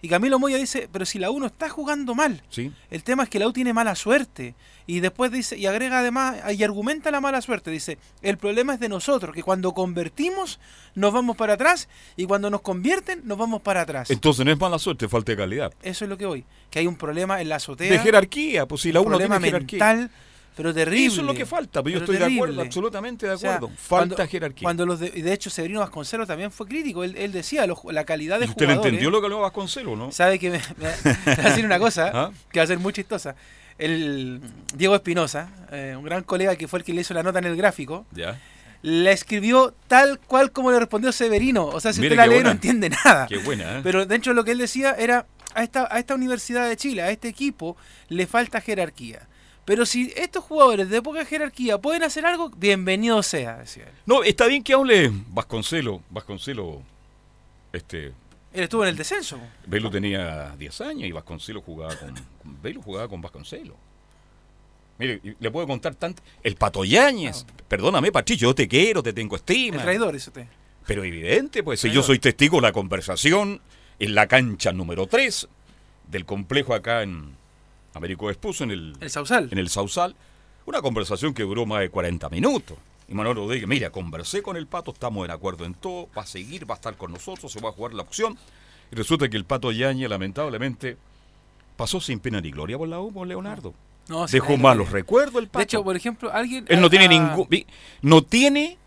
Y 0.03 0.09
Camilo 0.09 0.39
Moya 0.39 0.57
dice, 0.57 0.89
pero 0.91 1.05
si 1.05 1.19
la 1.19 1.29
U 1.29 1.39
no 1.39 1.45
está 1.45 1.69
jugando 1.69 2.15
mal, 2.15 2.41
Sí. 2.49 2.71
el 2.89 3.03
tema 3.03 3.23
es 3.23 3.29
que 3.29 3.37
la 3.37 3.47
U 3.47 3.53
tiene 3.53 3.71
mala 3.73 3.93
suerte. 3.95 4.55
Y 4.87 4.99
después 4.99 5.31
dice, 5.31 5.57
y 5.57 5.67
agrega 5.67 5.99
además, 5.99 6.37
y 6.53 6.63
argumenta 6.63 7.11
la 7.11 7.21
mala 7.21 7.41
suerte, 7.41 7.69
dice, 7.69 7.97
el 8.23 8.37
problema 8.37 8.73
es 8.73 8.79
de 8.79 8.89
nosotros, 8.89 9.33
que 9.35 9.43
cuando 9.43 9.73
convertimos 9.73 10.59
nos 10.95 11.13
vamos 11.13 11.37
para 11.37 11.53
atrás 11.53 11.87
y 12.17 12.25
cuando 12.25 12.49
nos 12.49 12.61
convierten 12.61 13.21
nos 13.25 13.37
vamos 13.37 13.61
para 13.61 13.81
atrás. 13.81 14.09
Entonces 14.09 14.43
no 14.45 14.51
es 14.51 14.59
mala 14.59 14.79
suerte, 14.79 15.07
falta 15.07 15.31
de 15.33 15.37
calidad. 15.37 15.71
Eso 15.83 16.05
es 16.05 16.09
lo 16.09 16.17
que 16.17 16.25
hoy, 16.25 16.45
que 16.71 16.79
hay 16.79 16.87
un 16.87 16.95
problema 16.95 17.39
en 17.39 17.49
la 17.49 17.57
azotea. 17.57 17.91
De 17.91 17.99
jerarquía, 17.99 18.65
pues 18.65 18.81
si 18.81 18.91
la 18.91 19.01
uno 19.01 19.09
problema 19.11 19.35
tiene 19.37 19.51
jerarquía. 19.51 19.85
mental, 19.85 20.11
pero 20.55 20.73
terrible. 20.73 21.05
Eso 21.07 21.21
es 21.21 21.27
lo 21.27 21.33
que 21.33 21.45
falta, 21.45 21.81
pero 21.81 21.93
yo 21.95 21.99
estoy 22.01 22.17
de 22.17 22.25
acuerdo, 22.25 22.61
absolutamente 22.61 23.25
de 23.27 23.33
O 23.33 23.37
sea, 23.37 23.55
acuerdo. 23.55 23.75
Falta 23.77 24.15
cuando- 24.15 24.31
jerarquía. 24.31 24.65
Cuando 24.65 24.85
los 24.85 24.99
de, 24.99 25.09
de 25.09 25.33
hecho 25.33 25.49
Severino 25.49 25.79
Vasconcelos 25.79 26.27
también 26.27 26.51
fue 26.51 26.67
crítico, 26.67 27.03
él, 27.03 27.15
él 27.17 27.31
decía 27.31 27.65
los- 27.67 27.79
la 27.89 28.03
calidad 28.05 28.39
de 28.39 28.45
¿Y 28.45 28.49
usted 28.49 28.65
jugadores. 28.65 28.85
entendió 28.89 29.09
lo 29.09 29.19
que 29.21 29.25
habló 29.27 29.39
Vasconcelos, 29.41 29.97
no? 29.97 30.11
Sabe 30.11 30.37
que 30.39 30.49
me, 30.51 30.57
me- 30.77 30.89
me 31.25 31.35
va 31.35 31.43
a 31.43 31.49
decir 31.49 31.65
una 31.65 31.79
cosa 31.79 32.11
¿Ah? 32.13 32.31
que 32.51 32.59
va 32.59 32.63
a 32.63 32.67
ser 32.67 32.79
muy 32.79 32.93
chistosa. 32.93 33.35
El 33.77 34.41
Diego 34.75 34.95
Espinosa, 34.95 35.49
eh, 35.71 35.95
un 35.97 36.03
gran 36.03 36.23
colega 36.23 36.55
que 36.55 36.67
fue 36.67 36.79
el 36.79 36.85
que 36.85 36.93
le 36.93 37.01
hizo 37.01 37.13
la 37.13 37.23
nota 37.23 37.39
en 37.39 37.45
el 37.45 37.55
gráfico, 37.55 38.05
Ya. 38.11 38.39
la 38.83 39.11
escribió 39.11 39.73
tal 39.87 40.19
cual 40.19 40.51
como 40.51 40.71
le 40.71 40.79
respondió 40.79 41.11
Severino. 41.11 41.65
O 41.65 41.79
sea, 41.79 41.91
si 41.93 42.01
usted 42.01 42.15
la 42.15 42.27
lee 42.27 42.33
buena. 42.35 42.49
no 42.49 42.51
entiende 42.51 42.89
nada. 42.89 43.25
Qué 43.27 43.37
buena, 43.37 43.77
¿eh? 43.77 43.81
Pero 43.83 44.05
dentro 44.05 44.33
de 44.33 44.35
lo 44.35 44.43
que 44.43 44.51
él 44.51 44.59
decía 44.59 44.91
era, 44.99 45.25
a 45.55 45.63
esta, 45.63 45.87
a 45.93 45.97
esta 45.99 46.13
Universidad 46.15 46.67
de 46.69 46.77
Chile, 46.77 47.01
a 47.01 47.09
este 47.09 47.27
equipo, 47.27 47.75
le 48.09 48.27
falta 48.27 48.61
jerarquía. 48.61 49.27
Pero 49.65 49.85
si 49.85 50.11
estos 50.15 50.43
jugadores 50.43 50.89
de 50.89 51.01
poca 51.01 51.23
jerarquía 51.23 51.77
pueden 51.77 52.03
hacer 52.03 52.25
algo, 52.25 52.49
bienvenido 52.49 53.21
sea, 53.23 53.57
decía 53.57 53.83
él. 53.83 53.93
No, 54.05 54.23
está 54.23 54.47
bien 54.47 54.63
que 54.63 54.73
hable 54.73 55.11
Vasconcelo. 55.29 56.01
Vasconcelo, 56.09 56.81
este, 57.71 58.07
Él 58.07 58.63
estuvo 58.63 58.83
en 58.83 58.89
el 58.89 58.97
descenso. 58.97 59.39
Velo 59.67 59.91
tenía 59.91 60.55
10 60.57 60.81
años 60.81 61.07
y 61.07 61.11
Vasconcelo 61.11 61.61
jugaba 61.61 61.95
con, 61.95 62.13
con 62.41 62.61
Velo 62.61 62.81
jugaba 62.81 63.07
con 63.07 63.21
Vasconcelo. 63.21 63.75
Mire, 64.97 65.19
le 65.39 65.51
puedo 65.51 65.65
contar 65.67 65.95
tanto. 65.95 66.21
El 66.43 66.55
Pato 66.55 66.83
Yáñez. 66.83 67.45
Perdóname, 67.67 68.11
Patricio, 68.11 68.49
yo 68.49 68.55
te 68.55 68.67
quiero, 68.67 69.01
te 69.01 69.13
tengo 69.13 69.35
El 69.35 69.39
estima. 69.39 69.81
traidor, 69.81 70.13
dice 70.13 70.29
usted. 70.29 70.45
Pero 70.85 71.03
evidente, 71.03 71.63
pues 71.63 71.79
si 71.79 71.91
yo 71.91 72.03
soy 72.03 72.19
testigo 72.19 72.57
de 72.57 72.63
la 72.63 72.71
conversación 72.71 73.61
en 73.99 74.15
la 74.15 74.27
cancha 74.27 74.71
número 74.73 75.07
3 75.07 75.47
del 76.07 76.25
complejo 76.25 76.73
acá 76.73 77.03
en 77.03 77.35
Américo 77.93 78.27
Vespucio, 78.27 78.63
en 78.63 78.71
el, 78.71 78.93
El 78.99 79.09
Sausal. 79.09 79.49
en 79.51 79.57
el 79.57 79.69
Sausal, 79.69 80.15
una 80.65 80.81
conversación 80.81 81.33
que 81.33 81.43
duró 81.43 81.65
más 81.65 81.81
de 81.81 81.89
40 81.89 82.29
minutos. 82.29 82.77
Y 83.07 83.13
Manuel 83.13 83.35
Rodríguez, 83.35 83.67
mira, 83.67 83.89
conversé 83.89 84.41
con 84.41 84.55
el 84.55 84.67
Pato, 84.67 84.91
estamos 84.91 85.27
de 85.27 85.33
acuerdo 85.33 85.65
en 85.65 85.73
todo, 85.73 86.07
va 86.17 86.21
a 86.21 86.25
seguir, 86.25 86.69
va 86.69 86.75
a 86.75 86.77
estar 86.77 86.95
con 86.95 87.11
nosotros, 87.11 87.51
se 87.51 87.59
va 87.59 87.69
a 87.69 87.73
jugar 87.73 87.93
la 87.93 88.03
opción. 88.03 88.37
Y 88.91 88.95
resulta 88.95 89.27
que 89.27 89.35
el 89.37 89.43
Pato 89.43 89.71
Yañez, 89.71 90.09
lamentablemente, 90.09 90.97
pasó 91.75 91.99
sin 91.99 92.19
pena 92.19 92.39
ni 92.39 92.51
gloria 92.51 92.77
por 92.77 92.87
la 92.87 92.99
U, 93.01 93.11
por 93.11 93.27
Leonardo. 93.27 93.73
No, 94.07 94.25
Dejó 94.27 94.57
malos 94.57 94.91
recuerdos 94.91 95.41
el 95.41 95.47
Pato. 95.47 95.59
De 95.59 95.63
hecho, 95.63 95.83
por 95.83 95.95
ejemplo, 95.95 96.31
alguien. 96.31 96.65
Él 96.67 96.81
no 96.81 96.89
tiene 96.89 97.07
ningún. 97.07 97.47
No 98.01 98.21
tiene 98.21 98.77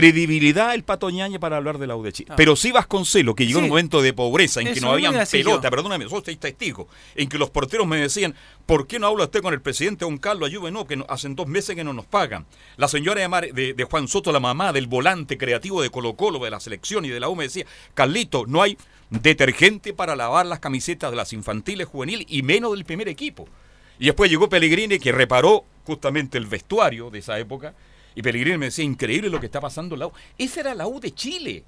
credibilidad 0.00 0.74
el 0.74 0.84
Pato 0.84 1.08
Ñañez 1.08 1.38
para 1.40 1.56
hablar 1.56 1.78
de 1.78 1.86
la 1.86 1.96
U 1.96 2.02
de 2.02 2.12
Chile. 2.12 2.28
Ah. 2.32 2.36
Pero 2.36 2.54
sí 2.54 2.70
Vasconcelo, 2.70 3.34
que 3.34 3.46
llegó 3.46 3.60
en 3.60 3.64
Sí. 3.64 3.66
un 3.66 3.70
momento 3.70 4.02
de 4.02 4.12
pobreza 4.12 4.60
en 4.60 4.66
que 4.66 4.72
no 4.72 4.74
mismo 4.74 4.90
habían 4.92 5.12
iba 5.12 5.20
a 5.22 5.24
decir 5.24 5.44
pelota, 5.44 5.68
yo. 5.68 5.70
perdóname, 5.70 6.08
sos 6.08 6.22
testigo, 6.22 6.86
en 7.14 7.28
que 7.28 7.38
los 7.38 7.48
porteros 7.48 7.86
me 7.86 7.96
decían, 7.96 8.34
¿por 8.66 8.86
qué 8.86 8.98
no 8.98 9.06
habla 9.06 9.24
usted 9.24 9.40
con 9.40 9.54
el 9.54 9.62
presidente 9.62 10.04
Don 10.04 10.18
Carlos 10.18 10.48
Ayuve? 10.48 10.70
No, 10.70 10.86
que 10.86 11.02
hacen 11.08 11.34
dos 11.34 11.46
meses 11.46 11.74
que 11.74 11.82
no 11.84 11.92
nos 11.94 12.04
pagan. 12.04 12.44
La 12.76 12.88
señora 12.88 13.22
de, 13.22 13.28
Mar- 13.28 13.52
de- 13.52 13.72
de 13.74 13.84
Juan 13.84 14.06
Soto, 14.06 14.32
la 14.32 14.40
mamá 14.40 14.72
del 14.74 14.86
volante 14.86 15.38
creativo 15.38 15.80
de 15.80 15.88
Colo 15.90 16.14
Colo, 16.14 16.38
de 16.44 16.50
la 16.50 16.60
selección 16.60 17.04
y 17.04 17.08
de 17.08 17.18
la 17.20 17.28
U, 17.30 17.34
me 17.36 17.44
decía, 17.44 17.64
Carlito, 17.94 18.44
no 18.46 18.60
hay 18.62 18.76
detergente 19.08 19.92
para 19.94 20.14
lavar 20.16 20.46
las 20.46 20.60
camisetas 20.60 21.10
de 21.10 21.16
las 21.16 21.32
infantiles 21.32 21.86
juveniles 21.86 22.26
y 22.28 22.42
menos 22.42 22.72
del 22.72 22.84
primer 22.84 23.08
equipo. 23.08 23.48
Y 23.98 24.06
después 24.06 24.30
llegó 24.30 24.48
Pellegrini 24.48 24.98
que 24.98 25.12
reparó 25.12 25.64
justamente 25.84 26.36
el 26.38 26.46
vestuario 26.46 27.08
de 27.10 27.20
esa 27.20 27.38
época. 27.38 27.74
Y 28.16 28.22
Pellegrini 28.22 28.56
me 28.56 28.66
decía, 28.66 28.84
increíble 28.84 29.28
lo 29.28 29.38
que 29.38 29.46
está 29.46 29.60
pasando 29.60 29.94
en 29.94 30.00
la 30.00 30.06
U. 30.08 30.12
Esa 30.38 30.60
era 30.60 30.74
la 30.74 30.88
U 30.88 30.98
de 30.98 31.14
Chile. 31.14 31.64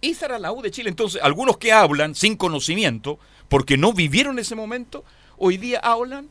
Esa 0.00 0.26
era 0.26 0.38
la 0.38 0.50
U 0.50 0.62
de 0.62 0.70
Chile. 0.70 0.88
Entonces, 0.88 1.22
algunos 1.22 1.58
que 1.58 1.72
hablan 1.72 2.14
sin 2.14 2.36
conocimiento, 2.36 3.18
porque 3.48 3.76
no 3.76 3.92
vivieron 3.92 4.38
ese 4.38 4.54
momento, 4.54 5.04
hoy 5.36 5.58
día 5.58 5.78
hablan 5.80 6.30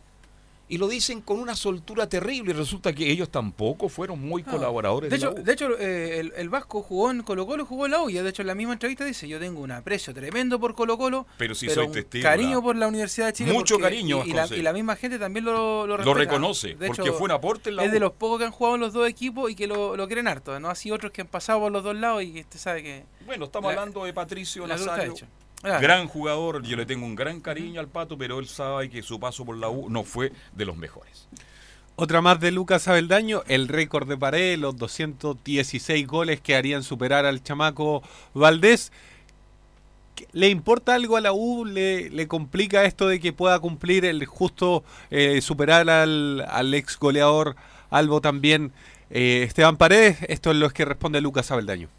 y 0.69 0.77
lo 0.77 0.87
dicen 0.87 1.21
con 1.21 1.39
una 1.39 1.55
soltura 1.55 2.07
terrible. 2.07 2.51
Y 2.51 2.53
resulta 2.55 2.93
que 2.93 3.09
ellos 3.11 3.29
tampoco 3.29 3.89
fueron 3.89 4.19
muy 4.21 4.43
Ah, 4.47 4.51
colaboradores 4.51 5.09
De 5.09 5.17
de, 5.17 5.23
hecho, 5.23 5.33
la 5.35 5.41
U. 5.41 5.43
de 5.43 5.53
hecho 5.53 5.77
eh, 5.79 6.19
el, 6.19 6.33
el 6.37 6.49
Vasco 6.49 6.81
jugó 6.81 7.11
en 7.11 7.21
Colo 7.21 7.45
Colo, 7.45 7.65
jugó 7.65 7.85
en 7.85 7.91
la 7.91 8.01
U. 8.01 8.09
Y 8.09 8.13
de 8.13 8.27
hecho, 8.29 8.41
en 8.41 8.47
la 8.47 8.55
misma 8.55 8.73
entrevista 8.73 9.05
dice: 9.05 9.27
Yo 9.27 9.39
tengo 9.39 9.61
un 9.61 9.71
aprecio 9.71 10.13
tremendo 10.13 10.59
por 10.59 10.73
Colo 10.75 10.97
Colo. 10.97 11.27
Pero 11.37 11.53
sí 11.53 11.69
soy 11.69 11.85
un 11.87 11.91
testigo, 11.91 12.23
Cariño 12.23 12.55
la- 12.57 12.61
por 12.61 12.75
la 12.75 12.87
Universidad 12.87 13.27
de 13.27 13.33
Chile. 13.33 13.53
Mucho 13.53 13.75
porque- 13.75 13.83
cariño, 13.89 14.23
Y, 14.25 14.29
y 14.29 14.33
la, 14.33 14.47
y 14.47 14.61
la 14.61 14.73
misma 14.73 14.95
gente 14.95 15.19
también 15.19 15.45
lo, 15.45 15.85
lo, 15.85 15.97
Lo 15.97 16.13
reconoce, 16.13 16.75
De 16.75 16.87
porque 16.87 17.01
hecho, 17.03 17.13
fue 17.13 17.25
un 17.25 17.31
aporte 17.31 17.69
en 17.69 17.75
la 17.75 17.83
Es 17.83 17.89
U. 17.89 17.93
de 17.93 17.99
los 17.99 18.13
pocos 18.13 18.39
que 18.39 18.45
han 18.45 18.51
jugado 18.51 18.75
en 18.75 18.81
los 18.81 18.93
dos 18.93 19.07
equipos 19.07 19.51
y 19.51 19.55
que 19.55 19.67
lo, 19.67 19.95
lo 19.97 20.07
quieren 20.07 20.27
harto. 20.27 20.59
No 20.59 20.69
así 20.69 20.89
otros 20.91 21.11
que 21.11 21.21
han 21.21 21.27
pasado 21.27 21.59
por 21.59 21.71
los 21.71 21.83
dos 21.83 21.95
lados 21.95 22.23
y 22.23 22.33
que 22.33 22.39
usted 22.41 22.59
sabe 22.59 22.81
que. 22.83 23.03
Bueno, 23.25 23.45
estamos 23.45 23.73
La- 23.73 23.79
hablando 23.81 24.05
de 24.05 24.13
Patricio 24.13 24.65
la 24.65 24.77
Claro. 25.63 25.81
Gran 25.81 26.07
jugador, 26.07 26.61
yo 26.63 26.75
le 26.75 26.85
tengo 26.85 27.05
un 27.05 27.15
gran 27.15 27.39
cariño 27.39 27.79
al 27.79 27.87
Pato, 27.87 28.17
pero 28.17 28.37
él 28.39 28.47
sabe 28.47 28.89
que 28.89 29.01
su 29.01 29.19
paso 29.19 29.45
por 29.45 29.57
la 29.57 29.69
U 29.69 29.89
no 29.89 30.03
fue 30.03 30.31
de 30.53 30.65
los 30.65 30.75
mejores. 30.77 31.27
Otra 31.95 32.21
más 32.21 32.39
de 32.39 32.51
Lucas 32.51 32.87
Abeldaño, 32.87 33.43
el 33.47 33.67
récord 33.67 34.07
de 34.07 34.17
pared, 34.17 34.57
los 34.57 34.75
216 34.77 36.05
goles 36.07 36.41
que 36.41 36.55
harían 36.55 36.83
superar 36.83 37.25
al 37.25 37.41
chamaco 37.43 38.03
Valdés. 38.33 38.91
¿Qué- 40.15 40.27
¿Le 40.33 40.49
importa 40.49 40.95
algo 40.95 41.17
a 41.17 41.21
la 41.21 41.33
U? 41.33 41.65
¿Le, 41.65 42.09
le 42.09 42.27
complica 42.27 42.83
esto 42.85 43.07
de 43.07 43.19
que 43.19 43.31
pueda 43.31 43.59
cumplir 43.59 44.05
el 44.05 44.25
justo 44.25 44.83
eh, 45.11 45.39
superar 45.41 45.89
al, 45.89 46.45
al 46.49 46.73
ex 46.73 46.97
goleador 46.99 47.55
Albo 47.89 48.21
también 48.21 48.71
eh, 49.11 49.43
Esteban 49.47 49.77
Paredes? 49.77 50.17
Esto 50.27 50.51
es 50.51 50.57
lo 50.57 50.69
que 50.71 50.85
responde 50.85 51.21
Lucas 51.21 51.51
Abeldaño. 51.51 51.89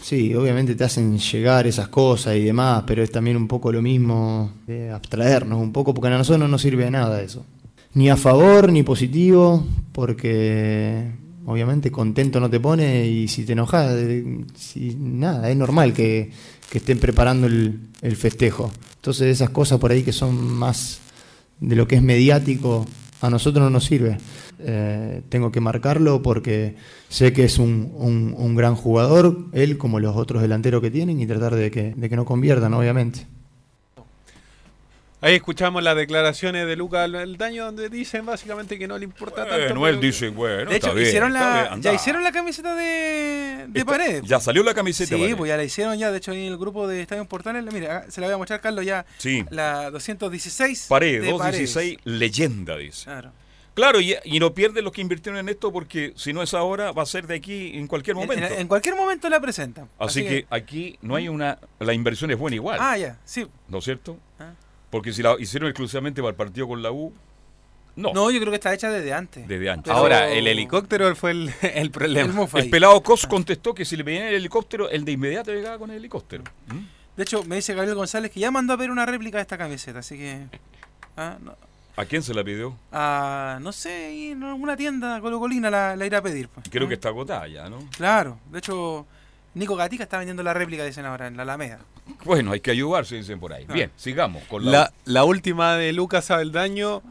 Sí, 0.00 0.34
obviamente 0.34 0.74
te 0.74 0.84
hacen 0.84 1.18
llegar 1.18 1.66
esas 1.66 1.88
cosas 1.88 2.36
y 2.36 2.44
demás, 2.44 2.84
pero 2.86 3.02
es 3.02 3.10
también 3.10 3.36
un 3.36 3.48
poco 3.48 3.72
lo 3.72 3.82
mismo 3.82 4.52
de 4.66 4.90
abstraernos 4.90 5.60
un 5.60 5.72
poco, 5.72 5.94
porque 5.94 6.08
a 6.08 6.18
nosotros 6.18 6.40
no 6.40 6.48
nos 6.48 6.62
sirve 6.62 6.84
de 6.84 6.90
nada 6.90 7.22
eso. 7.22 7.44
Ni 7.94 8.10
a 8.10 8.16
favor 8.16 8.72
ni 8.72 8.82
positivo, 8.82 9.64
porque 9.92 11.12
obviamente 11.46 11.90
contento 11.90 12.40
no 12.40 12.50
te 12.50 12.60
pone 12.60 13.06
y 13.06 13.28
si 13.28 13.44
te 13.44 13.52
enojas, 13.52 13.92
eh, 13.96 14.44
si, 14.56 14.96
nada, 14.98 15.50
es 15.50 15.56
normal 15.56 15.92
que, 15.92 16.30
que 16.70 16.78
estén 16.78 16.98
preparando 16.98 17.46
el, 17.46 17.80
el 18.02 18.16
festejo. 18.16 18.70
Entonces 18.96 19.28
esas 19.28 19.50
cosas 19.50 19.78
por 19.78 19.92
ahí 19.92 20.02
que 20.02 20.12
son 20.12 20.52
más 20.54 21.00
de 21.60 21.76
lo 21.76 21.86
que 21.86 21.96
es 21.96 22.02
mediático, 22.02 22.86
a 23.20 23.30
nosotros 23.30 23.62
no 23.62 23.70
nos 23.70 23.84
sirve. 23.84 24.18
Eh, 24.58 25.22
tengo 25.28 25.50
que 25.50 25.60
marcarlo 25.60 26.22
porque 26.22 26.76
sé 27.08 27.32
que 27.32 27.44
es 27.44 27.58
un, 27.58 27.92
un- 27.96 28.34
un 28.36 28.54
gran 28.54 28.74
jugador, 28.76 29.46
él 29.52 29.78
como 29.78 30.00
los 30.00 30.16
otros 30.16 30.42
delanteros 30.42 30.80
que 30.82 30.90
tienen, 30.90 31.20
y 31.20 31.26
tratar 31.26 31.54
de 31.54 31.70
que, 31.70 31.94
de 31.96 32.08
que 32.08 32.16
no 32.16 32.24
conviertan, 32.24 32.74
obviamente. 32.74 33.26
Ahí 35.24 35.34
escuchamos 35.36 35.82
las 35.82 35.96
declaraciones 35.96 36.66
de 36.66 36.76
Lucas 36.76 37.04
Abeldaño 37.04 37.64
donde 37.64 37.88
dicen 37.88 38.26
básicamente 38.26 38.78
que 38.78 38.86
no 38.86 38.98
le 38.98 39.04
importa 39.04 39.46
tanto. 39.46 39.54
Bueno, 39.56 39.86
él 39.88 39.94
pero- 39.96 40.06
dice, 40.06 40.28
bueno, 40.28 40.70
de 40.70 40.76
hecho, 40.76 40.86
está 40.88 40.92
bien, 40.92 41.06
hicieron 41.08 41.32
está 41.34 41.48
la, 41.50 41.60
bien, 41.62 41.72
anda. 41.72 41.90
ya 41.90 41.94
hicieron 41.94 42.22
la 42.22 42.30
camiseta 42.32 42.74
de, 42.74 42.84
de 43.68 43.80
Está- 43.80 43.84
Paredes. 43.92 44.22
Ya 44.24 44.38
salió 44.40 44.62
la 44.62 44.74
camiseta. 44.74 45.08
Sí, 45.08 45.14
Paredes. 45.14 45.36
pues 45.36 45.48
ya 45.48 45.56
la 45.56 45.64
hicieron 45.64 45.96
ya. 45.98 46.10
De 46.12 46.18
hecho, 46.18 46.32
en 46.32 46.40
el 46.40 46.58
grupo 46.58 46.86
de 46.86 47.00
Estadio 47.00 47.24
Portales, 47.24 47.64
mira, 47.72 48.04
se 48.10 48.20
la 48.20 48.26
voy 48.26 48.34
a 48.34 48.38
mostrar, 48.38 48.60
Carlos, 48.60 48.84
ya. 48.84 49.06
Sí. 49.16 49.44
La 49.50 49.90
216. 49.90 50.86
Paredes, 50.88 51.22
de 51.22 51.30
216, 51.30 51.98
leyenda, 52.04 52.76
dice. 52.76 53.04
Claro. 53.04 53.32
Claro, 53.74 54.00
y, 54.00 54.14
y 54.24 54.38
no 54.38 54.54
pierden 54.54 54.84
los 54.84 54.92
que 54.92 55.00
invirtieron 55.00 55.36
en 55.40 55.48
esto 55.48 55.72
porque 55.72 56.12
si 56.16 56.32
no 56.32 56.42
es 56.42 56.54
ahora, 56.54 56.92
va 56.92 57.02
a 57.02 57.06
ser 57.06 57.26
de 57.26 57.34
aquí 57.34 57.72
en 57.76 57.88
cualquier 57.88 58.14
En, 58.16 58.20
momento. 58.22 58.46
en- 58.46 58.60
en 58.60 58.68
cualquier 58.68 58.94
momento 58.94 59.28
la 59.28 59.40
presentan. 59.40 59.88
Así, 59.98 60.22
que, 60.22 60.46
aquí 60.50 60.96
no 61.02 61.16
hay 61.16 61.28
una... 61.28 61.58
La 61.80 61.92
inversión 61.92 62.30
es 62.30 62.38
buena 62.38 62.54
igual, 62.54 62.78
Ah, 62.80 62.96
ya, 62.96 63.18
sí. 63.24 63.46
¿no 63.68 63.78
es 63.78 63.84
cierto? 63.84 64.16
Ah. 64.38 64.52
Porque 64.94 65.12
si 65.12 65.24
la 65.24 65.34
hicieron 65.40 65.68
exclusivamente 65.68 66.20
para 66.22 66.30
el 66.30 66.36
partido 66.36 66.68
con 66.68 66.80
la 66.80 66.92
U, 66.92 67.12
no. 67.96 68.12
No, 68.12 68.30
yo 68.30 68.38
creo 68.38 68.52
que 68.52 68.56
está 68.58 68.72
hecha 68.72 68.92
desde 68.92 69.12
antes. 69.12 69.48
Desde 69.48 69.68
antes. 69.68 69.86
Pero- 69.86 69.96
Ahora, 69.96 70.30
el 70.30 70.46
helicóptero 70.46 71.16
fue 71.16 71.32
el, 71.32 71.52
el 71.62 71.90
problema. 71.90 72.46
El 72.54 72.62
El 72.66 72.70
pelado 72.70 73.02
Cos 73.02 73.26
contestó 73.26 73.74
que 73.74 73.84
si 73.84 73.96
le 73.96 74.04
pedían 74.04 74.26
el 74.28 74.34
helicóptero, 74.34 74.88
él 74.88 75.04
de 75.04 75.10
inmediato 75.10 75.52
llegaba 75.52 75.78
con 75.78 75.90
el 75.90 75.96
helicóptero. 75.96 76.44
¿Mm? 76.68 76.78
De 77.16 77.22
hecho, 77.24 77.42
me 77.42 77.56
dice 77.56 77.74
Gabriel 77.74 77.96
González 77.96 78.30
que 78.30 78.38
ya 78.38 78.52
mandó 78.52 78.72
a 78.72 78.76
ver 78.76 78.92
una 78.92 79.04
réplica 79.04 79.38
de 79.38 79.42
esta 79.42 79.58
camiseta, 79.58 79.98
así 79.98 80.16
que. 80.16 80.46
ah, 81.16 81.38
no, 81.42 81.56
¿A 81.96 82.04
quién 82.04 82.22
se 82.22 82.32
la 82.32 82.44
pidió? 82.44 82.76
ah, 82.92 83.58
no 83.60 83.72
sé, 83.72 84.30
en 84.30 84.44
alguna 84.44 84.76
tienda 84.76 85.20
colocolina 85.20 85.70
la, 85.70 85.96
la 85.96 86.06
irá 86.06 86.18
a 86.18 86.22
pedir. 86.22 86.48
Pues. 86.50 86.68
Creo 86.70 86.86
que 86.86 86.94
está 86.94 87.08
agotada 87.08 87.48
ya, 87.48 87.68
¿no? 87.68 87.78
Claro, 87.96 88.38
de 88.52 88.60
hecho, 88.60 89.08
Nico 89.54 89.76
Gatica 89.76 90.04
está 90.04 90.18
vendiendo 90.18 90.42
la 90.42 90.52
réplica, 90.54 90.84
dicen 90.84 91.06
ahora, 91.06 91.26
en 91.28 91.36
la 91.36 91.44
Alameda. 91.44 91.78
Bueno, 92.24 92.52
hay 92.52 92.60
que 92.60 92.70
ayudarse, 92.72 93.14
dicen 93.16 93.38
por 93.40 93.52
ahí. 93.52 93.66
Ah. 93.68 93.72
Bien, 93.72 93.90
sigamos 93.96 94.42
con 94.44 94.64
la, 94.64 94.70
La, 94.70 94.92
la 95.04 95.24
última 95.24 95.76
de 95.76 95.92
Lucas 95.92 96.30
Abeldaño, 96.30 97.02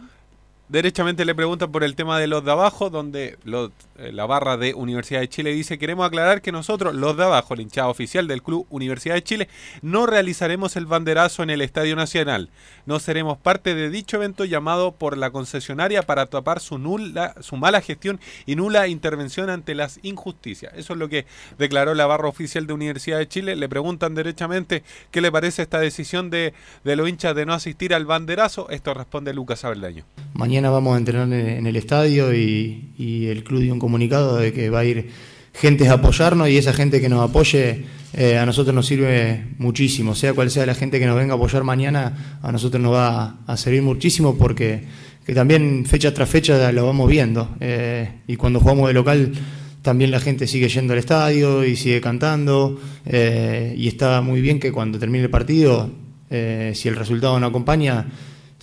derechamente 0.69 1.25
le 1.25 1.35
preguntan 1.35 1.71
por 1.71 1.83
el 1.83 1.95
tema 1.95 2.19
de 2.19 2.27
los 2.27 2.43
de 2.43 2.51
abajo, 2.51 2.89
donde 2.89 3.37
eh, 3.45 4.11
la 4.11 4.25
barra 4.25 4.57
de 4.57 4.73
Universidad 4.73 5.19
de 5.19 5.29
Chile 5.29 5.51
dice, 5.51 5.77
queremos 5.77 6.05
aclarar 6.05 6.41
que 6.41 6.51
nosotros, 6.51 6.95
los 6.95 7.17
de 7.17 7.23
abajo, 7.23 7.53
el 7.53 7.61
hinchado 7.61 7.89
oficial 7.89 8.27
del 8.27 8.41
Club 8.41 8.65
Universidad 8.69 9.15
de 9.15 9.23
Chile, 9.23 9.49
no 9.81 10.05
realizaremos 10.05 10.75
el 10.75 10.85
banderazo 10.85 11.43
en 11.43 11.49
el 11.49 11.61
Estadio 11.61 11.95
Nacional. 11.95 12.49
No 12.85 12.99
seremos 12.99 13.37
parte 13.37 13.75
de 13.75 13.89
dicho 13.89 14.17
evento 14.17 14.45
llamado 14.45 14.93
por 14.93 15.17
la 15.17 15.31
concesionaria 15.31 16.03
para 16.03 16.27
tapar 16.27 16.59
su, 16.59 16.77
nula, 16.77 17.35
su 17.41 17.57
mala 17.57 17.81
gestión 17.81 18.19
y 18.45 18.55
nula 18.55 18.87
intervención 18.87 19.49
ante 19.49 19.75
las 19.75 19.99
injusticias. 20.01 20.73
Eso 20.75 20.93
es 20.93 20.99
lo 20.99 21.09
que 21.09 21.25
declaró 21.57 21.93
la 21.93 22.05
barra 22.05 22.29
oficial 22.29 22.67
de 22.67 22.73
Universidad 22.73 23.17
de 23.17 23.27
Chile. 23.27 23.55
Le 23.55 23.69
preguntan 23.69 24.15
derechamente 24.15 24.83
qué 25.11 25.21
le 25.21 25.31
parece 25.31 25.61
esta 25.61 25.79
decisión 25.79 26.29
de, 26.29 26.53
de 26.83 26.95
los 26.95 27.07
hinchas 27.07 27.35
de 27.35 27.45
no 27.45 27.53
asistir 27.53 27.93
al 27.93 28.05
banderazo. 28.05 28.69
Esto 28.69 28.93
responde 28.93 29.33
Lucas 29.33 29.63
Abeldaño. 29.65 30.05
Mañana 30.33 30.52
vamos 30.61 30.95
a 30.95 30.97
entrenar 30.97 31.31
en 31.33 31.65
el 31.65 31.75
estadio 31.75 32.33
y, 32.33 32.79
el 33.27 33.43
club 33.43 33.61
dio 33.61 33.73
un 33.73 33.79
comunicado 33.79 34.37
de 34.37 34.53
que 34.53 34.69
va 34.69 34.79
a 34.79 34.85
ir 34.85 35.09
gente 35.53 35.87
a 35.87 35.93
apoyarnos 35.93 36.49
y 36.49 36.57
esa 36.57 36.73
gente 36.73 37.01
que 37.01 37.09
nos 37.09 37.27
apoye 37.27 37.85
eh, 38.13 38.37
a 38.37 38.45
nosotros 38.45 38.73
nos 38.73 38.85
sirve 38.85 39.45
muchísimo, 39.57 40.15
sea 40.15 40.33
cual 40.33 40.49
sea 40.51 40.65
la 40.65 40.75
gente 40.75 40.99
que 40.99 41.05
nos 41.05 41.15
venga 41.15 41.33
a 41.33 41.35
apoyar 41.37 41.63
mañana, 41.63 42.39
a 42.41 42.51
nosotros 42.51 42.81
nos 42.81 42.93
va 42.93 43.37
a 43.45 43.57
servir 43.57 43.81
muchísimo 43.81 44.37
porque 44.37 44.83
que 45.25 45.33
también 45.33 45.85
fecha 45.85 46.13
tras 46.13 46.29
fecha 46.29 46.71
lo 46.71 46.85
vamos 46.85 47.09
viendo. 47.09 47.55
Eh, 47.59 48.09
y 48.27 48.35
cuando 48.35 48.59
jugamos 48.59 48.87
de 48.87 48.93
local 48.93 49.33
también 49.81 50.11
la 50.11 50.19
gente 50.19 50.47
sigue 50.47 50.69
yendo 50.69 50.93
al 50.93 50.99
estadio 50.99 51.65
y 51.65 51.75
sigue 51.75 51.99
cantando 51.99 52.79
eh, 53.05 53.73
y 53.77 53.87
está 53.87 54.21
muy 54.21 54.41
bien 54.41 54.59
que 54.59 54.71
cuando 54.71 54.99
termine 54.99 55.25
el 55.25 55.29
partido, 55.29 55.89
si 56.29 56.87
el 56.87 56.95
resultado 56.95 57.39
no 57.39 57.45
acompaña, 57.45 58.07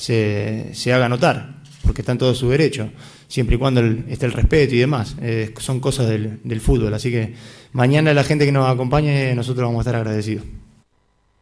se, 0.00 0.70
se 0.72 0.92
haga 0.92 1.09
notar, 1.09 1.60
porque 1.90 2.03
está 2.03 2.12
en 2.12 2.18
todo 2.18 2.37
su 2.37 2.48
derecho, 2.48 2.88
siempre 3.26 3.57
y 3.57 3.59
cuando 3.59 3.81
esté 3.81 4.24
el 4.24 4.33
respeto 4.33 4.76
y 4.76 4.79
demás. 4.79 5.16
Eh, 5.20 5.53
son 5.59 5.81
cosas 5.81 6.09
del, 6.09 6.38
del 6.44 6.61
fútbol, 6.61 6.94
así 6.94 7.11
que 7.11 7.35
mañana 7.72 8.14
la 8.14 8.22
gente 8.22 8.46
que 8.46 8.53
nos 8.53 8.70
acompañe, 8.70 9.35
nosotros 9.35 9.66
vamos 9.66 9.81
a 9.81 9.90
estar 9.90 9.96
agradecidos. 9.96 10.44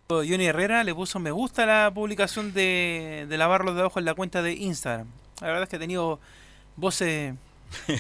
Johnny 0.08 0.46
Herrera 0.46 0.84
le 0.84 0.94
puso 0.94 1.18
me 1.18 1.30
gusta 1.32 1.66
la 1.66 1.92
publicación 1.94 2.54
de, 2.54 3.26
de 3.28 3.37
lavarlos 3.37 3.74
de 3.74 3.82
abajo 3.82 3.98
en 3.98 4.06
la 4.06 4.14
cuenta 4.14 4.40
de 4.40 4.54
Instagram. 4.54 5.06
La 5.42 5.48
verdad 5.48 5.64
es 5.64 5.68
que 5.68 5.76
ha 5.76 5.80
tenido 5.80 6.18
voces 6.76 7.34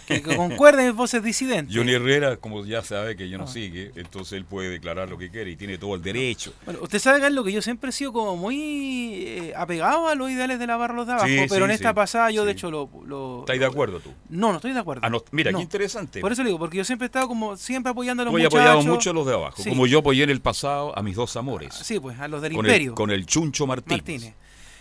que, 0.06 0.22
que 0.22 0.36
concuerden, 0.36 0.96
voces 0.96 1.22
disidentes. 1.22 1.74
Johnny 1.76 1.92
Herrera, 1.92 2.36
como 2.36 2.64
ya 2.64 2.82
sabe 2.82 3.16
que 3.16 3.28
yo 3.28 3.38
no 3.38 3.46
sigue, 3.46 3.92
entonces 3.96 4.34
él 4.34 4.44
puede 4.44 4.68
declarar 4.70 5.08
lo 5.08 5.18
que 5.18 5.30
quiere 5.30 5.50
y 5.50 5.56
tiene 5.56 5.78
todo 5.78 5.94
el 5.94 6.02
derecho. 6.02 6.52
Bueno, 6.64 6.80
usted 6.82 6.98
sabe, 6.98 7.20
Carlos, 7.20 7.44
que 7.44 7.52
yo 7.52 7.62
siempre 7.62 7.90
he 7.90 7.92
sido 7.92 8.12
como 8.12 8.36
muy 8.36 8.58
eh, 9.26 9.52
apegado 9.56 10.08
a 10.08 10.14
los 10.14 10.30
ideales 10.30 10.58
de 10.58 10.66
lavarlos 10.66 11.06
de 11.06 11.12
abajo, 11.12 11.28
Sí, 11.28 11.36
pero 11.48 11.56
sí, 11.56 11.62
en 11.64 11.70
esta 11.70 11.88
sí, 11.90 11.94
pasada 11.94 12.30
yo 12.30 12.44
de 12.44 12.52
hecho 12.52 12.70
lo... 12.70 12.88
lo- 13.06 13.40
¿Estás 13.40 13.58
de 13.58 13.66
acuerdo 13.66 14.00
tú? 14.00 14.12
No, 14.28 14.50
no 14.50 14.56
estoy 14.56 14.72
de 14.72 14.80
acuerdo. 14.80 15.02
Ah, 15.04 15.10
no, 15.10 15.22
mira, 15.32 15.50
No. 15.52 15.58
qué 15.58 15.62
interesante. 15.64 16.20
Por 16.20 16.32
eso 16.32 16.42
le 16.42 16.48
digo, 16.48 16.58
porque 16.58 16.76
yo 16.76 16.84
siempre 16.84 17.06
he 17.06 17.08
estado 17.08 17.28
como 17.28 17.56
siempre 17.56 17.90
apoyando 17.90 18.22
a 18.22 18.26
los 18.26 18.34
has 18.34 18.38
muchachos. 18.40 18.60
apoyado 18.60 18.82
mucho 18.82 19.10
a 19.10 19.12
los 19.12 19.26
de 19.26 19.34
abajo, 19.34 19.62
como 19.64 19.86
yo 19.86 19.98
apoyé 20.00 20.24
en 20.24 20.30
el 20.30 20.40
pasado 20.40 20.96
a 20.98 21.02
mis 21.02 21.16
dos 21.16 21.36
amores. 21.36 21.74
Sí, 21.74 21.98
pues, 22.00 22.18
a 22.18 22.28
los 22.28 22.42
del 22.42 22.52
con 22.54 22.64
Imperio. 22.66 22.90
El, 22.90 22.94
con 22.94 23.10
el 23.10 23.26
Chuncho 23.26 23.66
Martínez. 23.66 23.98
Martínez. 24.02 24.34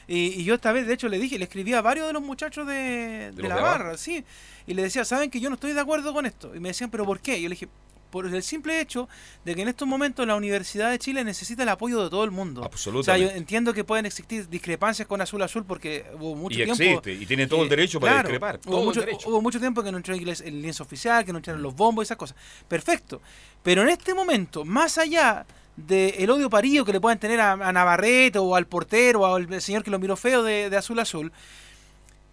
Y, 0.08 0.40
y 0.40 0.44
yo 0.46 0.56
esta 0.56 0.72
vez, 0.72 0.88
de 0.88 0.94
hecho, 0.94 1.10
le 1.10 1.20
dije, 1.20 1.38
le 1.38 1.46
escribí 1.46 1.74
a 1.74 1.82
varios 1.82 2.08
de 2.08 2.14
los 2.14 2.22
muchachos 2.24 2.66
de, 2.68 3.32
de 3.34 3.42
los 3.42 3.50
la 3.50 3.56
de 3.56 3.62
barra, 3.62 3.98
sí. 3.98 4.24
Y 4.66 4.74
le 4.74 4.84
decía, 4.84 5.04
¿saben 5.06 5.30
que 5.30 5.40
yo 5.40 5.50
no 5.50 5.56
estoy 5.56 5.74
de 5.74 5.82
acuerdo 5.82 6.14
con 6.14 6.26
esto? 6.26 6.56
Y 6.56 6.60
me 6.60 6.70
decían, 6.70 6.90
¿pero 6.90 7.06
por 7.06 7.20
qué? 7.20 7.38
Y 7.38 7.44
yo 7.44 7.50
le 7.50 7.56
dije, 7.56 7.68
por 8.10 8.26
el 8.26 8.42
simple 8.42 8.80
hecho 8.80 9.10
de 9.44 9.54
que 9.54 9.62
en 9.64 9.68
estos 9.68 9.86
momentos 9.86 10.26
la 10.26 10.36
Universidad 10.36 10.90
de 10.92 10.98
Chile 10.98 11.26
necesita 11.26 11.64
el 11.64 11.70
apoyo 11.70 12.02
de 12.02 12.10
todo 12.10 12.24
el 12.24 12.32
mundo. 12.32 12.62
O 12.62 12.64
sea, 12.64 12.72
Absolutamente. 12.72 13.32
yo 13.34 13.38
entiendo 13.38 13.74
que 13.74 13.84
pueden 13.84 14.06
existir 14.06 14.48
discrepancias 14.48 15.08
con 15.10 15.20
Azul 15.20 15.42
Azul 15.42 15.66
porque 15.66 16.06
hubo 16.18 16.34
mucho 16.36 16.54
Y 16.58 16.64
tiempo... 16.64 16.82
existe, 16.82 17.14
y 17.14 17.26
tiene 17.26 17.48
todo 17.48 17.64
el 17.64 17.70
derecho 17.70 18.00
para 18.00 18.14
claro, 18.14 18.30
discrepar, 18.30 18.56
Hubo 18.66 18.72
todo 18.72 18.80
el 18.80 18.86
mucho, 18.86 19.00
derecho. 19.02 19.30
hubo 19.30 19.42
mucho 19.42 19.60
tiempo 19.60 19.84
que 19.84 19.92
no 19.92 19.98
entró 19.98 20.14
el 20.16 20.28
el 20.30 20.62
lienzo 20.62 20.84
oficial, 20.84 21.26
que 21.26 21.34
no 21.34 21.40
entraron 21.40 21.62
los 21.62 21.76
bombos 21.76 22.04
y 22.04 22.06
esas 22.06 22.18
cosas. 22.18 22.38
Perfecto. 22.68 23.22
Pero 23.62 23.82
en 23.82 23.90
este 23.90 24.14
momento, 24.14 24.64
más 24.64 24.98
allá 24.98 25.46
del 25.78 26.30
odio 26.30 26.50
parillo 26.50 26.84
que 26.84 26.92
le 26.92 27.00
puedan 27.00 27.20
tener 27.20 27.40
a, 27.40 27.54
a 27.54 27.72
Navarrete 27.72 28.40
o 28.40 28.56
al 28.56 28.66
portero 28.68 29.22
o 29.22 29.36
al 29.36 29.62
señor 29.62 29.84
que 29.84 29.92
lo 29.92 30.00
miró 30.00 30.16
feo 30.18 30.44
de, 30.44 30.70
de 30.70 30.78
Azul 30.78 31.00
Azul, 31.00 31.32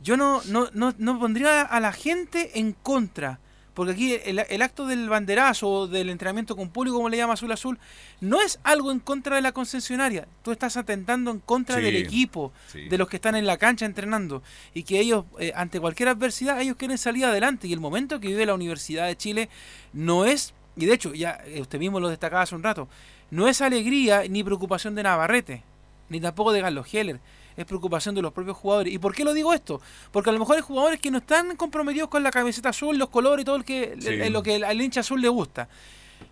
yo 0.00 0.16
no, 0.16 0.42
no, 0.46 0.68
no, 0.72 0.94
no 0.98 1.18
pondría 1.20 1.62
a 1.62 1.80
la 1.80 1.92
gente 1.92 2.58
en 2.58 2.72
contra. 2.72 3.38
Porque 3.74 3.90
aquí 3.92 4.14
el, 4.24 4.38
el 4.38 4.62
acto 4.62 4.86
del 4.86 5.08
banderazo 5.08 5.68
o 5.68 5.86
del 5.88 6.08
entrenamiento 6.08 6.54
con 6.54 6.68
público, 6.70 6.96
como 6.96 7.08
le 7.08 7.16
llama 7.16 7.32
Azul 7.32 7.50
Azul, 7.50 7.76
no 8.20 8.40
es 8.40 8.60
algo 8.62 8.92
en 8.92 9.00
contra 9.00 9.34
de 9.34 9.42
la 9.42 9.50
concesionaria. 9.50 10.28
Tú 10.42 10.52
estás 10.52 10.76
atentando 10.76 11.32
en 11.32 11.40
contra 11.40 11.76
Sí, 11.78 11.82
del 11.82 11.96
equipo, 11.96 12.52
sí. 12.68 12.88
de 12.88 12.98
los 12.98 13.08
que 13.08 13.16
están 13.16 13.34
en 13.34 13.46
la 13.48 13.56
cancha 13.56 13.84
entrenando. 13.84 14.44
Y 14.74 14.84
que 14.84 15.00
ellos, 15.00 15.24
eh, 15.40 15.52
ante 15.56 15.80
cualquier 15.80 16.08
adversidad, 16.10 16.60
ellos 16.60 16.76
quieren 16.76 16.98
salir 16.98 17.24
adelante. 17.24 17.66
Y 17.66 17.72
el 17.72 17.80
momento 17.80 18.20
que 18.20 18.28
vive 18.28 18.46
la 18.46 18.54
Universidad 18.54 19.08
de 19.08 19.16
Chile 19.16 19.48
no 19.92 20.24
es, 20.24 20.54
y 20.76 20.86
de 20.86 20.94
hecho, 20.94 21.12
ya 21.12 21.40
eh, 21.44 21.60
usted 21.60 21.80
mismo 21.80 21.98
lo 21.98 22.08
destacaba 22.08 22.42
hace 22.42 22.54
un 22.54 22.62
rato, 22.62 22.88
no 23.34 23.48
es 23.48 23.60
alegría 23.60 24.22
ni 24.28 24.44
preocupación 24.44 24.94
de 24.94 25.02
Navarrete, 25.02 25.62
ni 26.08 26.20
tampoco 26.20 26.52
de 26.52 26.60
Carlos 26.60 26.86
Heller. 26.92 27.18
Es 27.56 27.64
preocupación 27.66 28.14
de 28.14 28.22
los 28.22 28.32
propios 28.32 28.56
jugadores. 28.56 28.92
¿Y 28.92 28.98
por 28.98 29.14
qué 29.14 29.24
lo 29.24 29.32
digo 29.32 29.52
esto? 29.52 29.80
Porque 30.12 30.30
a 30.30 30.32
lo 30.32 30.38
mejor 30.38 30.56
hay 30.56 30.62
jugadores 30.62 31.00
que 31.00 31.10
no 31.10 31.18
están 31.18 31.56
comprometidos 31.56 32.08
con 32.08 32.22
la 32.22 32.30
camiseta 32.30 32.68
azul, 32.70 32.96
los 32.98 33.08
colores 33.10 33.42
y 33.42 33.44
todo 33.44 33.56
el 33.56 33.64
que, 33.64 33.96
Sí. 34.00 34.08
el- 34.08 34.32
lo 34.32 34.42
que 34.42 34.64
al 34.64 34.80
hincha 34.80 35.00
azul 35.00 35.20
le 35.20 35.28
gusta. 35.28 35.68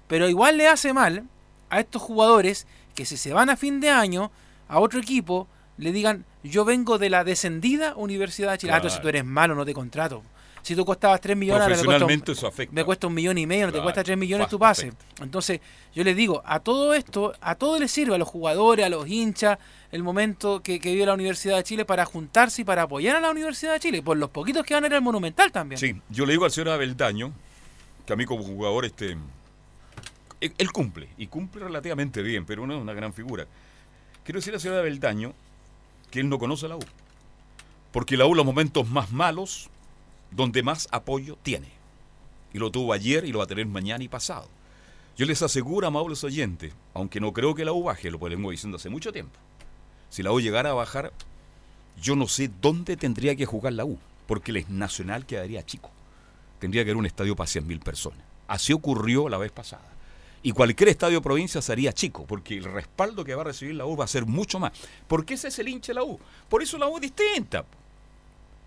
Pero 0.09 0.29
igual 0.29 0.57
le 0.59 0.69
hace 0.69 0.93
mal 0.93 1.25
a 1.71 1.81
estos 1.81 2.03
jugadores 2.03 2.67
que 2.95 3.05
si 3.05 3.17
se 3.17 3.33
van 3.33 3.51
a 3.51 3.57
fin 3.57 3.81
de 3.81 3.91
año 3.91 4.31
a 4.69 4.79
otro 4.81 4.99
equipo, 5.01 5.49
le 5.79 5.93
digan, 5.93 6.25
yo 6.45 6.65
vengo 6.65 6.99
de 6.99 7.09
la 7.11 7.25
descendida 7.25 7.95
Universidad 7.97 8.53
de 8.53 8.59
Chile. 8.59 8.73
Ah, 8.73 8.77
entonces 8.77 9.01
tú 9.01 9.09
eres 9.09 9.25
malo, 9.25 9.55
no 9.55 9.65
te 9.65 9.75
contrato. 9.75 10.23
Si 10.63 10.77
tú 10.77 10.85
costabas 10.85 11.21
3 11.21 11.37
millones, 11.37 11.63
ahora 11.63 11.75
me 11.75 11.83
Profesionalmente 11.83 12.33
eso 12.33 12.47
afecta. 12.47 12.75
me 12.75 12.85
cuesta 12.85 13.09
un 13.09 13.15
millón 13.15 13.37
y 13.37 13.47
medio, 13.47 13.67
no 13.67 13.73
te 13.73 13.83
cuesta 13.83 14.05
3 14.05 14.17
millones 14.17 14.49
tu 14.49 14.59
pase. 14.59 14.93
Entonces, 15.21 15.61
yo 15.95 16.05
les 16.05 16.17
digo, 16.17 16.41
a 16.45 16.61
todo 16.61 16.95
esto, 16.95 17.35
a 17.41 17.57
todo 17.57 17.79
les 17.81 17.91
sirve, 17.91 18.15
a 18.15 18.19
los 18.19 18.29
jugadores, 18.29 18.87
a 18.87 18.89
los 18.89 19.09
hinchas, 19.09 19.59
el 19.91 20.03
momento 20.03 20.63
que, 20.63 20.79
que 20.79 20.93
vive 20.93 21.05
la 21.05 21.15
Universidad 21.15 21.57
de 21.57 21.65
Chile 21.65 21.85
para 21.85 22.05
juntarse 22.05 22.63
y 22.63 22.65
para 22.65 22.83
apoyar 22.83 23.17
a 23.17 23.21
la 23.21 23.31
Universidad 23.31 23.73
de 23.73 23.81
Chile, 23.81 24.03
por 24.03 24.17
los 24.17 24.31
poquitos 24.31 24.65
que 24.65 24.75
van 24.75 24.85
a 24.85 24.87
ir 24.87 24.95
al 24.95 25.03
Monumental 25.03 25.51
también. 25.51 25.79
Sí, 25.79 26.01
yo 26.09 26.27
le 26.27 26.33
digo 26.33 26.45
al 26.45 26.53
señor 26.53 26.71
Abeldaño, 26.71 27.33
que 28.07 28.13
a 28.13 28.17
mí 28.17 28.25
como 28.25 28.45
jugador, 28.45 28.85
este, 28.85 29.17
él, 30.41 30.53
él 30.57 30.73
cumple, 30.73 31.09
y 31.19 31.27
cumple 31.27 31.65
relativamente 31.65 32.23
bien, 32.23 32.47
pero 32.47 32.67
no 32.67 32.75
es 32.77 32.81
una 32.81 32.93
gran 32.93 33.13
figura. 33.13 33.47
Quiero 34.25 34.39
decir 34.39 34.55
al 34.55 34.61
señor 34.61 34.79
Abeldaño 34.79 35.35
que 36.13 36.21
él 36.21 36.29
no 36.29 36.39
conoce 36.39 36.69
la 36.69 36.77
U. 36.77 36.85
Porque 37.91 38.17
la 38.17 38.27
U 38.27 38.35
los 38.35 38.47
momentos 38.47 38.89
más 38.89 39.11
malos, 39.11 39.69
donde 40.35 40.63
más 40.63 40.89
apoyo 40.91 41.39
tiene. 41.43 41.69
Y 42.53 42.59
lo 42.59 42.71
tuvo 42.71 42.93
ayer 42.93 43.25
y 43.25 43.33
lo 43.33 43.39
va 43.39 43.45
a 43.45 43.49
tener 43.49 43.67
mañana 43.67 44.05
y 44.05 44.09
pasado. 44.09 44.49
Yo 45.17 45.27
les 45.27 45.43
aseguro, 45.43 45.87
amables 45.87 46.25
oyentes, 46.25 46.73
aunque 46.95 47.21
no 47.21 47.33
creo 47.33 47.55
que 47.55 47.65
la 47.65 47.73
U 47.73 47.85
baje, 47.85 48.11
lo 48.11 48.19
vengo 48.19 48.51
diciendo 48.51 48.77
hace 48.77 48.89
mucho 48.89 49.13
tiempo. 49.13 49.39
Si 50.09 50.23
la 50.23 50.33
U 50.33 50.41
llegara 50.41 50.71
a 50.71 50.75
bajar, 50.75 51.13
yo 52.01 52.17
no 52.17 52.29
sé 52.29 52.51
dónde 52.61 52.97
tendría 52.97 53.37
que 53.37 53.47
jugar 53.47 53.75
la 53.75 53.85
U, 53.85 53.99
porque 54.27 54.53
el 54.53 54.65
Nacional 54.69 55.27
quedaría 55.27 55.65
chico. 55.65 55.91
Tendría 56.59 56.85
que 56.85 56.91
haber 56.91 56.99
un 56.99 57.07
estadio 57.07 57.37
para 57.37 57.49
100.000 57.49 57.81
personas. 57.81 58.21
Así 58.49 58.73
ocurrió 58.73 59.29
la 59.29 59.39
vez 59.39 59.53
pasada. 59.53 59.93
Y 60.43 60.53
cualquier 60.53 60.89
estadio 60.89 61.19
de 61.19 61.23
provincia 61.23 61.63
sería 61.63 61.93
chico, 61.93 62.25
porque 62.27 62.57
el 62.57 62.65
respaldo 62.65 63.25
que 63.25 63.35
va 63.35 63.43
a 63.43 63.47
recibir 63.47 63.75
la 63.77 63.87
U 63.87 63.97
va 63.97 64.05
a 64.05 64.09
ser 64.09 64.27
mucho 64.27 64.59
más. 64.59 64.73
Porque 65.07 65.35
ese 65.35 65.49
es 65.49 65.59
el 65.59 65.69
hincha 65.69 65.93
de 65.93 65.95
la 65.95 66.05
U. 66.05 66.19
Por 66.49 66.63
eso 66.63 66.79
la 66.79 66.89
U 66.89 66.97
es 66.97 67.03
distinta. 67.03 67.65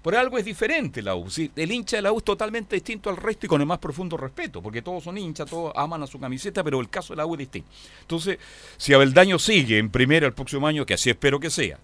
Por 0.06 0.16
algo 0.16 0.38
es 0.38 0.46
diferente 0.46 1.02
la 1.02 1.16
U. 1.16 1.32
¿sí? 1.32 1.50
El 1.56 1.72
hincha 1.72 1.96
de 1.96 2.04
la 2.04 2.12
U 2.12 2.20
es 2.20 2.24
totalmente 2.24 2.76
distinto 2.76 3.10
al 3.10 3.18
resto 3.18 3.48
y 3.48 3.50
con 3.50 3.60
el 3.60 3.66
más 3.66 3.80
profundo 3.80 4.16
respeto, 4.16 4.62
porque 4.62 4.84
todos 4.84 5.04
son 5.04 5.18
hinchas, 5.18 5.50
todos 5.50 5.74
aman 5.76 6.04
a 6.04 6.06
su 6.06 6.20
camiseta, 6.20 6.64
pero 6.64 6.80
el 6.80 6.90
caso 6.90 7.14
de 7.14 7.18
la 7.18 7.26
U 7.26 7.34
es 7.34 7.40
distinto. 7.40 7.68
Entonces, 8.02 8.38
si 8.78 8.94
Abeldaño 8.94 9.40
sigue 9.40 9.80
en 9.80 9.90
primera 9.90 10.28
el 10.28 10.34
próximo 10.34 10.68
año, 10.68 10.86
que 10.86 10.94
así 10.94 11.10
espero 11.10 11.40
que 11.40 11.50
sea, 11.50 11.80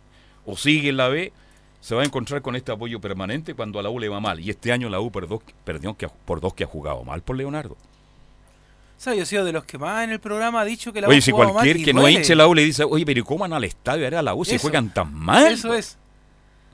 o 0.46 0.56
sigue 0.56 0.90
en 0.90 0.98
la 0.98 1.08
B, 1.08 1.34
se 1.80 1.96
va 1.96 2.04
a 2.04 2.06
encontrar 2.06 2.44
con 2.44 2.56
este 2.56 2.72
apoyo 2.72 3.02
permanente 3.02 3.56
cuando 3.56 3.80
a 3.80 3.82
la 3.82 3.90
U 3.90 4.00
le 4.00 4.08
va 4.08 4.20
mal. 4.20 4.40
Y 4.40 4.52
este 4.52 4.72
año 4.72 4.88
la 4.88 5.00
U 5.00 5.12
perdió 5.12 5.98
que, 5.98 6.08
por 6.08 6.42
dos 6.42 6.54
que 6.54 6.64
ha 6.64 6.68
jugado 6.68 7.04
mal 7.04 7.24
por 7.24 7.36
Leonardo. 7.36 7.74
O 7.74 9.04
sea, 9.04 9.16
yo 9.16 9.24
he 9.24 9.26
sido 9.26 9.44
de 9.44 9.52
los 9.52 9.64
que 9.64 9.80
más 9.80 10.04
en 10.04 10.12
el 10.12 10.20
programa 10.20 10.62
ha 10.62 10.66
dicho 10.66 10.94
que 10.94 11.02
la 11.02 11.08
Oye, 11.08 11.18
U 11.18 11.22
si 11.24 11.32
jugaba 11.32 11.54
mal 11.54 11.64
cualquier 11.64 11.84
que 11.84 11.92
no 11.92 12.08
hinche 12.08 12.36
la 12.36 12.48
U 12.48 12.54
le 12.54 12.66
dice, 12.66 12.84
oye, 12.84 13.04
pero 13.04 13.26
¿cómo 13.26 13.40
van 13.40 13.54
al 13.54 13.64
estadio? 13.64 14.06
Era 14.06 14.22
la 14.22 14.36
U, 14.36 14.46
si 14.46 14.60
juegan 14.60 14.94
tan 14.94 15.12
mal. 15.12 15.54
Eso 15.54 15.74
es. 15.74 15.98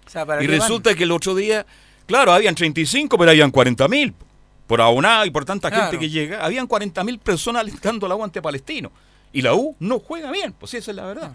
O 0.07 0.09
sea, 0.09 0.25
¿para 0.25 0.43
Y 0.43 0.47
van? 0.47 0.59
resulta 0.59 0.95
que 0.95 1.03
el 1.03 1.11
otro 1.11 1.35
día, 1.35 1.65
claro, 2.07 2.31
habían 2.31 2.55
35, 2.55 3.15
pero 3.17 3.29
habían 3.31 3.51
40 3.51 3.87
mil. 3.87 4.13
Por 4.65 4.81
abonado 4.81 5.25
y 5.25 5.29
por 5.29 5.45
tanta 5.45 5.71
gente 5.71 5.97
que 5.97 6.09
llega, 6.09 6.43
habían 6.43 6.67
40 6.67 7.03
mil 7.05 7.19
personas 7.19 7.61
alentando 7.61 8.05
la 8.07 8.15
U 8.15 8.23
ante 8.23 8.41
Palestino. 8.41 8.91
Y 9.31 9.41
la 9.41 9.53
U 9.53 9.75
no 9.79 9.99
juega 9.99 10.29
bien, 10.31 10.51
pues 10.53 10.73
esa 10.73 10.91
es 10.91 10.97
la 10.97 11.05
verdad. 11.05 11.33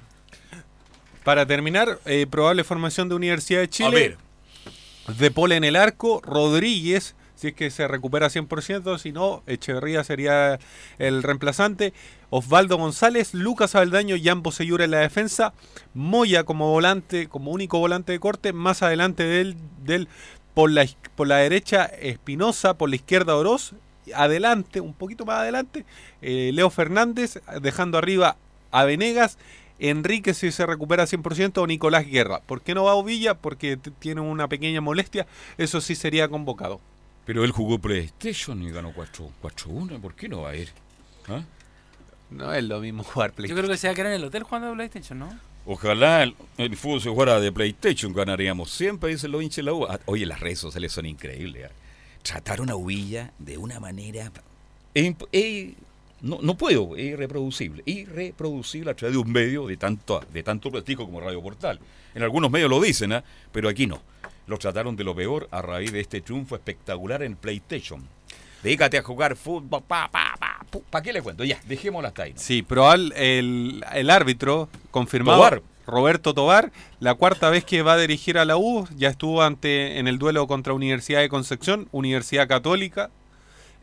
Para 1.25 1.47
terminar, 1.47 1.99
eh, 2.05 2.27
probable 2.29 2.65
formación 2.65 3.09
de 3.09 3.15
Universidad 3.15 3.61
de 3.61 3.71
Chile. 3.71 3.89
A 3.89 3.91
ver, 3.91 4.19
De 5.17 5.31
Paul 5.31 5.53
en 5.53 5.65
el 5.65 5.77
arco, 5.77 6.21
Rodríguez, 6.25 7.15
si 7.37 7.49
es 7.49 7.55
que 7.55 7.71
se 7.71 7.89
recupera 7.89 8.29
100%, 8.29 8.99
si 8.99 9.13
no, 9.13 9.43
Echeverría 9.47 10.05
sería 10.05 10.59
el 10.99 11.23
reemplazante. 11.23 11.93
Osvaldo 12.35 12.79
González, 12.79 13.35
Lucas 13.35 13.75
Aldaño, 13.75 14.17
Jan 14.21 14.43
Bosellura 14.43 14.87
en 14.87 14.93
la 14.93 15.01
defensa, 15.01 15.53
Moya 15.93 16.45
como 16.45 16.71
volante, 16.71 17.29
como 17.29 17.51
único 17.51 17.79
volante 17.79 18.13
de 18.13 18.21
corte, 18.21 18.55
más 18.55 18.83
adelante 18.83 19.23
del, 19.23 19.55
del 19.85 20.09
por 20.55 20.71
la, 20.71 20.87
por 21.15 21.29
la 21.29 21.37
derecha 21.37 21.85
Espinosa, 21.85 22.73
por 22.73 22.89
la 22.89 22.97
izquierda 22.97 23.37
Oroz, 23.37 23.75
adelante, 24.15 24.81
un 24.81 24.95
poquito 24.95 25.27
más 25.27 25.41
adelante, 25.41 25.85
eh, 26.23 26.53
Leo 26.55 26.71
Fernández, 26.71 27.39
dejando 27.61 27.99
arriba 27.99 28.39
a 28.71 28.85
Venegas, 28.85 29.37
Enrique 29.79 30.33
si 30.33 30.53
se 30.53 30.65
recupera 30.65 31.05
100% 31.05 31.59
o 31.59 31.67
Nicolás 31.67 32.07
Guerra. 32.07 32.41
¿Por 32.41 32.63
qué 32.63 32.75
no 32.75 32.85
va 32.85 32.95
Ovilla? 32.95 33.35
Porque 33.35 33.77
tiene 33.99 34.23
una 34.23 34.49
pequeña 34.49 34.81
molestia, 34.81 35.27
eso 35.59 35.83
sí 35.83 35.95
sería 35.95 36.29
convocado. 36.29 36.81
pero 37.27 37.45
él 37.45 37.51
jugó 37.51 37.79
PlayStation 37.79 38.63
y 38.63 38.71
ganó 38.71 38.95
4 38.95 39.31
4-1. 39.43 40.01
¿Por 40.01 40.15
qué 40.15 40.31
no 40.31 40.41
va 40.41 40.51
a 40.51 40.57
ir? 40.57 40.71
¿Ah? 41.29 41.43
No 42.37 42.53
es 42.53 42.65
lo 42.65 42.81
mismo 42.81 43.03
jugar 43.05 43.33
Yo 43.37 43.55
creo 43.55 43.69
que 43.69 43.77
se 43.77 43.89
va 43.89 43.93
a 43.93 43.95
quedar 43.95 44.09
en 44.09 44.21
el 44.21 44.25
hotel 44.25 44.43
jugando 44.43 44.69
a 44.69 44.75
PlayStation, 44.75 45.19
¿no? 45.19 45.39
Ojalá 45.65 46.25
el, 46.25 46.35
el 46.59 46.77
fútbol 46.77 47.01
se 47.01 47.09
jugara 47.09 47.39
de 47.39 47.53
PlayStation, 47.53 48.13
ganaríamos. 48.13 48.71
Siempre 48.71 49.11
dicen 49.11 49.31
los 49.31 49.43
hinchas 49.43 49.57
de 49.57 49.63
la 49.63 49.75
U. 49.75 49.85
Ah, 49.85 50.01
Oye, 50.07 50.27
las 50.27 50.41
redes 50.41 50.59
sociales 50.59 50.93
son 50.93 51.07
increíbles. 51.07 51.69
ah. 51.71 51.75
Trataron 52.23 52.71
a 52.71 52.77
Uvilla 52.77 53.33
de 53.39 53.59
una 53.59 53.79
manera... 53.81 54.31
no, 56.21 56.39
no 56.41 56.57
puedo, 56.57 56.97
es 56.97 57.05
irreproducible. 57.05 57.83
Irreproducible 57.85 58.91
a 58.91 58.95
través 58.95 59.15
de 59.15 59.21
un 59.21 59.31
medio 59.33 59.67
de 59.67 59.77
tanto, 59.77 60.21
de 60.33 60.43
tanto 60.43 60.71
prestigio 60.71 61.05
como 61.05 61.21
Radio 61.21 61.43
Portal. 61.43 61.81
En 62.15 62.23
algunos 62.23 62.51
medios 62.51 62.71
lo 62.71 62.81
dicen, 62.81 63.13
¿ah? 63.13 63.25
pero 63.51 63.69
aquí 63.69 63.87
no. 63.87 64.01
Los 64.47 64.59
trataron 64.59 64.97
de 64.97 65.05
lo 65.05 65.15
peor 65.15 65.49
a 65.51 65.63
raíz 65.63 65.93
de 65.93 66.01
este 66.01 66.21
triunfo 66.21 66.55
espectacular 66.57 67.23
en 67.23 67.37
PlayStation. 67.37 68.07
Dedícate 68.63 68.99
a 68.99 69.03
jugar 69.03 69.37
fútbol, 69.37 69.83
pa, 69.83 70.11
pa, 70.11 70.35
pa. 70.39 70.61
¿Para 70.91 71.03
qué 71.03 71.13
le 71.13 71.21
cuento? 71.21 71.45
Ya, 71.45 71.61
dejémosla 71.67 72.09
hasta 72.09 72.23
ahí. 72.25 72.33
¿no? 72.33 72.39
Sí, 72.39 72.63
pero 72.63 72.89
al- 72.89 73.13
el, 73.17 73.85
el 73.93 74.09
árbitro 74.11 74.69
confirmado, 74.91 75.39
Tobar. 75.39 75.63
Roberto 75.87 76.33
Tobar, 76.33 76.71
la 77.01 77.15
cuarta 77.15 77.51
vez 77.51 77.65
que 77.65 77.83
va 77.83 77.95
a 77.95 77.99
dirigir 77.99 78.39
a 78.39 78.45
la 78.45 78.57
U, 78.57 78.87
ya 78.97 79.09
estuvo 79.09 79.43
ante 79.43 79.99
en 79.99 80.07
el 80.09 80.19
duelo 80.19 80.47
contra 80.47 80.73
Universidad 80.73 81.21
de 81.21 81.29
Concepción, 81.29 81.89
Universidad 81.93 82.47
Católica 82.49 83.11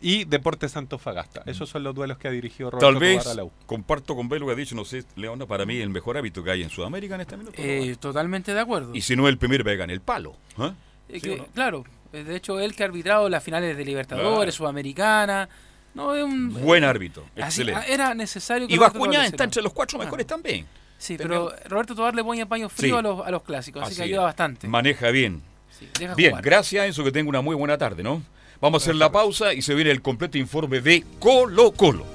y 0.01 0.23
Deportes 0.23 0.77
Antofagasta. 0.77 1.43
Esos 1.45 1.69
son 1.69 1.83
los 1.83 1.93
duelos 1.93 2.17
que 2.17 2.29
ha 2.29 2.31
dirigido 2.31 2.71
Roberto 2.71 2.87
Tal 2.87 2.99
vez, 2.99 3.19
Tobar 3.21 3.33
a 3.33 3.35
la 3.35 3.43
U. 3.43 3.51
comparto 3.65 4.15
con 4.15 4.29
Belo 4.29 4.45
que 4.47 4.53
ha 4.53 4.55
dicho, 4.55 4.73
no 4.75 4.85
sé, 4.85 5.03
Leona, 5.17 5.45
para 5.45 5.65
mí 5.65 5.75
el 5.77 5.89
mejor 5.89 6.17
hábito 6.17 6.41
que 6.43 6.51
hay 6.51 6.63
en 6.63 6.69
Sudamérica 6.69 7.15
en 7.15 7.21
este 7.21 7.35
minuto. 7.37 7.55
Eh, 7.61 7.97
totalmente 7.99 8.53
de 8.53 8.61
acuerdo. 8.61 8.95
y 8.95 9.01
si 9.01 9.15
no, 9.17 9.27
el 9.27 9.37
primer 9.37 9.63
pega 9.65 9.83
en 9.83 9.89
el 9.89 9.99
palo. 9.99 10.35
Eh, 10.57 10.71
¿Sí 11.15 11.21
que- 11.21 11.33
o 11.33 11.37
no? 11.37 11.45
Claro, 11.47 11.83
de 12.11 12.35
hecho, 12.35 12.59
él 12.59 12.75
que 12.75 12.83
ha 12.83 12.87
arbitrado 12.87 13.29
las 13.29 13.43
finales 13.43 13.77
de 13.77 13.85
Libertadores, 13.85 14.35
Claro. 14.37 14.51
Sudamericana. 14.51 15.49
No, 15.93 16.15
es 16.15 16.23
un. 16.23 16.53
Buen 16.53 16.83
árbitro, 16.83 17.23
así- 17.35 17.61
excelente. 17.61 17.93
era 17.93 18.13
necesario 18.13 18.67
que 18.67 18.73
Y 18.73 18.77
lo 18.77 18.85
está 18.85 19.43
entre 19.43 19.61
los 19.61 19.73
cuatro 19.73 19.99
Ah. 19.99 20.05
mejores 20.05 20.27
también. 20.27 20.65
Sí, 20.97 21.15
pero 21.17 21.53
Roberto 21.67 21.95
Tobar 21.95 22.13
le 22.13 22.23
pone 22.23 22.45
paño 22.45 22.67
frío 22.69 22.95
Sí. 22.95 22.99
a, 22.99 23.01
los, 23.01 23.25
a 23.25 23.31
los 23.31 23.41
clásicos, 23.43 23.81
así, 23.83 23.91
Así 23.91 23.95
que 24.01 24.03
es. 24.03 24.09
ayuda 24.11 24.23
bastante. 24.23 24.67
Maneja 24.67 25.09
bien. 25.11 25.41
Sí, 25.77 25.87
deja 25.97 26.13
Bien, 26.15 26.31
jugar. 26.31 26.43
gracias 26.43 26.85
Enzo, 26.85 27.03
que 27.03 27.11
tenga 27.11 27.29
una 27.29 27.41
muy 27.41 27.55
buena 27.55 27.77
tarde, 27.77 28.03
¿no? 28.03 28.21
Vamos 28.59 28.81
a 28.81 28.85
hacer 28.85 28.95
la 28.95 29.09
pausa 29.11 29.53
y 29.53 29.61
se 29.61 29.73
viene 29.75 29.91
el 29.91 30.01
completo 30.01 30.37
informe 30.37 30.81
de 30.81 31.05
Colo 31.19 31.71
Colo. 31.71 32.05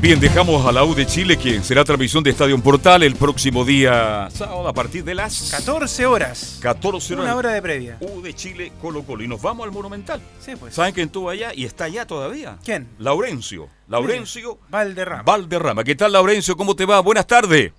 Bien, 0.00 0.20
dejamos 0.20 0.64
a 0.64 0.70
la 0.70 0.84
U 0.84 0.94
de 0.94 1.04
Chile, 1.06 1.36
que 1.36 1.60
será 1.60 1.82
transmisión 1.84 2.22
de 2.22 2.30
Estadio 2.30 2.56
Portal 2.62 3.02
el 3.02 3.16
próximo 3.16 3.64
día 3.64 4.28
sábado 4.32 4.68
a 4.68 4.72
partir 4.72 5.02
de 5.02 5.12
las 5.12 5.50
14 5.50 6.06
horas. 6.06 6.58
14 6.62 7.14
horas. 7.14 7.24
Una 7.24 7.34
hora 7.34 7.50
de 7.50 7.60
previa. 7.60 7.98
U 8.00 8.20
de 8.22 8.32
Chile, 8.32 8.70
Colo 8.80 9.02
Colo. 9.02 9.24
Y 9.24 9.28
nos 9.28 9.42
vamos 9.42 9.66
al 9.66 9.72
Monumental. 9.72 10.20
Sí, 10.40 10.52
pues. 10.54 10.72
¿Saben 10.72 10.94
quién 10.94 11.06
estuvo 11.06 11.28
allá? 11.28 11.52
Y 11.52 11.64
está 11.64 11.84
allá 11.84 12.06
todavía. 12.06 12.58
¿Quién? 12.64 12.86
Laurencio. 13.00 13.68
Laurencio 13.88 14.58
Valderrama. 14.68 15.24
Valderrama. 15.24 15.82
¿Qué 15.82 15.96
tal, 15.96 16.12
Laurencio? 16.12 16.56
¿Cómo 16.56 16.76
te 16.76 16.86
va? 16.86 17.00
Buenas 17.00 17.26
tardes. 17.26 17.72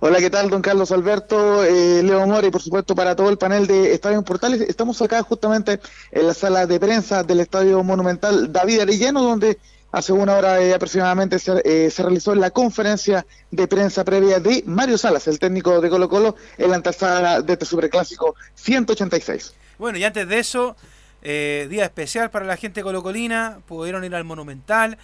Hola, 0.00 0.18
¿qué 0.18 0.30
tal, 0.30 0.50
don 0.50 0.62
Carlos 0.62 0.90
Alberto, 0.92 1.62
eh, 1.62 2.02
Leo 2.02 2.26
Mora 2.26 2.46
y 2.46 2.50
por 2.50 2.62
supuesto 2.62 2.94
para 2.94 3.14
todo 3.14 3.28
el 3.28 3.36
panel 3.36 3.66
de 3.66 3.92
Estadio 3.92 4.22
Portales? 4.22 4.62
Estamos 4.62 5.00
acá 5.02 5.22
justamente 5.22 5.78
en 6.10 6.26
la 6.26 6.34
sala 6.34 6.66
de 6.66 6.80
prensa 6.80 7.22
del 7.22 7.40
Estadio 7.40 7.84
Monumental 7.84 8.50
David 8.50 8.80
Arellano, 8.80 9.22
donde 9.22 9.58
hace 9.92 10.12
una 10.12 10.36
hora 10.36 10.60
eh, 10.60 10.74
aproximadamente 10.74 11.38
se, 11.38 11.60
eh, 11.64 11.90
se 11.90 12.02
realizó 12.02 12.34
la 12.34 12.50
conferencia 12.50 13.26
de 13.50 13.66
prensa 13.68 14.04
previa 14.04 14.38
de 14.40 14.62
Mario 14.66 14.96
Salas, 14.98 15.26
el 15.28 15.38
técnico 15.38 15.80
de 15.80 15.90
Colo 15.90 16.08
Colo, 16.08 16.36
en 16.58 16.70
la 16.70 16.76
antesala 16.76 17.42
de 17.42 17.52
este 17.54 17.64
Superclásico 17.66 18.34
186. 18.54 19.54
Bueno, 19.78 19.98
y 19.98 20.04
antes 20.04 20.28
de 20.28 20.38
eso, 20.38 20.76
eh, 21.22 21.66
día 21.70 21.84
especial 21.84 22.30
para 22.30 22.44
la 22.46 22.56
gente 22.56 22.82
colocolina, 22.82 23.58
pudieron 23.66 24.04
ir 24.04 24.14
al 24.14 24.24
Monumental, 24.24 24.98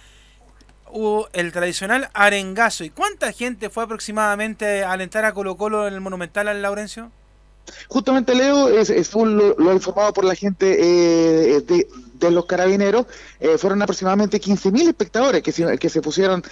hubo 0.91 1.27
el 1.33 1.51
tradicional 1.51 2.09
arengazo. 2.13 2.83
¿Y 2.83 2.89
cuánta 2.89 3.31
gente 3.31 3.69
fue 3.69 3.83
aproximadamente 3.83 4.83
a 4.83 4.91
alentar 4.93 5.25
a 5.25 5.33
Colo 5.33 5.57
Colo 5.57 5.87
en 5.87 5.93
el 5.93 6.01
Monumental, 6.01 6.47
al 6.47 6.61
Laurencio? 6.61 7.11
Justamente 7.89 8.33
Leo, 8.33 8.69
es, 8.69 8.89
es 8.89 9.13
un- 9.13 9.37
lo, 9.37 9.53
lo 9.57 9.73
informado 9.73 10.13
por 10.13 10.23
la 10.23 10.35
gente 10.35 10.77
eh, 10.79 11.61
de, 11.61 11.85
de 12.19 12.31
los 12.31 12.45
carabineros, 12.45 13.05
eh, 13.39 13.57
fueron 13.57 13.81
aproximadamente 13.81 14.39
15.000 14.41 14.87
espectadores 14.87 15.41
que 15.43 15.51
se, 15.89 16.01
pusieron, 16.01 16.43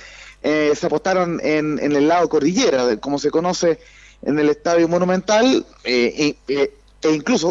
eh, 0.43 0.73
se 0.75 0.85
apostaron 0.85 1.39
en, 1.43 1.79
en 1.79 1.91
el 1.93 2.07
lado 2.07 2.27
cordillera, 2.29 2.97
como 2.97 3.19
se 3.19 3.31
conoce 3.31 3.79
en 4.21 4.39
el 4.39 4.49
Estadio 4.49 4.87
Monumental, 4.87 5.65
eh, 5.83 6.35
eh, 6.47 6.73
e 7.01 7.11
incluso 7.11 7.49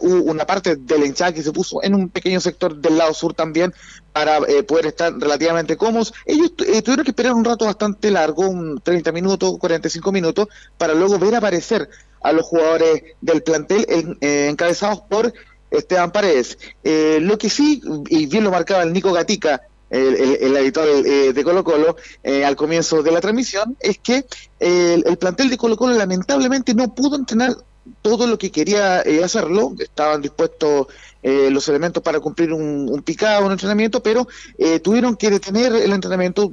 hubo 0.00 0.22
una 0.24 0.44
parte 0.44 0.74
de 0.74 0.98
la 0.98 1.06
hinchada 1.06 1.32
que 1.32 1.42
se 1.44 1.52
puso 1.52 1.80
en 1.84 1.94
un 1.94 2.08
pequeño 2.08 2.40
sector 2.40 2.74
del 2.74 2.98
lado 2.98 3.14
sur 3.14 3.32
también 3.32 3.72
para 4.12 4.40
poder 4.66 4.86
estar 4.86 5.16
relativamente 5.16 5.76
cómodos. 5.76 6.12
Ellos 6.26 6.56
tu- 6.56 6.64
tuvieron 6.64 7.04
que 7.04 7.12
esperar 7.12 7.32
un 7.34 7.44
rato 7.44 7.64
bastante 7.66 8.10
largo, 8.10 8.48
un 8.48 8.80
30 8.82 9.12
minutos, 9.12 9.56
45 9.60 10.10
minutos, 10.10 10.48
para 10.78 10.94
luego 10.94 11.16
ver 11.16 11.36
aparecer 11.36 11.88
a 12.20 12.32
los 12.32 12.44
jugadores 12.44 13.04
del 13.20 13.44
plantel 13.44 13.86
en- 13.88 14.18
encabezados 14.20 15.02
por 15.02 15.32
Esteban 15.70 16.12
Paredes. 16.12 16.58
Eh, 16.82 17.18
lo 17.20 17.38
que 17.38 17.50
sí, 17.50 17.80
y 18.08 18.26
bien 18.26 18.44
lo 18.44 18.50
marcaba 18.50 18.82
el 18.82 18.92
Nico 18.92 19.12
Gatica, 19.12 19.62
el, 19.90 20.54
editor 20.56 20.86
eh, 20.86 21.32
de 21.32 21.44
Colo 21.44 21.64
Colo, 21.64 21.96
eh, 22.22 22.44
al 22.44 22.56
comienzo 22.56 23.02
de 23.02 23.10
la 23.10 23.20
transmisión, 23.20 23.76
es 23.80 23.98
que 23.98 24.26
el, 24.60 25.02
el 25.06 25.16
plantel 25.16 25.48
de 25.48 25.56
Colo 25.56 25.76
Colo 25.76 25.94
lamentablemente 25.94 26.74
no 26.74 26.94
pudo 26.94 27.16
entrenar 27.16 27.56
todo 28.02 28.26
lo 28.26 28.36
que 28.36 28.50
quería 28.50 29.02
hacerlo, 29.24 29.72
estaban 29.78 30.20
dispuestos 30.20 30.88
los 31.22 31.68
elementos 31.68 32.02
para 32.02 32.20
cumplir 32.20 32.52
un, 32.52 32.86
un 32.90 33.02
picado, 33.02 33.46
un 33.46 33.52
entrenamiento, 33.52 34.02
pero 34.02 34.28
tuvieron 34.82 35.16
que 35.16 35.30
detener 35.30 35.74
el 35.74 35.92
entrenamiento, 35.92 36.52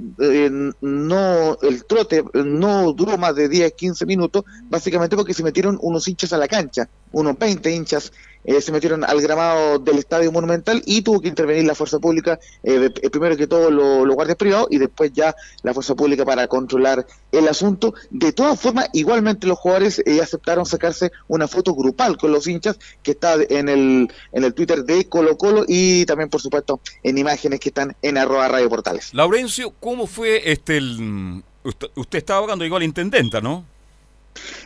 no 0.81 1.57
el 1.61 1.83
trote 1.83 2.23
no 2.33 2.93
duró 2.93 3.17
más 3.17 3.35
de 3.35 3.49
10, 3.49 3.73
15 3.73 4.05
minutos, 4.05 4.45
básicamente 4.69 5.17
porque 5.17 5.33
se 5.33 5.43
metieron 5.43 5.77
unos 5.81 6.07
hinchas 6.07 6.31
a 6.31 6.37
la 6.37 6.47
cancha, 6.47 6.87
unos 7.11 7.37
20 7.37 7.69
hinchas 7.69 8.13
eh, 8.45 8.61
se 8.61 8.71
metieron 8.71 9.03
al 9.03 9.21
gramado 9.21 9.79
del 9.79 9.97
Estadio 9.97 10.31
Monumental 10.31 10.81
y 10.85 11.01
tuvo 11.01 11.19
que 11.21 11.27
intervenir 11.27 11.65
la 11.65 11.75
fuerza 11.75 11.99
pública, 11.99 12.39
eh, 12.63 12.89
eh, 13.01 13.09
primero 13.09 13.35
que 13.37 13.47
todo 13.47 13.69
lo- 13.71 14.05
los 14.05 14.15
guardias 14.15 14.37
privados 14.37 14.67
y 14.69 14.77
después 14.77 15.11
ya 15.13 15.35
la 15.63 15.73
fuerza 15.73 15.95
pública 15.95 16.25
para 16.25 16.47
controlar 16.47 17.05
el 17.31 17.47
asunto. 17.47 17.93
De 18.09 18.31
todas 18.31 18.59
formas, 18.59 18.87
igualmente 18.93 19.47
los 19.47 19.57
jugadores 19.59 20.01
eh, 20.05 20.21
aceptaron 20.21 20.65
sacarse 20.65 21.11
una 21.27 21.47
foto 21.47 21.73
grupal 21.73 22.17
con 22.17 22.31
los 22.31 22.47
hinchas 22.47 22.77
que 23.03 23.11
está 23.11 23.35
en 23.49 23.69
el, 23.69 24.07
en 24.31 24.43
el 24.43 24.53
Twitter 24.53 24.83
de 24.83 25.07
Colo 25.09 25.37
Colo 25.37 25.65
y 25.67 26.05
también, 26.05 26.29
por 26.29 26.41
supuesto, 26.41 26.79
en 27.03 27.17
imágenes 27.17 27.59
que 27.59 27.69
están 27.69 27.95
en 28.01 28.17
arroba 28.17 28.47
Radio 28.47 28.69
Portales. 28.69 29.13
Laurencio, 29.13 29.73
¿cómo 29.79 30.07
fue 30.07 30.51
este 30.51 30.77
el... 30.77 31.43
Usted, 31.63 31.87
usted 31.95 32.19
estaba 32.19 32.41
hablando 32.41 32.63
igual 32.63 32.83
intendenta, 32.83 33.41
¿no? 33.41 33.65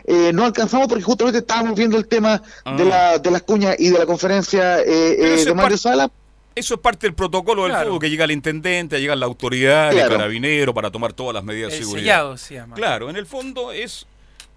Eh, 0.04 0.32
no 0.34 0.44
alcanzamos 0.44 0.88
porque 0.88 1.02
justamente 1.04 1.38
estábamos 1.38 1.74
viendo 1.76 1.96
el 1.96 2.06
tema 2.06 2.42
Ah. 2.64 2.76
de, 2.76 2.84
la, 2.84 3.18
de 3.18 3.30
las 3.30 3.42
cuñas 3.42 3.76
y 3.78 3.90
de 3.90 3.98
la 3.98 4.06
conferencia 4.06 4.80
eh, 4.80 4.84
eh, 4.86 5.34
eso 5.34 5.44
de 5.44 5.50
es 5.50 5.56
Mario 5.56 5.78
Sala. 5.78 6.10
Eso 6.54 6.74
es 6.74 6.80
parte 6.80 7.06
del 7.06 7.14
protocolo 7.14 7.64
del 7.64 7.76
fútbol, 7.76 8.00
que 8.00 8.10
llega 8.10 8.24
el 8.24 8.32
intendente, 8.32 9.00
llega 9.00 9.14
la 9.16 9.26
autoridad, 9.26 9.92
Claro. 9.92 10.06
el 10.12 10.16
carabinero 10.18 10.74
para 10.74 10.90
tomar 10.90 11.12
todas 11.12 11.32
las 11.34 11.44
medidas 11.44 11.70
de 11.72 11.78
seguridad. 11.78 12.02
sellado 12.04 12.36
se 12.36 12.54
llama. 12.54 12.74
Claro, 12.74 13.08
en 13.08 13.16
el 13.16 13.24
fondo 13.26 13.70
es 13.72 14.06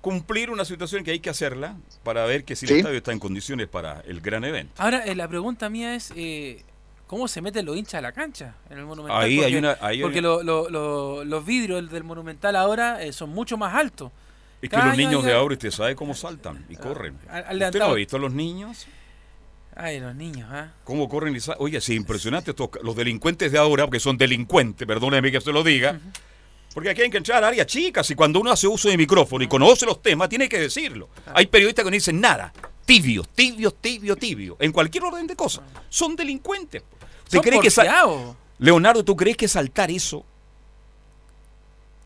cumplir 0.01 0.49
una 0.49 0.66
situación 0.66 1.03
que 1.03 1.11
hay 1.11 1.20
que 1.20 1.30
hacerla 1.30 1.78
para 2.03 2.26
ver 2.26 2.43
que 2.43 2.55
si 2.55 2.66
Sí. 2.68 2.74
el 2.74 2.80
estadio 2.80 2.97
está 2.97 3.11
en 3.11 3.20
condiciones 3.20 3.68
para 3.68 4.01
el 4.01 4.20
gran 4.22 4.43
evento. 4.43 4.74
Ahora, 4.82 5.05
eh, 5.05 5.16
la 5.16 5.28
pregunta 5.28 5.70
mía 5.70 5.95
es, 5.95 6.11
eh, 6.16 6.64
¿cómo 7.07 7.28
se 7.28 7.41
meten 7.41 7.66
los 7.66 7.78
hinchas 7.78 7.95
a 7.95 8.01
la 8.01 8.11
cancha 8.11 8.55
en 8.70 8.80
el 8.80 8.86
Monumental? 8.86 9.22
Ahí 9.24 9.36
hay 9.36 9.39
porque 9.43 9.57
una- 9.59 9.78
ahí 9.80 9.95
hay 9.97 10.01
porque 10.01 10.20
una- 10.20 10.28
lo- 10.28 10.43
lo- 10.43 10.70
lo- 10.70 11.24
los 11.24 11.45
vidrios 11.45 11.89
del 11.89 12.03
Monumental 12.03 12.55
ahora 12.57 13.01
eh, 13.03 13.14
son 13.14 13.30
mucho 13.30 13.55
más 13.55 13.76
altos. 13.76 14.11
Es 14.64 14.70
que 14.70 14.78
los 14.78 14.97
niños 14.97 15.24
de 15.26 15.34
ahora, 15.34 15.53
usted 15.53 15.72
sabe 15.72 15.95
cómo 15.95 16.14
saltan 16.16 16.66
y 16.70 16.76
corren. 16.76 17.18
al- 17.30 17.43
al 17.45 17.61
¿Usted 17.64 17.80
no 17.80 17.86
ha 17.86 17.93
visto 17.93 18.18
a 18.18 18.20
los 18.20 18.34
niños? 18.34 18.88
Ay, 19.76 19.99
los 19.99 20.14
niños, 20.16 20.47
¿ah? 20.51 20.72
¿Cómo 20.84 21.09
corren 21.09 21.36
y 21.36 21.39
sa- 21.39 21.55
Oye, 21.59 21.82
sí, 21.82 21.95
impresionante 21.95 22.51
estos, 22.51 22.70
los 22.84 22.95
delincuentes 22.95 23.51
de 23.51 23.57
ahora, 23.57 23.86
porque 23.86 23.99
son 23.99 24.18
delincuentes, 24.18 24.88
perdóneme 24.88 25.32
que 25.32 25.41
se 25.41 25.51
lo 25.51 25.64
diga. 25.64 25.99
Porque 26.74 26.89
aquí 26.91 27.01
hay 27.01 27.09
que 27.09 27.18
entrar 27.18 27.43
a 27.43 27.47
áreas 27.49 27.68
chicas 27.68 28.09
y 28.11 28.16
cuando 28.16 28.39
uno 28.39 28.51
hace 28.51 28.68
uso 28.68 28.89
de 28.89 28.97
micrófono 28.97 29.43
y 29.43 29.47
conoce 29.47 29.86
los 29.86 30.01
temas, 30.01 30.30
tiene 30.30 30.47
que 30.49 30.59
decirlo. 30.59 31.09
Hay 31.34 31.45
periodistas 31.47 31.84
que 31.86 31.91
no 31.91 31.95
dicen 31.95 32.20
nada. 32.22 32.53
Tibio, 32.86 33.24
tibio, 33.36 33.72
tibio, 33.72 34.16
tibio. 34.16 34.57
En 34.59 34.72
cualquier 34.72 35.03
orden 35.03 35.28
de 35.28 35.36
cosas. 35.36 35.64
Son 35.89 36.16
delincuentes. 36.16 36.84
¿Usted 37.26 37.38
Son 37.38 37.41
cree 37.41 37.59
que. 37.59 37.70
Leonardo, 38.59 39.03
¿tú 39.03 39.16
crees 39.16 39.38
que 39.38 39.47
saltar 39.47 39.89
eso 39.91 40.26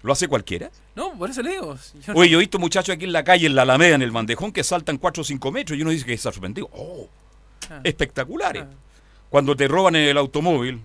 ¿Lo 0.03 0.13
hace 0.13 0.27
cualquiera? 0.27 0.69
No, 0.95 1.17
por 1.17 1.29
eso 1.29 1.41
le 1.41 1.51
digo. 1.51 1.75
yo 2.05 2.13
no- 2.13 2.19
Oye, 2.19 2.29
yo 2.29 2.37
he 2.37 2.41
visto 2.41 2.59
muchachos 2.59 2.93
aquí 2.95 3.05
en 3.05 3.13
la 3.13 3.23
calle, 3.23 3.47
en 3.47 3.55
la 3.55 3.63
Alameda, 3.63 3.95
en 3.95 4.01
el 4.03 4.11
bandejón, 4.11 4.51
que 4.51 4.63
saltan 4.63 4.97
4 4.97 5.21
o 5.21 5.23
5 5.23 5.51
metros 5.51 5.77
y 5.77 5.81
uno 5.81 5.91
dice 5.91 6.05
que 6.05 6.13
está 6.13 6.31
suspendido. 6.31 6.69
¡Oh! 6.73 7.07
Ah. 7.69 7.81
Espectaculares. 7.83 8.63
Cuando 9.29 9.55
te 9.55 9.67
roban 9.67 9.95
en 9.95 10.03
el 10.07 10.17
automóvil, 10.17 10.79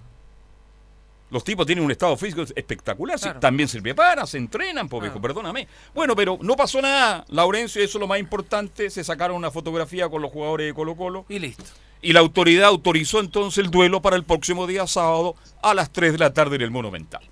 los 1.31 1.45
tipos 1.45 1.65
tienen 1.67 1.85
un 1.85 1.91
estado 1.91 2.17
físico 2.17 2.43
espectacular. 2.55 3.19
sí, 3.19 3.29
también 3.41 3.69
se 3.69 3.81
preparan, 3.81 4.27
se 4.27 4.37
entrenan, 4.39 4.89
pues, 4.89 5.03
viejo, 5.05 5.21
perdóname. 5.21 5.67
Bueno, 5.95 6.15
pero 6.17 6.39
no 6.43 6.57
pasó 6.57 6.83
nada, 6.83 7.25
Laurencio, 7.29 7.83
eso 7.83 7.99
es 7.99 8.01
lo 8.01 8.07
más 8.07 8.19
importante. 8.19 8.91
Se 8.91 9.03
sacaron 9.05 9.37
una 9.37 9.51
fotografía 9.51 10.09
con 10.09 10.21
los 10.21 10.31
jugadores 10.31 10.67
de 10.67 10.75
Colo 10.75 10.95
Colo. 10.97 11.25
Y 11.29 11.39
listo. 11.39 11.65
Y 12.03 12.13
la 12.13 12.21
autoridad 12.21 12.67
autorizó 12.67 13.21
entonces 13.21 13.65
el 13.65 13.71
duelo 13.71 14.03
para 14.03 14.17
el 14.17 14.25
próximo 14.25 14.67
día 14.67 14.87
sábado 14.87 15.37
a 15.63 15.73
las 15.73 15.91
3 15.91 16.13
de 16.13 16.19
la 16.19 16.35
tarde 16.35 16.57
en 16.57 16.63
el 16.63 16.71
Monumental. 16.71 17.23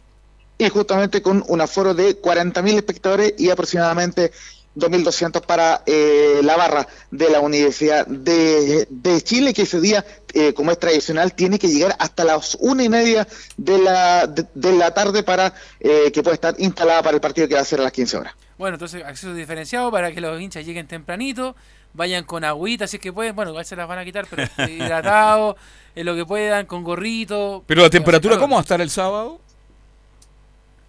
Y 0.61 0.69
justamente 0.69 1.23
con 1.23 1.43
un 1.49 1.61
aforo 1.63 1.95
de 1.95 2.21
40.000 2.21 2.77
espectadores 2.77 3.35
y 3.39 3.49
aproximadamente 3.49 4.31
2.200 4.77 5.41
para 5.41 5.83
eh, 5.87 6.41
la 6.43 6.55
barra 6.57 6.87
de 7.11 7.31
la 7.31 7.41
Universidad 7.41 8.07
de, 8.07 8.87
de 8.91 9.23
Chile, 9.23 9.55
que 9.55 9.63
ese 9.63 9.81
día, 9.81 10.05
eh, 10.35 10.53
como 10.53 10.71
es 10.71 10.79
tradicional, 10.79 11.33
tiene 11.33 11.59
que 11.59 11.69
llegar 11.69 11.97
hasta 11.99 12.25
las 12.25 12.57
una 12.61 12.85
y 12.85 12.91
media 12.91 13.27
de 13.57 13.79
la, 13.79 14.27
de, 14.27 14.47
de 14.55 14.73
la 14.73 14.93
tarde 14.93 15.23
para 15.23 15.55
eh, 15.81 16.13
que 16.13 16.23
pueda 16.23 16.35
estar 16.35 16.55
instalada 16.59 17.03
para 17.03 17.15
el 17.15 17.23
partido 17.23 17.49
que 17.49 17.55
va 17.55 17.63
a 17.63 17.65
ser 17.65 17.81
a 17.81 17.85
las 17.85 17.93
15 17.93 18.19
horas. 18.19 18.35
Bueno, 18.59 18.75
entonces 18.75 19.03
acceso 19.03 19.33
diferenciado 19.33 19.91
para 19.91 20.13
que 20.13 20.21
los 20.21 20.39
hinchas 20.39 20.67
lleguen 20.67 20.87
tempranito, 20.87 21.57
vayan 21.95 22.25
con 22.25 22.45
agüita, 22.45 22.87
si 22.87 22.99
es 22.99 23.03
que 23.03 23.15
pueden, 23.15 23.35
bueno, 23.35 23.53
igual 23.53 23.65
se 23.65 23.77
las 23.77 23.89
van 23.89 23.99
a 23.99 24.05
quitar, 24.05 24.27
pero 24.29 24.43
hidratados, 24.71 25.57
en 25.95 26.05
lo 26.05 26.15
que 26.15 26.27
puedan, 26.27 26.67
con 26.67 26.85
gorrito. 26.85 27.65
Pero 27.67 27.81
la 27.81 27.89
temperatura. 27.89 28.37
¿cómo 28.39 28.57
va 28.57 28.61
a 28.61 28.63
estar 28.63 28.83
el 28.83 28.91
sábado? 28.91 29.41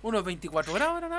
Unos 0.03 0.23
24 0.23 0.73
grados, 0.73 1.01
¿no? 1.01 1.09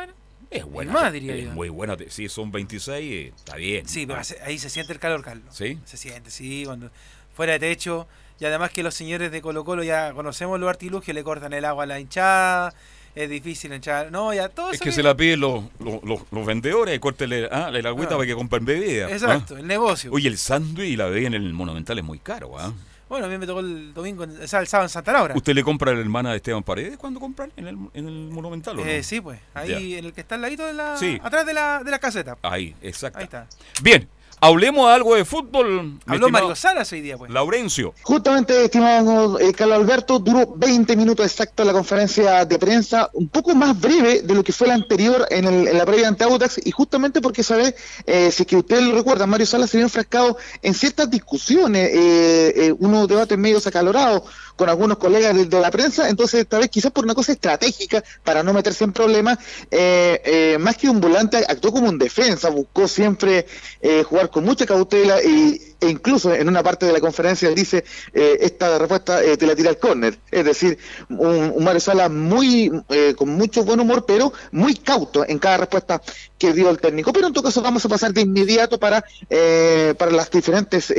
Es 0.51 0.64
buena. 0.64 0.93
más, 0.93 1.12
diría 1.12 1.35
es 1.35 1.45
yo. 1.45 1.51
muy 1.53 1.68
buena. 1.68 1.97
Si 2.09 2.28
son 2.28 2.51
26, 2.53 3.12
eh, 3.12 3.33
está 3.37 3.57
bien. 3.57 3.89
Sí, 3.89 4.07
pero 4.07 4.18
hace- 4.20 4.39
ahí 4.43 4.59
se 4.59 4.68
siente 4.68 4.93
el 4.93 4.99
calor, 4.99 5.22
Carlos. 5.22 5.55
¿Sí? 5.57 5.78
Se 5.85 5.97
siente, 5.97 6.30
sí, 6.30 6.64
cuando 6.66 6.91
fuera 7.35 7.55
de 7.55 7.59
techo. 7.61 8.07
Y 8.39 8.45
además 8.45 8.70
que 8.70 8.83
los 8.83 8.95
señores 8.95 9.30
de 9.30 9.41
Colo 9.41 9.64
Colo 9.64 9.83
ya 9.85 10.12
conocemos 10.12 10.59
los 10.59 10.68
artilugios, 10.68 11.14
le 11.14 11.22
cortan 11.22 11.53
el 11.53 11.64
agua 11.64 11.85
a 11.85 11.87
la 11.87 12.01
hinchada, 12.01 12.74
es 13.14 13.30
difícil 13.30 13.72
hinchar. 13.72 14.11
No, 14.11 14.35
ya 14.35 14.49
todo 14.49 14.72
Es 14.72 14.80
que 14.80 14.91
se 14.93 15.03
la 15.03 15.16
piden 15.16 15.41
los, 15.41 15.64
los, 15.78 16.03
los- 16.03 16.22
los 16.30 16.45
vendedores, 16.45 16.99
córtele 16.99 17.49
ah, 17.53 17.70
la 17.70 17.89
agüita 17.89 18.14
Ah. 18.14 18.16
para 18.18 18.26
que 18.26 18.35
compren 18.35 18.64
bebida. 18.64 19.07
¿ah? 19.07 19.11
Exacto, 19.12 19.57
el 19.57 19.66
negocio. 19.66 20.11
Oye, 20.12 20.28
el 20.28 20.37
sándwich 20.39 20.89
y 20.91 20.97
la 20.97 21.07
bebida 21.07 21.28
en 21.28 21.35
el 21.35 21.53
Monumental 21.53 21.99
es 21.99 22.05
muy 22.05 22.18
caro. 22.18 22.59
¿ah? 22.59 22.72
Bueno, 23.12 23.26
a 23.26 23.28
mí 23.28 23.36
me 23.36 23.46
tocó 23.46 23.60
el 23.60 23.92
domingo, 23.92 24.24
o 24.24 24.46
sea, 24.48 24.60
el 24.60 24.66
sábado 24.66 24.86
en 24.86 24.88
Santa 24.88 25.12
Laura. 25.12 25.34
¿Usted 25.36 25.54
le 25.54 25.62
compra 25.62 25.90
a 25.90 25.94
la 25.94 26.00
hermana 26.00 26.30
de 26.30 26.36
Esteban 26.36 26.62
Paredes 26.62 26.96
cuando 26.96 27.20
compran 27.20 27.52
en 27.58 27.68
el, 27.68 27.76
en 27.92 28.08
el 28.08 28.30
Monumental 28.30 28.78
o 28.78 28.82
no? 28.82 28.90
Eh, 28.90 29.02
sí, 29.02 29.20
pues, 29.20 29.38
ahí 29.52 29.96
en 29.96 30.06
el 30.06 30.14
que 30.14 30.22
está 30.22 30.36
al 30.36 30.40
ladito 30.40 30.64
de 30.64 30.72
la... 30.72 30.96
Sí. 30.96 31.20
Atrás 31.22 31.44
de 31.44 31.52
la, 31.52 31.82
de 31.84 31.90
la 31.90 31.98
caseta. 31.98 32.38
Ahí, 32.40 32.74
exacto. 32.80 33.18
Ahí 33.18 33.24
está. 33.24 33.46
Bien, 33.82 34.08
hablemos 34.43 34.90
algo 34.90 35.14
de 35.14 35.24
fútbol. 35.24 35.99
Habló 36.05 36.28
Mario 36.28 36.57
Salas 36.57 36.90
hoy 36.93 37.01
día, 37.01 37.16
pues. 37.16 37.30
Laurencio. 37.30 37.95
Justamente, 38.03 38.64
estimado 38.64 39.38
eh, 39.38 39.53
Carlos 39.55 39.78
Alberto, 39.78 40.18
duró 40.18 40.53
20 40.57 40.97
minutos 40.97 41.24
exactos 41.24 41.64
la 41.64 41.72
conferencia 41.72 42.45
de 42.45 42.59
prensa, 42.59 43.09
un 43.14 43.28
poco 43.28 43.55
más 43.55 43.80
breve 43.80 44.22
de 44.22 44.34
lo 44.34 44.43
que 44.43 44.53
fue 44.53 44.66
la 44.66 44.74
anterior 44.74 45.26
en, 45.30 45.45
el- 45.45 45.68
en 45.68 45.78
la 45.78 45.86
previa 45.86 46.09
ante 46.09 46.24
Audax, 46.24 46.61
y 46.66 46.72
justamente 46.72 47.20
porque, 47.20 47.43
¿sabe? 47.45 47.74
Eh, 48.05 48.30
si 48.32 48.43
es 48.43 48.47
que 48.49 48.57
ustedes 48.57 48.82
lo 48.82 48.95
recuerdan, 48.97 49.30
Mario 49.30 49.47
Salas 49.47 49.70
se 49.70 49.76
vio 49.78 49.86
enfrascado 49.86 50.36
en 50.61 50.74
ciertas 50.74 51.09
discusiones, 51.09 51.88
eh, 51.95 52.53
eh, 52.57 52.74
unos 52.80 53.07
debates 53.07 53.38
medios 53.38 53.66
acalorados 53.68 54.22
con 54.62 54.68
algunos 54.68 54.96
colegas 54.96 55.34
de, 55.34 55.60
la 55.60 55.72
prensa, 55.72 56.08
entonces 56.08 56.42
esta 56.42 56.56
vez 56.56 56.68
quizás 56.68 56.92
por 56.92 57.02
una 57.02 57.16
cosa 57.16 57.32
estratégica, 57.32 58.04
para 58.22 58.44
no 58.44 58.52
meterse 58.52 58.84
en 58.84 58.92
problemas, 58.92 59.36
eh, 59.72 60.22
eh, 60.24 60.56
más 60.60 60.76
que 60.76 60.88
un 60.88 61.00
volante 61.00 61.38
actuó 61.38 61.72
como 61.72 61.88
un 61.88 61.98
defensa, 61.98 62.48
buscó 62.48 62.86
siempre 62.86 63.44
eh, 63.80 64.04
jugar 64.04 64.30
con 64.30 64.44
mucha 64.44 64.64
cautela 64.64 65.20
y, 65.20 65.71
e 65.83 65.91
incluso 65.91 66.33
en 66.33 66.49
una 66.49 66.62
parte 66.62 66.87
de 66.87 66.93
la 66.93 67.01
conferencia 67.01 67.49
él 67.49 67.57
dice, 67.57 67.85
eh, 68.14 68.39
esta 68.41 68.78
respuesta 68.78 69.22
eh, 69.22 69.37
te 69.37 69.47
la 69.47 69.57
tira 69.57 69.68
al 69.68 69.78
córner, 69.78 70.16
es 70.30 70.45
decir, 70.45 70.78
un, 71.09 71.62
Mario 71.62 71.80
Sala 71.80 72.09
muy, 72.09 72.70
eh, 72.89 73.14
con 73.16 73.30
mucho 73.30 73.64
buen 73.64 73.80
humor, 73.80 74.05
pero 74.07 74.33
muy 74.53 74.76
cauto 74.76 75.24
en 75.26 75.41
cada 75.41 75.57
respuesta 75.59 76.01
que 76.39 76.53
dio 76.53 76.70
el 76.70 76.78
técnico. 76.78 77.12
Pero 77.12 77.26
en 77.26 77.33
todo 77.33 77.45
caso 77.45 77.62
vamos 77.62 77.85
a 77.85 77.89
pasar 77.89 78.12
de 78.12 78.20
inmediato 78.20 78.78
para, 78.78 79.05
eh, 79.28 79.95
para 79.99 80.12
las 80.12 80.30
diferentes 80.30 80.93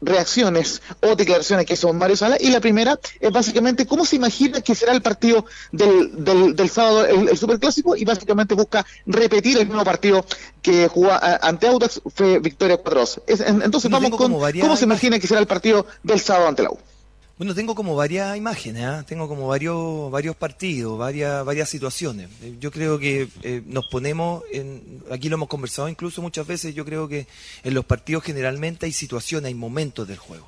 reacciones 0.00 0.82
o 1.00 1.14
declaraciones 1.14 1.66
que 1.66 1.74
hizo 1.74 1.92
Mario 1.92 2.16
Sala. 2.16 2.36
Y 2.40 2.50
la 2.50 2.60
primera 2.60 2.98
es 3.20 3.30
básicamente 3.30 3.86
cómo 3.86 4.04
se 4.04 4.16
imagina 4.16 4.60
que 4.60 4.74
será 4.74 4.92
el 4.92 5.02
partido 5.02 5.44
del, 5.72 6.24
del, 6.56 6.70
sábado, 6.70 7.06
el, 7.06 7.28
el 7.28 7.38
Superclásico, 7.38 7.96
y 7.96 8.04
básicamente 8.04 8.54
busca 8.54 8.84
repetir 9.06 9.58
el 9.58 9.66
mismo 9.66 9.84
partido 9.84 10.24
que 10.66 10.88
jugó 10.88 11.10
ante 11.42 11.68
Audax, 11.68 12.00
fue 12.12 12.40
victoria 12.40 12.82
4-2. 12.82 13.22
Es- 13.26 13.40
en- 13.40 13.62
Entonces 13.62 13.90
Bueno, 13.90 14.04
vamos 14.06 14.18
con 14.18 14.26
cómo 14.62 14.76
se 14.76 14.84
imagina 14.84 15.18
que 15.18 15.26
será 15.26 15.40
el 15.40 15.46
partido 15.46 15.86
del 16.02 16.20
sábado 16.20 16.48
ante 16.48 16.62
la 16.62 16.70
U. 16.70 16.78
Bueno, 17.38 17.54
tengo 17.54 17.74
como 17.74 17.94
varias 17.94 18.34
imágenes, 18.36 18.84
¿ah? 18.84 19.04
tengo 19.06 19.28
como 19.28 19.46
varios 19.46 20.10
varios 20.10 20.34
partidos, 20.36 20.98
varias 20.98 21.44
varias 21.44 21.68
situaciones. 21.68 22.30
Eh, 22.42 22.56
Yo 22.58 22.70
creo 22.70 22.98
que 22.98 23.28
eh, 23.42 23.62
nos 23.66 23.88
ponemos, 23.88 24.42
en, 24.52 25.02
aquí 25.10 25.28
lo 25.28 25.34
hemos 25.34 25.48
conversado 25.48 25.86
incluso 25.90 26.22
muchas 26.22 26.46
veces, 26.46 26.74
yo 26.74 26.86
creo 26.86 27.08
que 27.08 27.26
en 27.62 27.74
los 27.74 27.84
partidos 27.84 28.22
generalmente 28.24 28.86
hay 28.86 28.92
situaciones, 28.92 29.48
hay 29.48 29.54
momentos 29.54 30.08
del 30.08 30.16
juego. 30.16 30.46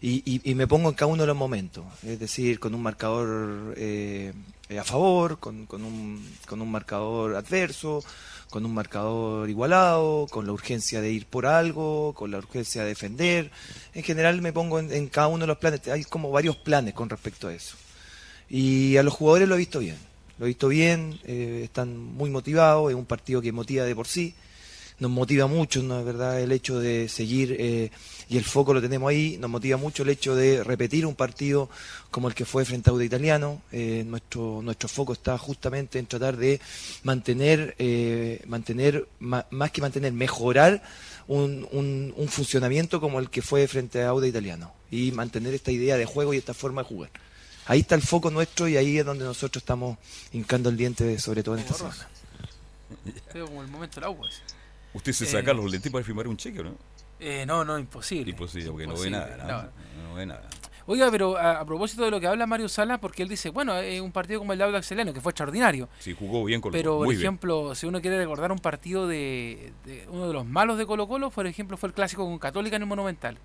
Y, 0.00 0.22
y- 0.30 0.40
y 0.50 0.54
me 0.56 0.66
pongo 0.66 0.88
en 0.88 0.94
cada 0.96 1.10
uno 1.12 1.22
de 1.22 1.28
los 1.28 1.36
momentos, 1.36 1.84
es 2.02 2.18
decir, 2.18 2.58
con 2.58 2.74
un 2.74 2.82
marcador 2.82 3.74
eh, 3.76 4.32
a 4.78 4.82
favor, 4.84 5.38
con, 5.38 5.64
con 5.66 5.84
un, 5.84 6.28
con 6.48 6.60
un 6.60 6.70
marcador 6.72 7.36
adverso, 7.36 8.02
con 8.50 8.64
un 8.64 8.74
marcador 8.74 9.48
igualado, 9.50 10.26
con 10.30 10.46
la 10.46 10.52
urgencia 10.52 11.00
de 11.00 11.10
ir 11.10 11.26
por 11.26 11.46
algo, 11.46 12.12
con 12.14 12.30
la 12.30 12.38
urgencia 12.38 12.82
de 12.82 12.88
defender. 12.88 13.50
En 13.94 14.02
general 14.02 14.40
me 14.40 14.52
pongo 14.52 14.78
en, 14.78 15.08
cada 15.08 15.28
uno 15.28 15.42
de 15.42 15.48
los 15.48 15.58
planes, 15.58 15.86
hay 15.88 16.04
como 16.04 16.30
varios 16.30 16.56
planes 16.56 16.94
con 16.94 17.08
respecto 17.10 17.48
a 17.48 17.54
eso. 17.54 17.76
Y 18.48 18.96
a 18.96 19.02
los 19.02 19.14
jugadores 19.14 19.48
lo 19.48 19.56
he 19.56 19.58
visto 19.58 19.80
bien, 19.80 19.96
lo 20.38 20.46
he 20.46 20.48
visto 20.48 20.68
bien, 20.68 21.18
eh, 21.24 21.62
están 21.64 21.96
muy 21.96 22.30
motivados, 22.30 22.90
es 22.90 22.96
un 22.96 23.06
partido 23.06 23.42
que 23.42 23.52
motiva 23.52 23.84
de 23.84 23.94
por 23.94 24.06
sí, 24.06 24.34
nos 24.98 25.10
motiva 25.10 25.46
mucho, 25.46 25.82
¿no? 25.82 25.98
es 26.00 26.04
verdad, 26.06 26.40
el 26.40 26.52
hecho 26.52 26.80
de 26.80 27.08
seguir, 27.08 27.54
eh, 27.58 27.90
y 28.28 28.36
el 28.38 28.44
foco 28.44 28.72
lo 28.72 28.80
tenemos 28.80 29.10
ahí, 29.10 29.36
nos 29.38 29.50
motiva 29.50 29.76
mucho 29.76 30.02
el 30.04 30.08
hecho 30.08 30.34
de 30.34 30.64
repetir 30.64 31.04
un 31.06 31.14
partido 31.14 31.68
como 32.10 32.28
el 32.28 32.34
que 32.34 32.44
fue 32.46 32.64
frente 32.64 32.88
a 32.88 32.92
Auda 32.92 33.04
Italiano, 33.04 33.60
eh, 33.72 34.04
nuestro, 34.06 34.60
nuestro 34.62 34.88
foco 34.88 35.12
está 35.12 35.36
justamente 35.38 35.98
en 35.98 36.06
tratar 36.06 36.36
de 36.36 36.60
mantener, 37.02 37.74
eh, 37.78 38.42
mantener, 38.46 39.06
ma- 39.20 39.46
más 39.50 39.70
que 39.70 39.80
mantener, 39.82 40.12
mejorar 40.12 40.82
un, 41.28 41.68
un, 41.72 42.14
un 42.16 42.28
funcionamiento 42.28 43.00
como 43.00 43.18
el 43.18 43.28
que 43.28 43.42
fue 43.42 43.66
frente 43.68 44.02
a 44.02 44.08
Auda 44.08 44.26
Italiano, 44.26 44.72
y 44.90 45.12
mantener 45.12 45.52
esta 45.54 45.72
idea 45.72 45.96
de 45.96 46.06
juego 46.06 46.32
y 46.32 46.38
esta 46.38 46.54
forma 46.54 46.82
de 46.82 46.88
jugar. 46.88 47.10
Ahí 47.66 47.80
está 47.80 47.96
el 47.96 48.02
foco 48.02 48.30
nuestro 48.30 48.68
y 48.68 48.76
ahí 48.76 48.98
es 48.98 49.04
donde 49.04 49.24
nosotros 49.24 49.60
estamos 49.60 49.98
hincando 50.32 50.70
el 50.70 50.76
diente, 50.76 51.18
sobre 51.18 51.42
todo 51.42 51.56
en 51.56 51.62
esta 51.62 51.74
semana. 51.74 52.08
Como 53.32 53.60
el 53.62 53.68
momento 53.68 53.96
del 53.96 54.04
agua. 54.04 54.28
ese. 54.28 54.55
¿Usted 54.96 55.12
se 55.12 55.24
Eh, 55.24 55.28
saca 55.28 55.52
los 55.52 55.70
lentes 55.70 55.90
para 55.92 56.04
firmar 56.04 56.26
un 56.26 56.36
cheque 56.36 56.60
o 56.60 56.64
no? 56.64 56.74
Eh, 57.20 57.44
no, 57.46 57.64
no, 57.64 57.78
imposible. 57.78 58.30
Imposible, 58.30 58.70
porque 58.70 58.86
no 58.86 58.98
ve 58.98 59.10
nada. 59.10 59.36
¿no? 59.96 60.08
No 60.08 60.14
ve 60.14 60.26
nada. 60.26 60.48
Oiga, 60.88 61.10
pero 61.10 61.36
a, 61.36 61.60
a 61.60 61.64
propósito 61.66 62.04
de 62.04 62.10
lo 62.12 62.20
que 62.20 62.28
habla 62.28 62.46
Mario 62.46 62.68
Sala, 62.68 62.98
porque 63.00 63.22
él 63.24 63.28
dice, 63.28 63.50
bueno, 63.50 63.76
es 63.76 64.00
un 64.00 64.12
partido 64.12 64.38
como 64.38 64.52
el 64.52 64.58
de 64.58 64.64
Audax 64.64 64.86
Italiano, 64.86 65.12
que 65.12 65.20
fue 65.20 65.30
extraordinario. 65.30 65.88
Sí, 65.98 66.14
jugó 66.16 66.44
bien 66.44 66.60
con 66.60 66.70
Pero, 66.70 66.98
por 66.98 67.08
bien. 67.08 67.20
ejemplo, 67.20 67.74
si 67.74 67.86
uno 67.86 68.00
quiere 68.00 68.18
recordar 68.18 68.52
un 68.52 68.58
partido 68.60 69.08
de, 69.08 69.72
de 69.84 70.06
uno 70.08 70.28
de 70.28 70.32
los 70.32 70.46
malos 70.46 70.78
de 70.78 70.86
Colo 70.86 71.08
Colo, 71.08 71.30
por 71.30 71.46
ejemplo, 71.48 71.76
fue 71.76 71.88
el 71.88 71.94
clásico 71.94 72.24
con 72.24 72.38
Católica 72.38 72.76
en 72.76 72.82
el 72.82 72.88
Monumental. 72.88 73.36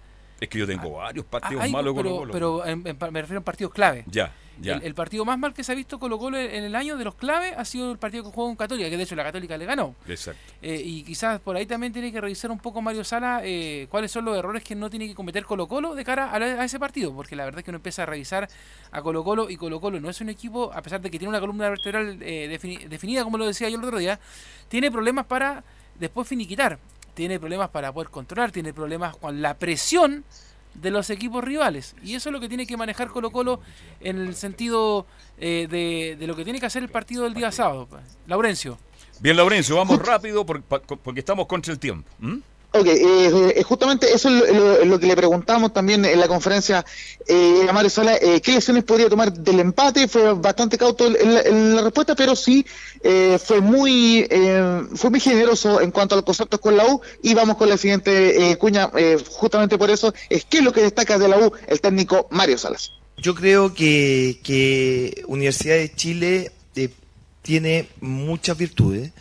Es 0.41 0.49
que 0.49 0.57
yo 0.57 0.65
tengo 0.67 0.91
varios 0.93 1.23
partidos 1.25 1.61
Ah, 1.61 1.65
hay- 1.65 1.71
malos 1.71 1.93
con 1.93 2.03
pero, 2.03 2.15
Colo-Colo. 2.17 2.33
pero 2.33 2.65
en- 2.65 2.81
me 3.13 3.21
refiero 3.21 3.39
a 3.41 3.43
partidos 3.43 3.71
clave. 3.71 4.03
Ya, 4.07 4.33
ya. 4.59 4.73
El, 4.73 4.81
el 4.83 4.95
partido 4.95 5.23
más 5.23 5.37
mal 5.37 5.53
que 5.53 5.63
se 5.63 5.71
ha 5.71 5.75
visto 5.75 5.99
Colo 5.99 6.17
Colo 6.17 6.37
en 6.39 6.63
el 6.63 6.75
año 6.75 6.97
de 6.97 7.03
los 7.05 7.13
clave 7.13 7.53
ha 7.55 7.63
sido 7.63 7.91
el 7.91 7.99
partido 7.99 8.23
que 8.23 8.31
jugó 8.31 8.47
con 8.47 8.55
Católica, 8.55 8.89
que 8.89 8.97
de 8.97 9.03
hecho 9.03 9.15
la 9.15 9.23
Católica 9.23 9.55
le 9.55 9.65
ganó. 9.65 9.93
Exacto. 10.07 10.41
Eh, 10.63 10.81
y 10.83 11.03
quizás 11.03 11.39
por 11.41 11.55
ahí 11.55 11.67
también 11.67 11.93
tiene 11.93 12.11
que 12.11 12.19
revisar 12.19 12.49
un 12.49 12.57
poco 12.57 12.81
Mario 12.81 13.03
Sala 13.03 13.41
eh, 13.43 13.85
cuáles 13.91 14.11
son 14.11 14.25
los 14.25 14.35
errores 14.35 14.63
que 14.63 14.73
no 14.73 14.89
tiene 14.89 15.07
que 15.07 15.13
cometer 15.13 15.45
Colo 15.45 15.67
Colo 15.67 15.93
de 15.93 16.03
cara 16.03 16.31
a, 16.31 16.39
la- 16.39 16.59
a 16.59 16.65
ese 16.65 16.79
partido, 16.79 17.13
porque 17.13 17.35
la 17.35 17.45
verdad 17.45 17.59
es 17.59 17.65
que 17.65 17.69
uno 17.69 17.77
empieza 17.77 18.01
a 18.01 18.05
revisar 18.07 18.49
a 18.91 19.01
Colo 19.03 19.23
Colo 19.23 19.47
y 19.47 19.57
Colo 19.57 19.79
Colo 19.79 19.99
no 19.99 20.09
es 20.09 20.19
un 20.21 20.29
equipo, 20.29 20.73
a 20.73 20.81
pesar 20.81 21.01
de 21.01 21.11
que 21.11 21.19
tiene 21.19 21.29
una 21.29 21.39
columna 21.39 21.69
vertebral 21.69 22.17
eh, 22.21 22.49
defini- 22.59 22.87
definida, 22.87 23.23
como 23.23 23.37
lo 23.37 23.45
decía 23.45 23.69
yo 23.69 23.77
el 23.77 23.83
otro 23.85 23.99
día, 23.99 24.19
tiene 24.69 24.89
problemas 24.89 25.27
para 25.27 25.63
después 25.99 26.27
finiquitar, 26.27 26.79
tiene 27.13 27.39
problemas 27.39 27.69
para 27.69 27.91
poder 27.93 28.09
controlar, 28.09 28.51
tiene 28.51 28.73
problemas 28.73 29.15
con 29.17 29.41
la 29.41 29.53
presión 29.55 30.23
de 30.73 30.89
los 30.91 31.09
equipos 31.09 31.43
rivales. 31.43 31.95
Y 32.03 32.15
eso 32.15 32.29
es 32.29 32.33
lo 32.33 32.39
que 32.39 32.47
tiene 32.47 32.65
que 32.65 32.77
manejar 32.77 33.09
Colo 33.09 33.31
Colo 33.31 33.59
en 33.99 34.19
el 34.19 34.35
sentido 34.35 35.05
eh, 35.37 35.67
de, 35.69 36.15
de 36.17 36.27
lo 36.27 36.35
que 36.35 36.43
tiene 36.43 36.59
que 36.59 36.65
hacer 36.65 36.81
el 36.83 36.89
partido 36.89 37.23
del 37.25 37.33
día 37.33 37.51
sábado. 37.51 37.87
Laurencio. 38.27 38.77
Bien, 39.19 39.35
Laurencio, 39.37 39.75
vamos 39.75 39.99
rápido 39.99 40.45
por- 40.45 40.61
pa- 40.63 40.79
porque 40.81 41.19
estamos 41.19 41.45
contra 41.47 41.73
el 41.73 41.79
tiempo. 41.79 42.09
Ok, 42.73 42.87
eh, 42.87 43.53
eh, 43.57 43.63
justamente 43.63 44.13
eso 44.13 44.29
es 44.29 44.87
lo, 44.87 44.97
que 44.97 45.05
le 45.05 45.15
preguntamos 45.17 45.73
también 45.73 46.05
en 46.05 46.17
la 46.17 46.29
conferencia 46.29 46.85
eh, 47.27 47.65
a 47.67 47.73
Mario 47.73 47.89
Sala, 47.89 48.15
eh, 48.15 48.39
¿qué 48.39 48.53
lecciones 48.53 48.85
podría 48.85 49.09
tomar 49.09 49.33
del 49.33 49.59
empate? 49.59 50.07
Fue 50.07 50.33
bastante 50.35 50.77
cauto 50.77 51.05
en 51.07 51.75
la, 51.75 51.81
respuesta, 51.81 52.15
pero 52.15 52.33
sí 52.33 52.65
eh, 53.03 53.37
fue 53.43 53.59
muy 53.59 54.25
eh, 54.29 54.83
fue 54.95 55.09
muy 55.09 55.19
generoso 55.19 55.81
en 55.81 55.91
cuanto 55.91 56.15
a 56.15 56.17
los 56.17 56.25
conceptos 56.25 56.61
con 56.61 56.77
la 56.77 56.85
U 56.85 57.01
y 57.21 57.33
vamos 57.33 57.57
con 57.57 57.67
la 57.67 57.77
siguiente 57.77 58.51
eh, 58.51 58.57
cuña, 58.57 58.89
justamente 59.27 59.77
por 59.77 59.89
eso, 59.89 60.13
es 60.29 60.45
qué 60.45 60.59
es 60.59 60.63
lo 60.63 60.71
que 60.71 60.81
destaca 60.81 61.17
de 61.17 61.27
la 61.27 61.39
U 61.39 61.51
el 61.67 61.81
técnico 61.81 62.27
Mario 62.31 62.57
Salas. 62.57 62.91
Yo 63.17 63.35
creo 63.35 63.73
que, 63.73 64.39
que 64.43 65.25
Universidad 65.27 65.75
de 65.75 65.93
Chile 65.93 66.51
tiene 67.41 67.89
muchas 67.99 68.57
virtudes. 68.57 69.11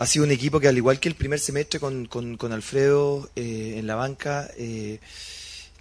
Ha 0.00 0.06
sido 0.06 0.24
un 0.24 0.30
equipo 0.30 0.60
que, 0.60 0.68
al 0.68 0.76
igual 0.76 1.00
que 1.00 1.08
el 1.08 1.16
primer 1.16 1.40
semestre 1.40 1.80
con, 1.80 2.06
con- 2.06 2.36
con 2.36 2.52
Alfredo 2.52 3.28
eh, 3.34 3.74
en 3.78 3.86
la 3.88 3.96
banca, 3.96 4.48
eh, 4.56 5.00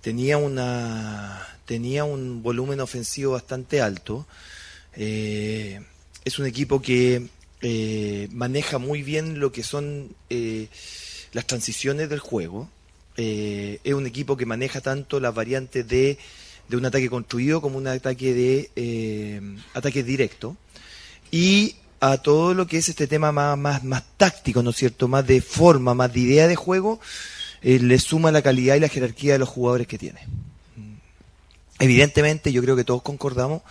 tenía, 0.01 0.37
una, 0.39 1.47
tenía 1.65 2.03
un 2.03 2.41
volumen 2.41 2.79
ofensivo 2.79 3.33
bastante 3.33 3.79
alto. 3.79 4.25
Eh, 4.95 5.79
es 6.25 6.39
un 6.39 6.47
equipo 6.47 6.81
que 6.81 7.27
maneja 8.31 8.79
muy 8.79 9.03
bien 9.03 9.39
lo 9.39 9.51
que 9.51 9.61
son 9.61 10.09
las 11.33 11.45
transiciones 11.45 12.09
del 12.09 12.19
juego. 12.19 12.69
Es 13.15 13.93
un 13.93 14.07
equipo 14.07 14.35
que 14.35 14.45
maneja 14.47 14.81
tanto 14.81 15.19
las 15.19 15.33
variantes 15.35 15.87
de, 15.87 16.17
de 16.67 16.77
un 16.77 16.85
ataque 16.85 17.09
construido 17.09 17.61
como 17.61 17.77
un 17.77 17.85
ataque 17.87 18.33
de 18.33 19.41
ataque 19.75 20.03
directo. 20.03 20.57
Y 21.31 21.75
a 21.99 22.17
todo 22.17 22.53
lo 22.53 22.67
que 22.67 22.77
es 22.77 22.89
este 22.89 23.07
tema 23.07 23.31
más, 23.31 23.57
más, 23.57 23.83
más 23.83 24.03
táctico, 24.17 24.61
¿no 24.63 24.69
es 24.69 24.75
cierto? 24.75 25.07
Más 25.07 25.25
de 25.25 25.41
forma, 25.41 25.93
más 25.93 26.13
de 26.13 26.19
idea 26.19 26.47
de 26.47 26.55
juego, 26.55 26.99
eh, 27.61 27.79
le 27.79 27.99
suma 27.99 28.31
la 28.31 28.41
calidad 28.41 28.75
y 28.75 28.79
la 28.79 28.89
jerarquía 28.89 29.33
de 29.33 29.39
los 29.39 29.49
jugadores 29.49 29.87
que 29.87 29.97
tiene. 29.97 30.19
Evidentemente, 31.79 32.51
yo 32.51 32.61
creo 32.61 32.75
que 32.75 32.83
todos 32.83 33.01
concordamos 33.01 33.61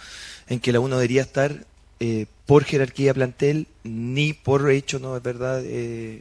en 0.48 0.60
que 0.60 0.72
la 0.72 0.80
uno 0.80 0.96
debería 0.96 1.22
estar 1.22 1.64
eh, 1.98 2.26
por 2.44 2.64
jerarquía 2.64 3.14
plantel, 3.14 3.66
ni 3.82 4.32
por 4.32 4.70
hecho, 4.70 4.98
no 4.98 5.16
es 5.16 5.22
verdad, 5.22 5.62
eh, 5.64 6.20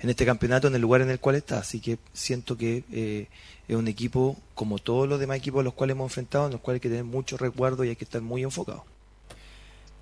en, 0.00 0.08
este 0.10 0.24
campeonato, 0.24 0.68
en 0.68 0.74
el 0.74 0.80
lugar 0.80 1.02
en 1.02 1.10
el 1.10 1.18
cual 1.20 1.36
está. 1.36 1.58
Así 1.58 1.80
que 1.80 1.98
siento 2.12 2.56
que 2.56 2.84
eh, 2.92 3.26
es 3.68 3.76
un 3.76 3.88
equipo, 3.88 4.36
como 4.54 4.78
todos 4.78 5.08
los 5.08 5.20
demás 5.20 5.38
equipos 5.38 5.60
a 5.60 5.64
los 5.64 5.74
cuales 5.74 5.94
hemos 5.94 6.10
enfrentado, 6.10 6.46
en 6.46 6.52
los 6.52 6.60
cuales 6.60 6.78
hay 6.78 6.82
que 6.82 6.88
tener 6.88 7.04
mucho 7.04 7.36
resguardo 7.36 7.84
y 7.84 7.90
hay 7.90 7.96
que 7.96 8.04
estar 8.04 8.22
muy 8.22 8.42
enfocados. 8.42 8.82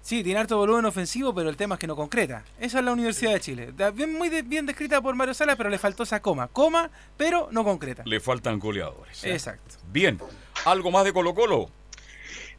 Sí, 0.08 0.22
tiene 0.24 0.40
harto 0.40 0.56
volumen 0.56 0.86
ofensivo, 0.86 1.34
pero 1.34 1.50
el 1.50 1.56
tema 1.58 1.74
es 1.74 1.78
que 1.80 1.86
no 1.86 1.94
concreta. 1.94 2.42
Esa 2.58 2.78
es 2.78 2.84
la 2.86 2.92
Universidad 2.92 3.34
de 3.34 3.40
Chile. 3.40 3.74
Bien, 3.92 4.10
muy 4.16 4.30
de- 4.30 4.40
bien 4.40 4.64
descrita 4.64 5.02
por 5.02 5.14
Mario 5.14 5.34
Sala, 5.34 5.54
pero 5.54 5.68
le 5.68 5.76
faltó 5.78 6.04
esa 6.04 6.22
coma. 6.22 6.48
Coma, 6.48 6.90
pero 7.18 7.48
no 7.50 7.62
concreta. 7.62 8.04
Le 8.06 8.18
faltan 8.18 8.58
goleadores. 8.58 9.22
¿eh? 9.24 9.32
Exacto. 9.34 9.74
Bien. 9.92 10.18
¿Algo 10.64 10.90
más 10.90 11.04
de 11.04 11.12
Colo 11.12 11.34
Colo? 11.34 11.68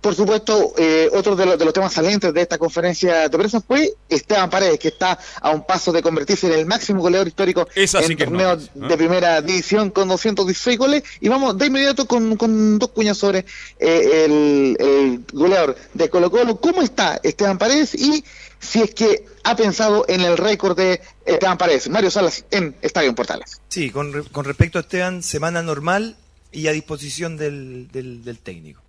Por 0.01 0.15
supuesto, 0.15 0.73
eh, 0.77 1.09
otro 1.13 1.35
de, 1.35 1.45
los- 1.45 1.59
de 1.59 1.65
los 1.65 1.73
temas 1.73 1.91
salientes 1.91 2.33
de 2.33 2.41
esta 2.41 2.57
conferencia 2.57 3.27
de 3.27 3.37
prensa 3.37 3.59
fue 3.59 3.93
Esteban 4.07 4.49
Paredes, 4.49 4.79
que 4.79 4.87
está 4.87 5.19
a 5.41 5.49
un 5.51 5.65
paso 5.65 5.91
de 5.91 6.01
convertirse 6.01 6.47
en 6.47 6.53
el 6.53 6.65
máximo 6.65 7.01
goleador 7.01 7.27
histórico 7.27 7.67
Esa 7.75 8.01
sí 8.01 8.13
en 8.13 8.21
es 8.21 8.29
noticia, 8.31 8.71
¿eh? 8.75 8.87
de 8.87 8.97
primera 8.97 9.41
división 9.41 9.89
con 9.91 10.07
216 10.07 10.77
goles. 10.77 11.03
Y 11.19 11.27
vamos 11.27 11.57
de 11.57 11.65
inmediato 11.65 12.05
con, 12.05 12.37
con 12.37 12.79
dos 12.79 12.89
cuñas 12.91 13.17
sobre 13.17 13.39
eh, 13.79 14.25
el, 14.25 14.77
el 14.79 15.23
goleador 15.33 15.75
de 15.93 16.09
Colo 16.09 16.31
Colo. 16.31 16.61
¿Cómo 16.61 16.81
está 16.81 17.19
Esteban 17.21 17.57
Paredes? 17.57 17.93
Y 17.93 18.23
si 18.59 18.81
es 18.81 18.93
que 18.93 19.25
ha 19.43 19.55
pensado 19.57 20.05
en 20.07 20.21
el 20.21 20.37
récord 20.37 20.77
de 20.77 21.01
Esteban 21.25 21.57
Paredes. 21.57 21.89
Mario 21.89 22.09
Salas 22.09 22.45
en 22.51 22.73
Estadio 22.81 23.09
en 23.09 23.15
Portales. 23.15 23.59
Sí, 23.67 23.89
con, 23.89 24.13
re- 24.13 24.23
con 24.31 24.45
respecto 24.45 24.77
a 24.77 24.81
Esteban, 24.81 25.23
semana 25.23 25.61
normal 25.61 26.15
y 26.53 26.67
a 26.67 26.71
disposición 26.71 27.35
del, 27.35 27.89
del, 27.91 28.23
del 28.23 28.39
técnico. 28.39 28.81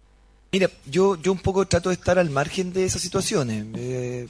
Mira, 0.52 0.68
yo, 0.86 1.14
yo 1.22 1.30
un 1.30 1.38
poco 1.38 1.64
trato 1.68 1.90
de 1.90 1.94
estar 1.94 2.18
al 2.18 2.28
margen 2.28 2.72
de 2.72 2.84
esas 2.84 3.00
situaciones. 3.00 3.66
Eh, 3.76 4.26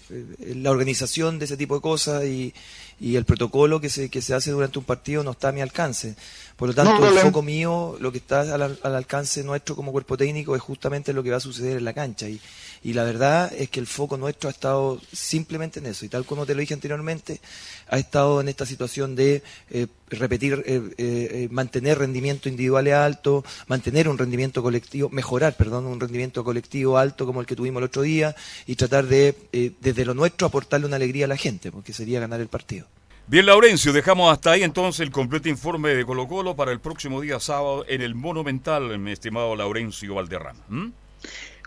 la 0.56 0.70
organización 0.70 1.38
de 1.38 1.46
ese 1.46 1.56
tipo 1.56 1.76
de 1.76 1.80
cosas 1.80 2.24
y, 2.24 2.52
y 3.00 3.16
el 3.16 3.24
protocolo 3.24 3.80
que 3.80 3.88
se, 3.88 4.10
que 4.10 4.20
se 4.20 4.34
hace 4.34 4.50
durante 4.50 4.78
un 4.78 4.84
partido 4.84 5.22
no 5.22 5.30
está 5.30 5.48
a 5.48 5.52
mi 5.52 5.62
alcance. 5.62 6.16
Por 6.56 6.68
lo 6.68 6.74
tanto, 6.74 6.98
No, 6.98 7.08
el 7.08 7.14
no, 7.14 7.20
foco 7.22 7.40
mío, 7.40 7.96
lo 8.00 8.12
que 8.12 8.18
está 8.18 8.42
al- 8.42 8.78
al 8.82 8.94
alcance 8.94 9.42
nuestro 9.42 9.74
como 9.74 9.92
cuerpo 9.92 10.18
técnico 10.18 10.54
es 10.54 10.60
justamente 10.60 11.14
lo 11.14 11.22
que 11.22 11.30
va 11.30 11.38
a 11.38 11.40
suceder 11.40 11.78
en 11.78 11.86
la 11.86 11.94
cancha. 11.94 12.28
Y, 12.28 12.38
y 12.82 12.94
la 12.94 13.04
verdad 13.04 13.52
es 13.54 13.68
que 13.68 13.78
el 13.80 13.86
foco 13.86 14.16
nuestro 14.16 14.48
ha 14.48 14.52
estado 14.52 15.00
simplemente 15.12 15.80
en 15.80 15.86
eso. 15.86 16.04
Y 16.06 16.08
tal 16.08 16.24
como 16.24 16.46
te 16.46 16.54
lo 16.54 16.60
dije 16.60 16.74
anteriormente, 16.74 17.40
ha 17.88 17.98
estado 17.98 18.40
en 18.40 18.48
esta 18.48 18.64
situación 18.64 19.14
de 19.14 19.42
eh, 19.70 19.86
repetir, 20.08 20.62
eh, 20.64 20.82
eh, 20.96 21.48
mantener 21.50 21.98
rendimiento 21.98 22.48
individuales 22.48 22.94
alto, 22.94 23.44
mantener 23.66 24.08
un 24.08 24.16
rendimiento 24.16 24.62
colectivo, 24.62 25.10
mejorar, 25.10 25.56
perdón, 25.56 25.86
un 25.86 26.00
rendimiento 26.00 26.42
colectivo 26.42 26.96
alto 26.96 27.26
como 27.26 27.40
el 27.40 27.46
que 27.46 27.56
tuvimos 27.56 27.80
el 27.80 27.84
otro 27.84 28.02
día 28.02 28.34
y 28.66 28.76
tratar 28.76 29.06
de, 29.06 29.74
desde 29.80 30.04
lo 30.04 30.14
nuestro, 30.14 30.46
aportarle 30.46 30.86
una 30.86 30.96
alegría 30.96 31.26
a 31.26 31.28
la 31.28 31.36
gente, 31.36 31.70
porque 31.70 31.92
sería 31.92 32.20
ganar 32.20 32.40
el 32.40 32.48
partido. 32.48 32.86
Bien, 33.26 33.46
Laurencio, 33.46 33.92
dejamos 33.92 34.32
hasta 34.32 34.52
ahí 34.52 34.64
entonces 34.64 35.00
el 35.00 35.12
completo 35.12 35.48
informe 35.48 35.90
de 35.90 36.04
Colo 36.04 36.26
Colo 36.26 36.56
para 36.56 36.72
el 36.72 36.80
próximo 36.80 37.20
día 37.20 37.38
sábado 37.38 37.84
en 37.86 38.00
el 38.02 38.14
Monumental, 38.14 38.98
mi 38.98 39.12
estimado 39.12 39.54
Laurencio 39.54 40.14
Valderrama. 40.14 40.64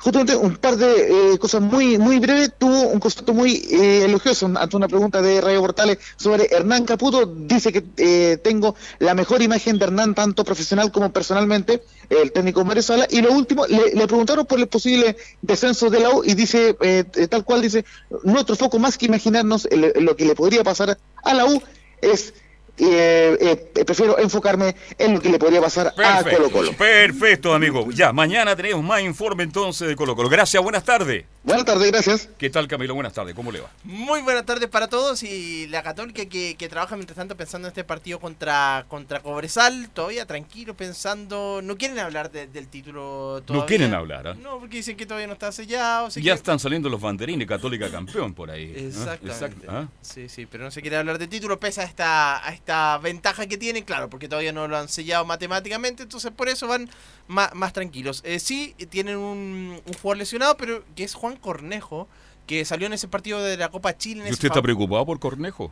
Justamente 0.04 0.36
un 0.36 0.58
par 0.58 0.76
de 0.76 1.34
eh, 1.34 1.38
cosas 1.40 1.62
muy 1.62 1.98
muy 1.98 2.20
breves. 2.20 2.52
Tuvo 2.58 2.90
un 2.90 3.00
concepto 3.00 3.34
muy 3.34 3.56
eh, 3.72 4.04
elogioso 4.04 4.52
ante 4.54 4.76
una 4.76 4.90
pregunta 4.90 5.22
de 5.22 5.40
Radio 5.40 5.62
Portales 5.62 5.98
sobre 6.18 6.48
Hernán 6.52 6.84
Caputo. 6.84 7.26
Dice 7.26 7.72
que 7.72 7.86
eh, 7.96 8.38
tengo 8.44 8.76
la 9.00 9.14
mejor 9.14 9.42
imagen 9.42 9.80
de 9.80 9.86
Hernán, 9.86 10.14
tanto 10.14 10.44
profesional 10.44 10.92
como 10.92 11.14
personalmente, 11.14 11.84
el 12.10 12.34
técnico 12.34 12.66
Mario 12.66 12.84
Sala. 12.84 13.08
Y 13.10 13.22
lo 13.22 13.32
último, 13.32 13.66
le, 13.66 14.06
preguntaron 14.08 14.46
por 14.46 14.60
el 14.60 14.68
posible 14.68 15.16
descenso 15.42 15.90
de 15.90 16.02
la 16.02 16.10
U 16.10 16.22
y 16.26 16.34
dice, 16.34 16.76
eh, 16.82 17.06
eh, 17.16 17.28
tal 17.28 17.46
cual 17.46 17.62
dice, 17.62 17.86
nuestro 18.24 18.58
foco 18.58 18.80
más 18.80 18.98
que 18.98 19.06
imaginarnos 19.06 19.70
lo 19.72 20.16
que 20.18 20.26
le 20.26 20.36
podría 20.36 20.64
pasar 20.64 20.98
a 21.24 21.34
la 21.34 21.46
U 21.46 21.62
es... 22.02 22.34
eh, 22.78 23.38
eh, 23.76 23.86
prefiero 23.86 24.18
enfocarme 24.18 24.76
en 24.98 25.14
lo 25.14 25.22
que 25.22 25.30
le 25.30 25.40
podría 25.40 25.62
pasar 25.62 25.88
a 25.88 25.92
Colo 25.92 26.24
Perfecto, 26.24 26.52
Colo. 26.52 26.74
perfecto, 26.74 27.54
amigo. 27.54 27.92
Ya, 27.92 28.12
mañana 28.14 28.56
tenemos 28.56 28.84
más 28.84 29.02
informe 29.02 29.44
entonces 29.44 29.88
de 29.88 29.96
Colo 29.96 30.16
Colo. 30.16 30.30
Gracias, 30.30 30.62
buenas 30.62 30.84
tardes. 30.84 31.26
Buenas 31.46 31.66
tardes, 31.66 31.92
gracias. 31.92 32.30
¿Qué 32.38 32.50
tal, 32.50 32.70
Camilo? 32.70 32.94
Buenas 32.96 33.12
tardes, 33.12 33.36
¿cómo 33.36 33.52
le 33.52 33.60
va? 33.60 33.70
Muy 33.84 34.22
buenas 34.22 34.46
tardes 34.46 34.70
para 34.70 34.88
todos 34.88 35.24
y 35.24 35.68
la 35.68 35.84
Católica 35.84 36.26
que, 36.26 36.56
que 36.56 36.70
trabaja 36.70 36.96
mientras 36.96 37.18
tanto 37.18 37.36
pensando 37.36 37.68
en 37.68 37.72
este 37.72 37.84
partido 37.84 38.18
contra, 38.22 38.86
contra 38.88 39.20
Cobresal, 39.20 39.90
todavía 39.90 40.26
tranquilo 40.26 40.74
pensando, 40.74 41.60
no 41.62 41.76
quieren 41.78 42.00
hablar 42.00 42.32
de- 42.32 42.48
del 42.48 42.70
título 42.70 43.42
todavía. 43.46 43.62
No 43.64 43.66
quieren 43.68 43.94
hablar, 43.94 44.28
¿ah? 44.30 44.34
No, 44.36 44.58
porque 44.60 44.78
dicen 44.78 44.96
que 44.96 45.06
todavía 45.06 45.28
no 45.28 45.34
está 45.34 45.52
sellado. 45.52 46.08
Ya 46.08 46.22
que- 46.22 46.32
están 46.32 46.60
saliendo 46.60 46.88
los 46.88 47.02
banderines, 47.02 47.46
Católica 47.46 47.92
campeón 47.92 48.34
por 48.34 48.50
ahí. 48.50 48.74
¿ah? 48.74 48.80
Exactamente. 48.80 49.28
Exacto, 49.34 49.66
¿ah? 49.68 49.88
Sí, 50.02 50.30
sí, 50.30 50.46
pero 50.46 50.64
no 50.64 50.72
se 50.72 50.82
quiere 50.82 50.96
hablar 50.96 51.18
de 51.20 51.28
título 51.28 51.60
pese 51.60 51.82
a 51.82 51.84
esta, 51.84 52.48
a 52.48 52.54
esta 52.54 52.98
ventaja 53.00 53.48
que 53.48 53.58
tienen, 53.58 53.84
claro, 53.84 54.10
porque 54.10 54.30
todavía 54.30 54.54
no 54.54 54.70
lo 54.70 54.78
han 54.78 54.88
sellado 54.88 55.26
matemáticamente, 55.26 56.04
entonces 56.04 56.32
por 56.32 56.48
eso 56.48 56.70
van 56.70 56.90
ma- 57.28 57.52
más, 57.54 57.74
tranquilos. 57.74 58.22
Eh, 58.26 58.40
sí, 58.40 58.76
tienen 58.90 59.18
un, 59.18 59.82
un 59.86 59.94
jugador 59.94 60.18
lesionado, 60.18 60.58
pero 60.58 60.84
que 60.96 61.04
es 61.04 61.14
Juan 61.14 61.36
Cornejo, 61.38 62.08
que 62.48 62.66
salió 62.66 62.88
en 62.88 62.94
ese 62.94 63.08
partido 63.08 63.42
de 63.42 63.58
la 63.58 63.70
Copa 63.70 63.98
Chile. 63.98 64.22
En 64.22 64.28
¿Y 64.28 64.32
usted 64.32 64.48
está 64.50 64.62
preocupado 64.62 65.06
por 65.06 65.20
Cornejo? 65.20 65.72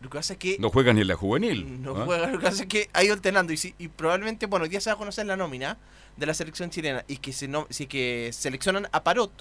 Lo 0.00 0.10
que 0.10 0.18
pasa 0.18 0.34
es 0.34 0.38
que 0.38 0.56
No 0.58 0.68
juega 0.70 0.92
ni 0.92 1.00
en 1.00 1.08
la 1.08 1.14
juvenil. 1.16 1.82
no 1.82 1.96
¿ah? 1.96 2.02
juega, 2.04 2.26
lo 2.28 2.38
que 2.38 2.44
pasa 2.44 2.62
es 2.64 2.68
que 2.68 2.90
ha 2.92 3.02
ido 3.02 3.14
alternando 3.14 3.52
y, 3.52 3.56
si- 3.56 3.74
y 3.78 3.88
probablemente, 3.88 4.46
bueno, 4.46 4.64
hoy 4.64 4.68
día 4.68 4.80
se 4.80 4.90
va 4.90 4.94
a 4.94 4.98
conocer 4.98 5.24
la 5.26 5.36
nómina 5.36 5.78
de 6.16 6.26
la 6.26 6.34
selección 6.34 6.68
chilena 6.70 7.04
y 7.08 7.16
que 7.16 7.32
se 7.32 7.48
no, 7.48 7.66
si 7.70 7.86
que 7.86 8.30
seleccionan 8.32 8.86
a 8.92 9.02
Parot. 9.02 9.32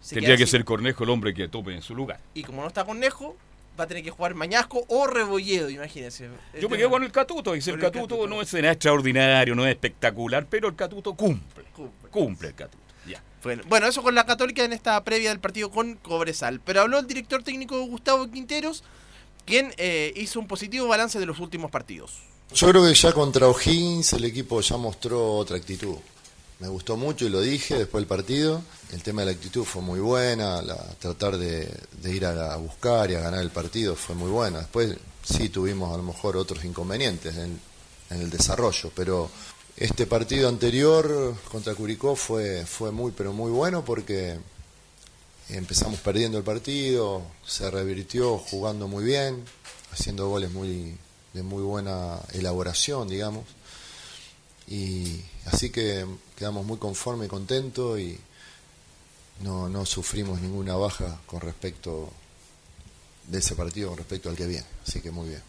se 0.00 0.14
Tendría 0.16 0.36
que 0.38 0.46
ser 0.46 0.64
Cornejo 0.64 1.04
el 1.04 1.10
hombre 1.10 1.34
que 1.34 1.46
tope 1.48 1.74
en 1.74 1.82
su 1.82 1.94
lugar. 1.94 2.18
Y 2.34 2.42
como 2.44 2.62
no 2.62 2.68
está 2.68 2.84
Cornejo, 2.84 3.36
va 3.78 3.84
a 3.84 3.86
tener 3.86 4.02
que 4.02 4.10
jugar 4.10 4.34
Mañasco 4.34 4.84
o 4.88 5.06
Rebolledo, 5.06 5.70
imagínense. 5.70 6.28
Yo 6.60 6.68
me 6.68 6.76
quedo 6.76 6.90
con 6.90 7.02
el 7.02 7.12
Catuto, 7.12 7.56
y 7.56 7.62
si 7.62 7.70
el 7.70 7.76
el 7.76 7.82
Catuto 7.82 8.26
no 8.26 8.42
es 8.42 8.52
nada 8.54 8.72
extraordinario, 8.72 9.54
no 9.54 9.66
es 9.66 9.72
espectacular, 9.72 10.46
pero 10.48 10.68
el 10.68 10.76
Catuto 10.76 11.14
cumple. 11.14 11.64
Cumple 12.10 12.48
el 12.48 12.54
Catuto. 12.54 12.82
Ya. 13.06 13.22
Bueno, 13.42 13.62
bueno, 13.68 13.86
eso 13.86 14.02
con 14.02 14.14
la 14.14 14.26
Católica 14.26 14.64
en 14.64 14.72
esta 14.72 15.02
previa 15.02 15.30
del 15.30 15.40
partido 15.40 15.70
con 15.70 15.94
Cobresal. 15.94 16.60
Pero 16.60 16.82
habló 16.82 16.98
el 16.98 17.06
director 17.06 17.42
técnico 17.42 17.80
Gustavo 17.86 18.30
Quinteros, 18.30 18.84
quien 19.46 19.72
eh, 19.78 20.12
hizo 20.16 20.38
un 20.40 20.46
positivo 20.46 20.86
balance 20.88 21.18
de 21.18 21.26
los 21.26 21.40
últimos 21.40 21.70
partidos. 21.70 22.20
Yo 22.52 22.68
creo 22.68 22.84
que 22.84 22.94
ya 22.94 23.12
contra 23.12 23.46
O'Higgins 23.48 24.12
el 24.12 24.24
equipo 24.24 24.60
ya 24.60 24.76
mostró 24.76 25.34
otra 25.36 25.56
actitud. 25.56 25.96
Me 26.60 26.68
gustó 26.68 26.98
mucho 26.98 27.24
y 27.24 27.30
lo 27.30 27.40
dije 27.40 27.74
después 27.74 28.02
del 28.02 28.08
partido. 28.08 28.62
El 28.92 29.02
tema 29.02 29.22
de 29.22 29.26
la 29.26 29.32
actitud 29.32 29.64
fue 29.64 29.80
muy 29.80 29.98
buena, 29.98 30.60
la, 30.60 30.76
tratar 30.98 31.38
de, 31.38 31.66
ir 32.04 32.26
a, 32.26 32.54
buscar 32.56 33.10
y 33.10 33.14
a 33.14 33.20
ganar 33.20 33.40
el 33.40 33.50
partido 33.50 33.96
fue 33.96 34.14
muy 34.14 34.30
buena. 34.30 34.58
Después 34.58 34.94
sí 35.24 35.48
tuvimos 35.48 35.92
a 35.94 35.96
lo 35.96 36.02
mejor 36.02 36.36
otros 36.36 36.62
inconvenientes 36.66 37.34
en, 37.36 37.58
en 38.10 38.20
el 38.20 38.28
desarrollo, 38.28 38.92
pero 38.94 39.30
este 39.78 40.06
partido 40.06 40.50
anterior 40.50 41.34
contra 41.50 41.74
Curicó 41.74 42.14
fue, 42.14 42.66
fue 42.66 42.90
muy 42.90 43.12
pero 43.12 43.32
muy 43.32 43.50
bueno 43.50 43.82
porque 43.82 44.38
empezamos 45.48 46.00
perdiendo 46.00 46.36
el 46.36 46.44
partido, 46.44 47.22
se 47.46 47.70
revirtió 47.70 48.36
jugando 48.36 48.86
muy 48.86 49.04
bien, 49.04 49.46
haciendo 49.92 50.28
goles 50.28 50.50
muy, 50.50 50.98
de 51.32 51.42
muy 51.42 51.62
buena 51.62 52.18
elaboración, 52.34 53.08
digamos. 53.08 53.46
Y 54.66 55.22
así 55.46 55.70
que 55.70 56.04
quedamos 56.40 56.64
muy 56.64 56.78
conformes 56.78 57.26
y 57.26 57.28
contentos 57.28 58.00
y 58.00 58.18
no, 59.42 59.68
no 59.68 59.84
sufrimos 59.84 60.40
ninguna 60.40 60.74
baja 60.74 61.20
con 61.26 61.42
respecto 61.42 62.10
de 63.28 63.40
ese 63.40 63.54
partido, 63.54 63.90
con 63.90 63.98
respecto 63.98 64.30
al 64.30 64.36
que 64.36 64.46
viene. 64.46 64.64
Así 64.88 65.02
que 65.02 65.10
muy 65.10 65.28
bien. 65.28 65.42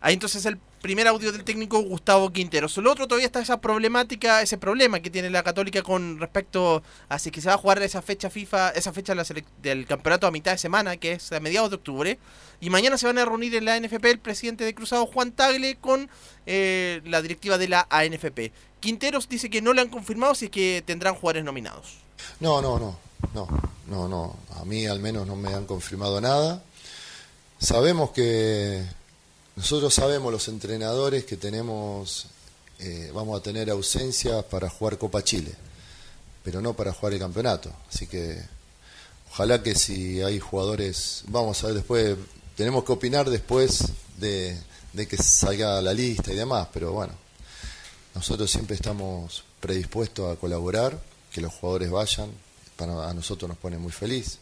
Ahí 0.00 0.14
entonces 0.14 0.46
el 0.46 0.58
primer 0.80 1.06
audio 1.06 1.30
del 1.32 1.44
técnico 1.44 1.80
Gustavo 1.80 2.30
Quinteros. 2.30 2.76
El 2.78 2.86
otro 2.86 3.06
todavía 3.06 3.26
está 3.26 3.40
esa 3.40 3.60
problemática, 3.60 4.42
ese 4.42 4.56
problema 4.56 5.00
que 5.00 5.10
tiene 5.10 5.30
la 5.30 5.42
Católica 5.42 5.82
con 5.82 6.18
respecto 6.18 6.82
a 7.08 7.18
si 7.18 7.30
que 7.30 7.40
se 7.40 7.48
va 7.48 7.54
a 7.54 7.58
jugar 7.58 7.82
esa 7.82 8.02
fecha 8.02 8.30
FIFA, 8.30 8.70
esa 8.70 8.92
fecha 8.92 9.14
del 9.62 9.86
campeonato 9.86 10.26
a 10.26 10.30
mitad 10.30 10.52
de 10.52 10.58
semana, 10.58 10.96
que 10.96 11.12
es 11.12 11.32
a 11.32 11.40
mediados 11.40 11.70
de 11.70 11.76
octubre. 11.76 12.18
Y 12.60 12.70
mañana 12.70 12.98
se 12.98 13.06
van 13.06 13.18
a 13.18 13.24
reunir 13.24 13.54
en 13.54 13.64
la 13.66 13.78
NFP 13.78 14.04
el 14.06 14.18
presidente 14.18 14.64
de 14.64 14.74
Cruzado, 14.74 15.06
Juan 15.06 15.32
Tagle, 15.32 15.76
con 15.76 16.08
eh, 16.46 17.00
la 17.04 17.22
directiva 17.22 17.58
de 17.58 17.68
la 17.68 17.86
ANFP. 17.90 18.52
Quinteros 18.80 19.28
dice 19.28 19.50
que 19.50 19.62
no 19.62 19.74
le 19.74 19.82
han 19.82 19.88
confirmado 19.88 20.34
si 20.34 20.46
es 20.46 20.50
que 20.50 20.82
tendrán 20.86 21.14
jugadores 21.14 21.44
nominados. 21.44 21.98
No, 22.40 22.60
no, 22.62 22.78
no, 22.78 22.98
no, 23.34 23.48
no, 23.86 24.08
no. 24.08 24.36
A 24.58 24.64
mí 24.64 24.86
al 24.86 25.00
menos 25.00 25.26
no 25.26 25.36
me 25.36 25.52
han 25.52 25.66
confirmado 25.66 26.20
nada. 26.20 26.62
Sabemos 27.58 28.10
que 28.10 28.82
nosotros 29.60 29.92
sabemos 29.92 30.32
los 30.32 30.48
entrenadores 30.48 31.26
que 31.26 31.36
tenemos, 31.36 32.28
eh, 32.78 33.10
vamos 33.12 33.38
a 33.38 33.42
tener 33.42 33.68
ausencias 33.68 34.42
para 34.44 34.70
jugar 34.70 34.96
Copa 34.96 35.22
Chile, 35.22 35.52
pero 36.42 36.62
no 36.62 36.72
para 36.72 36.94
jugar 36.94 37.12
el 37.12 37.18
campeonato. 37.18 37.70
Así 37.92 38.06
que 38.06 38.40
ojalá 39.30 39.62
que 39.62 39.74
si 39.74 40.22
hay 40.22 40.40
jugadores, 40.40 41.24
vamos 41.26 41.62
a 41.62 41.66
ver 41.66 41.76
después, 41.76 42.16
tenemos 42.56 42.84
que 42.84 42.92
opinar 42.92 43.28
después 43.28 43.84
de, 44.16 44.56
de 44.94 45.06
que 45.06 45.18
salga 45.18 45.82
la 45.82 45.92
lista 45.92 46.32
y 46.32 46.36
demás, 46.36 46.68
pero 46.72 46.92
bueno, 46.92 47.12
nosotros 48.14 48.50
siempre 48.50 48.76
estamos 48.76 49.44
predispuestos 49.60 50.34
a 50.34 50.40
colaborar, 50.40 50.98
que 51.30 51.42
los 51.42 51.52
jugadores 51.52 51.90
vayan, 51.90 52.30
para, 52.76 53.10
a 53.10 53.12
nosotros 53.12 53.46
nos 53.46 53.58
pone 53.58 53.76
muy 53.76 53.92
feliz. 53.92 54.38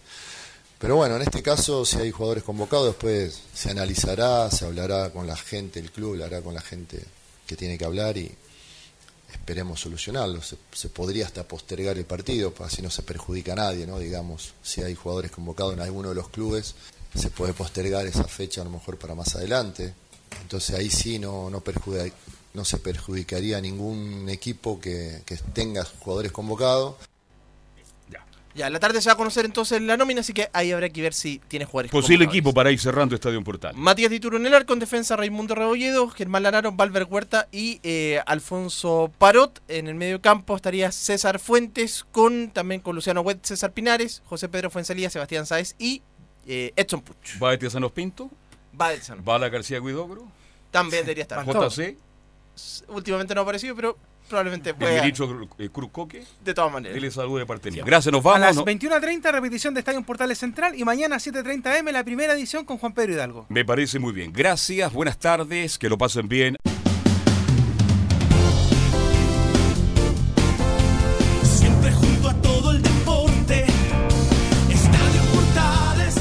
Pero 0.79 0.95
bueno, 0.97 1.17
en 1.17 1.23
este 1.23 1.43
caso, 1.43 1.85
si 1.85 1.97
hay 1.99 2.11
jugadores 2.13 2.45
convocados, 2.45 2.87
después 2.87 3.41
se 3.53 3.71
analizará, 3.71 4.49
se 4.51 4.65
hablará 4.65 5.11
con 5.11 5.27
la 5.27 5.37
gente, 5.37 5.81
el 5.81 5.91
club 5.91 6.13
hablará 6.13 6.41
con 6.41 6.55
la 6.55 6.61
gente 6.61 7.03
que 7.47 7.57
tiene 7.57 7.77
que 7.77 7.85
hablar 7.85 8.17
y 8.17 8.31
esperemos 9.33 9.81
solucionarlo. 9.81 10.41
Se, 10.73 10.89
podría 10.89 11.27
hasta 11.27 11.43
postergar 11.49 11.99
el 11.99 12.05
partido, 12.05 12.53
para 12.55 12.69
así 12.69 12.81
no 12.81 12.91
se 12.91 13.03
perjudica 13.03 13.55
a 13.55 13.57
nadie, 13.57 13.87
¿no? 13.87 13.99
Digamos, 13.99 14.55
si 14.63 14.81
hay 14.83 14.95
jugadores 14.95 15.33
convocados 15.33 15.73
en 15.75 15.81
alguno 15.81 16.11
de 16.11 16.15
los 16.15 16.29
clubes, 16.29 16.77
se 17.15 17.31
puede 17.31 17.55
postergar 17.55 18.07
esa 18.07 18.25
fecha 18.25 18.61
a 18.61 18.65
lo 18.65 18.71
mejor 18.71 18.99
para 18.99 19.17
más 19.17 19.35
adelante. 19.35 19.93
Entonces 20.43 20.77
ahí 20.77 20.91
sí 20.91 21.19
no, 21.19 21.51
no, 21.51 21.61
perjudica- 21.61 22.13
no 22.55 22.65
se 22.65 22.77
perjudicaría 22.79 23.59
a 23.59 23.61
ningún 23.61 24.29
equipo 24.29 24.79
que, 24.81 25.23
que 25.27 25.37
tenga 25.53 25.85
jugadores 25.85 26.31
convocados. 26.31 26.95
Ya, 28.59 28.69
la 28.71 28.81
tarde 28.81 29.01
se 29.01 29.09
va 29.09 29.13
a 29.13 29.17
conocer 29.17 29.45
entonces 29.45 29.81
la 29.81 29.97
nómina, 29.97 30.21
así 30.21 30.33
que 30.33 30.51
ahí 30.53 30.73
habrá 30.73 30.89
que 30.89 31.01
ver 31.01 31.15
si 31.15 31.41
tiene 31.47 31.65
jugadores 31.65 31.93
Posible 31.93 32.25
equipo 32.25 32.53
para 32.53 32.73
ir 32.73 32.81
cerrando 32.81 33.15
Estadio 33.15 33.41
Portal. 33.45 33.73
Matías 33.77 34.11
Dituro 34.11 34.37
en 34.37 34.47
el 34.47 34.53
arco, 34.53 34.73
en 34.73 34.81
defensa 34.81 35.15
Raimundo 35.15 35.55
Rebolledo, 35.55 36.09
Germán 36.09 36.43
Lanaro, 36.43 36.73
Valver 36.73 37.05
Huerta 37.05 37.47
y 37.53 37.79
eh, 37.85 38.21
Alfonso 38.27 39.13
Parot. 39.17 39.63
En 39.69 39.87
el 39.87 39.95
medio 39.95 40.21
campo 40.21 40.57
estaría 40.57 40.91
César 40.91 41.39
Fuentes, 41.39 42.05
con 42.11 42.51
también 42.51 42.81
con 42.81 42.97
Luciano 42.97 43.21
Huet, 43.21 43.47
César 43.47 43.73
Pinares, 43.73 44.23
José 44.25 44.49
Pedro 44.49 44.71
Fuensalía, 44.71 45.09
Sebastián 45.09 45.47
Sáez 45.47 45.77
y 45.79 46.03
eh, 46.45 46.73
Edson 46.75 47.01
Puch. 47.01 47.41
Va 47.41 47.55
Etienne 47.55 47.71
Sanos 47.71 47.93
Pinto. 47.93 48.29
Va 48.81 48.93
Edson. 48.93 49.23
Va 49.27 49.39
la 49.39 49.51
García 49.51 49.79
Guidobro. 49.79 50.27
También 50.73 51.05
debería 51.05 51.23
estar. 51.23 51.47
JC. 51.47 51.97
Últimamente 52.89 53.37
no 53.37 53.43
ha 53.43 53.45
aparecido, 53.45 53.77
pero 53.77 53.97
probablemente 54.29 54.71
El 54.71 54.77
pueda. 54.77 55.01
ministro 55.01 55.49
eh, 55.59 55.69
Cruz 55.71 55.91
Coque. 55.91 56.23
De 56.45 56.55
todas 56.55 56.73
maneras. 56.73 56.97
Él 56.97 57.03
le 57.03 57.11
saluda 57.11 57.41
de 57.41 57.47
parte 57.47 57.71
mía. 57.71 57.83
Gracias, 57.85 58.13
nos 58.13 58.23
vamos. 58.23 58.37
a 58.43 58.47
las 58.47 58.57
¿no? 58.57 58.65
21.30 58.65 59.33
repetición 59.33 59.75
de 59.75 59.81
Estadio 59.81 60.03
Portales 60.03 60.39
Central 60.39 60.75
y 60.79 60.85
mañana 60.85 61.17
a 61.17 61.19
7.30 61.19 61.79
M 61.79 61.93
la 61.93 62.05
primera 62.05 62.33
edición 62.35 62.65
con 62.65 62.79
Juan 62.79 62.93
Pedro 62.93 63.13
Hidalgo. 63.15 63.47
Me 63.49 63.65
parece 63.65 63.99
muy 63.99 64.13
bien. 64.13 64.33
Gracias, 64.33 64.93
buenas 64.93 65.19
tardes, 65.19 65.79
que 65.79 65.89
lo 65.89 65.99
pasen 65.99 66.29
bien. 66.29 66.57
Siempre 71.43 71.93
junto 71.93 72.29
a 72.29 72.35
todo 72.35 72.71
el 72.73 72.83
deporte. 72.83 73.65
Estadio 74.71 75.23
Portales. 75.33 76.15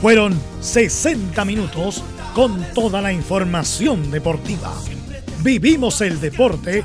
Fueron 0.00 0.40
60 0.60 1.44
minutos 1.44 2.02
con 2.34 2.64
toda 2.74 3.02
la 3.02 3.12
información 3.12 4.10
deportiva. 4.10 4.72
Vivimos 5.42 6.00
el 6.02 6.20
deporte 6.20 6.84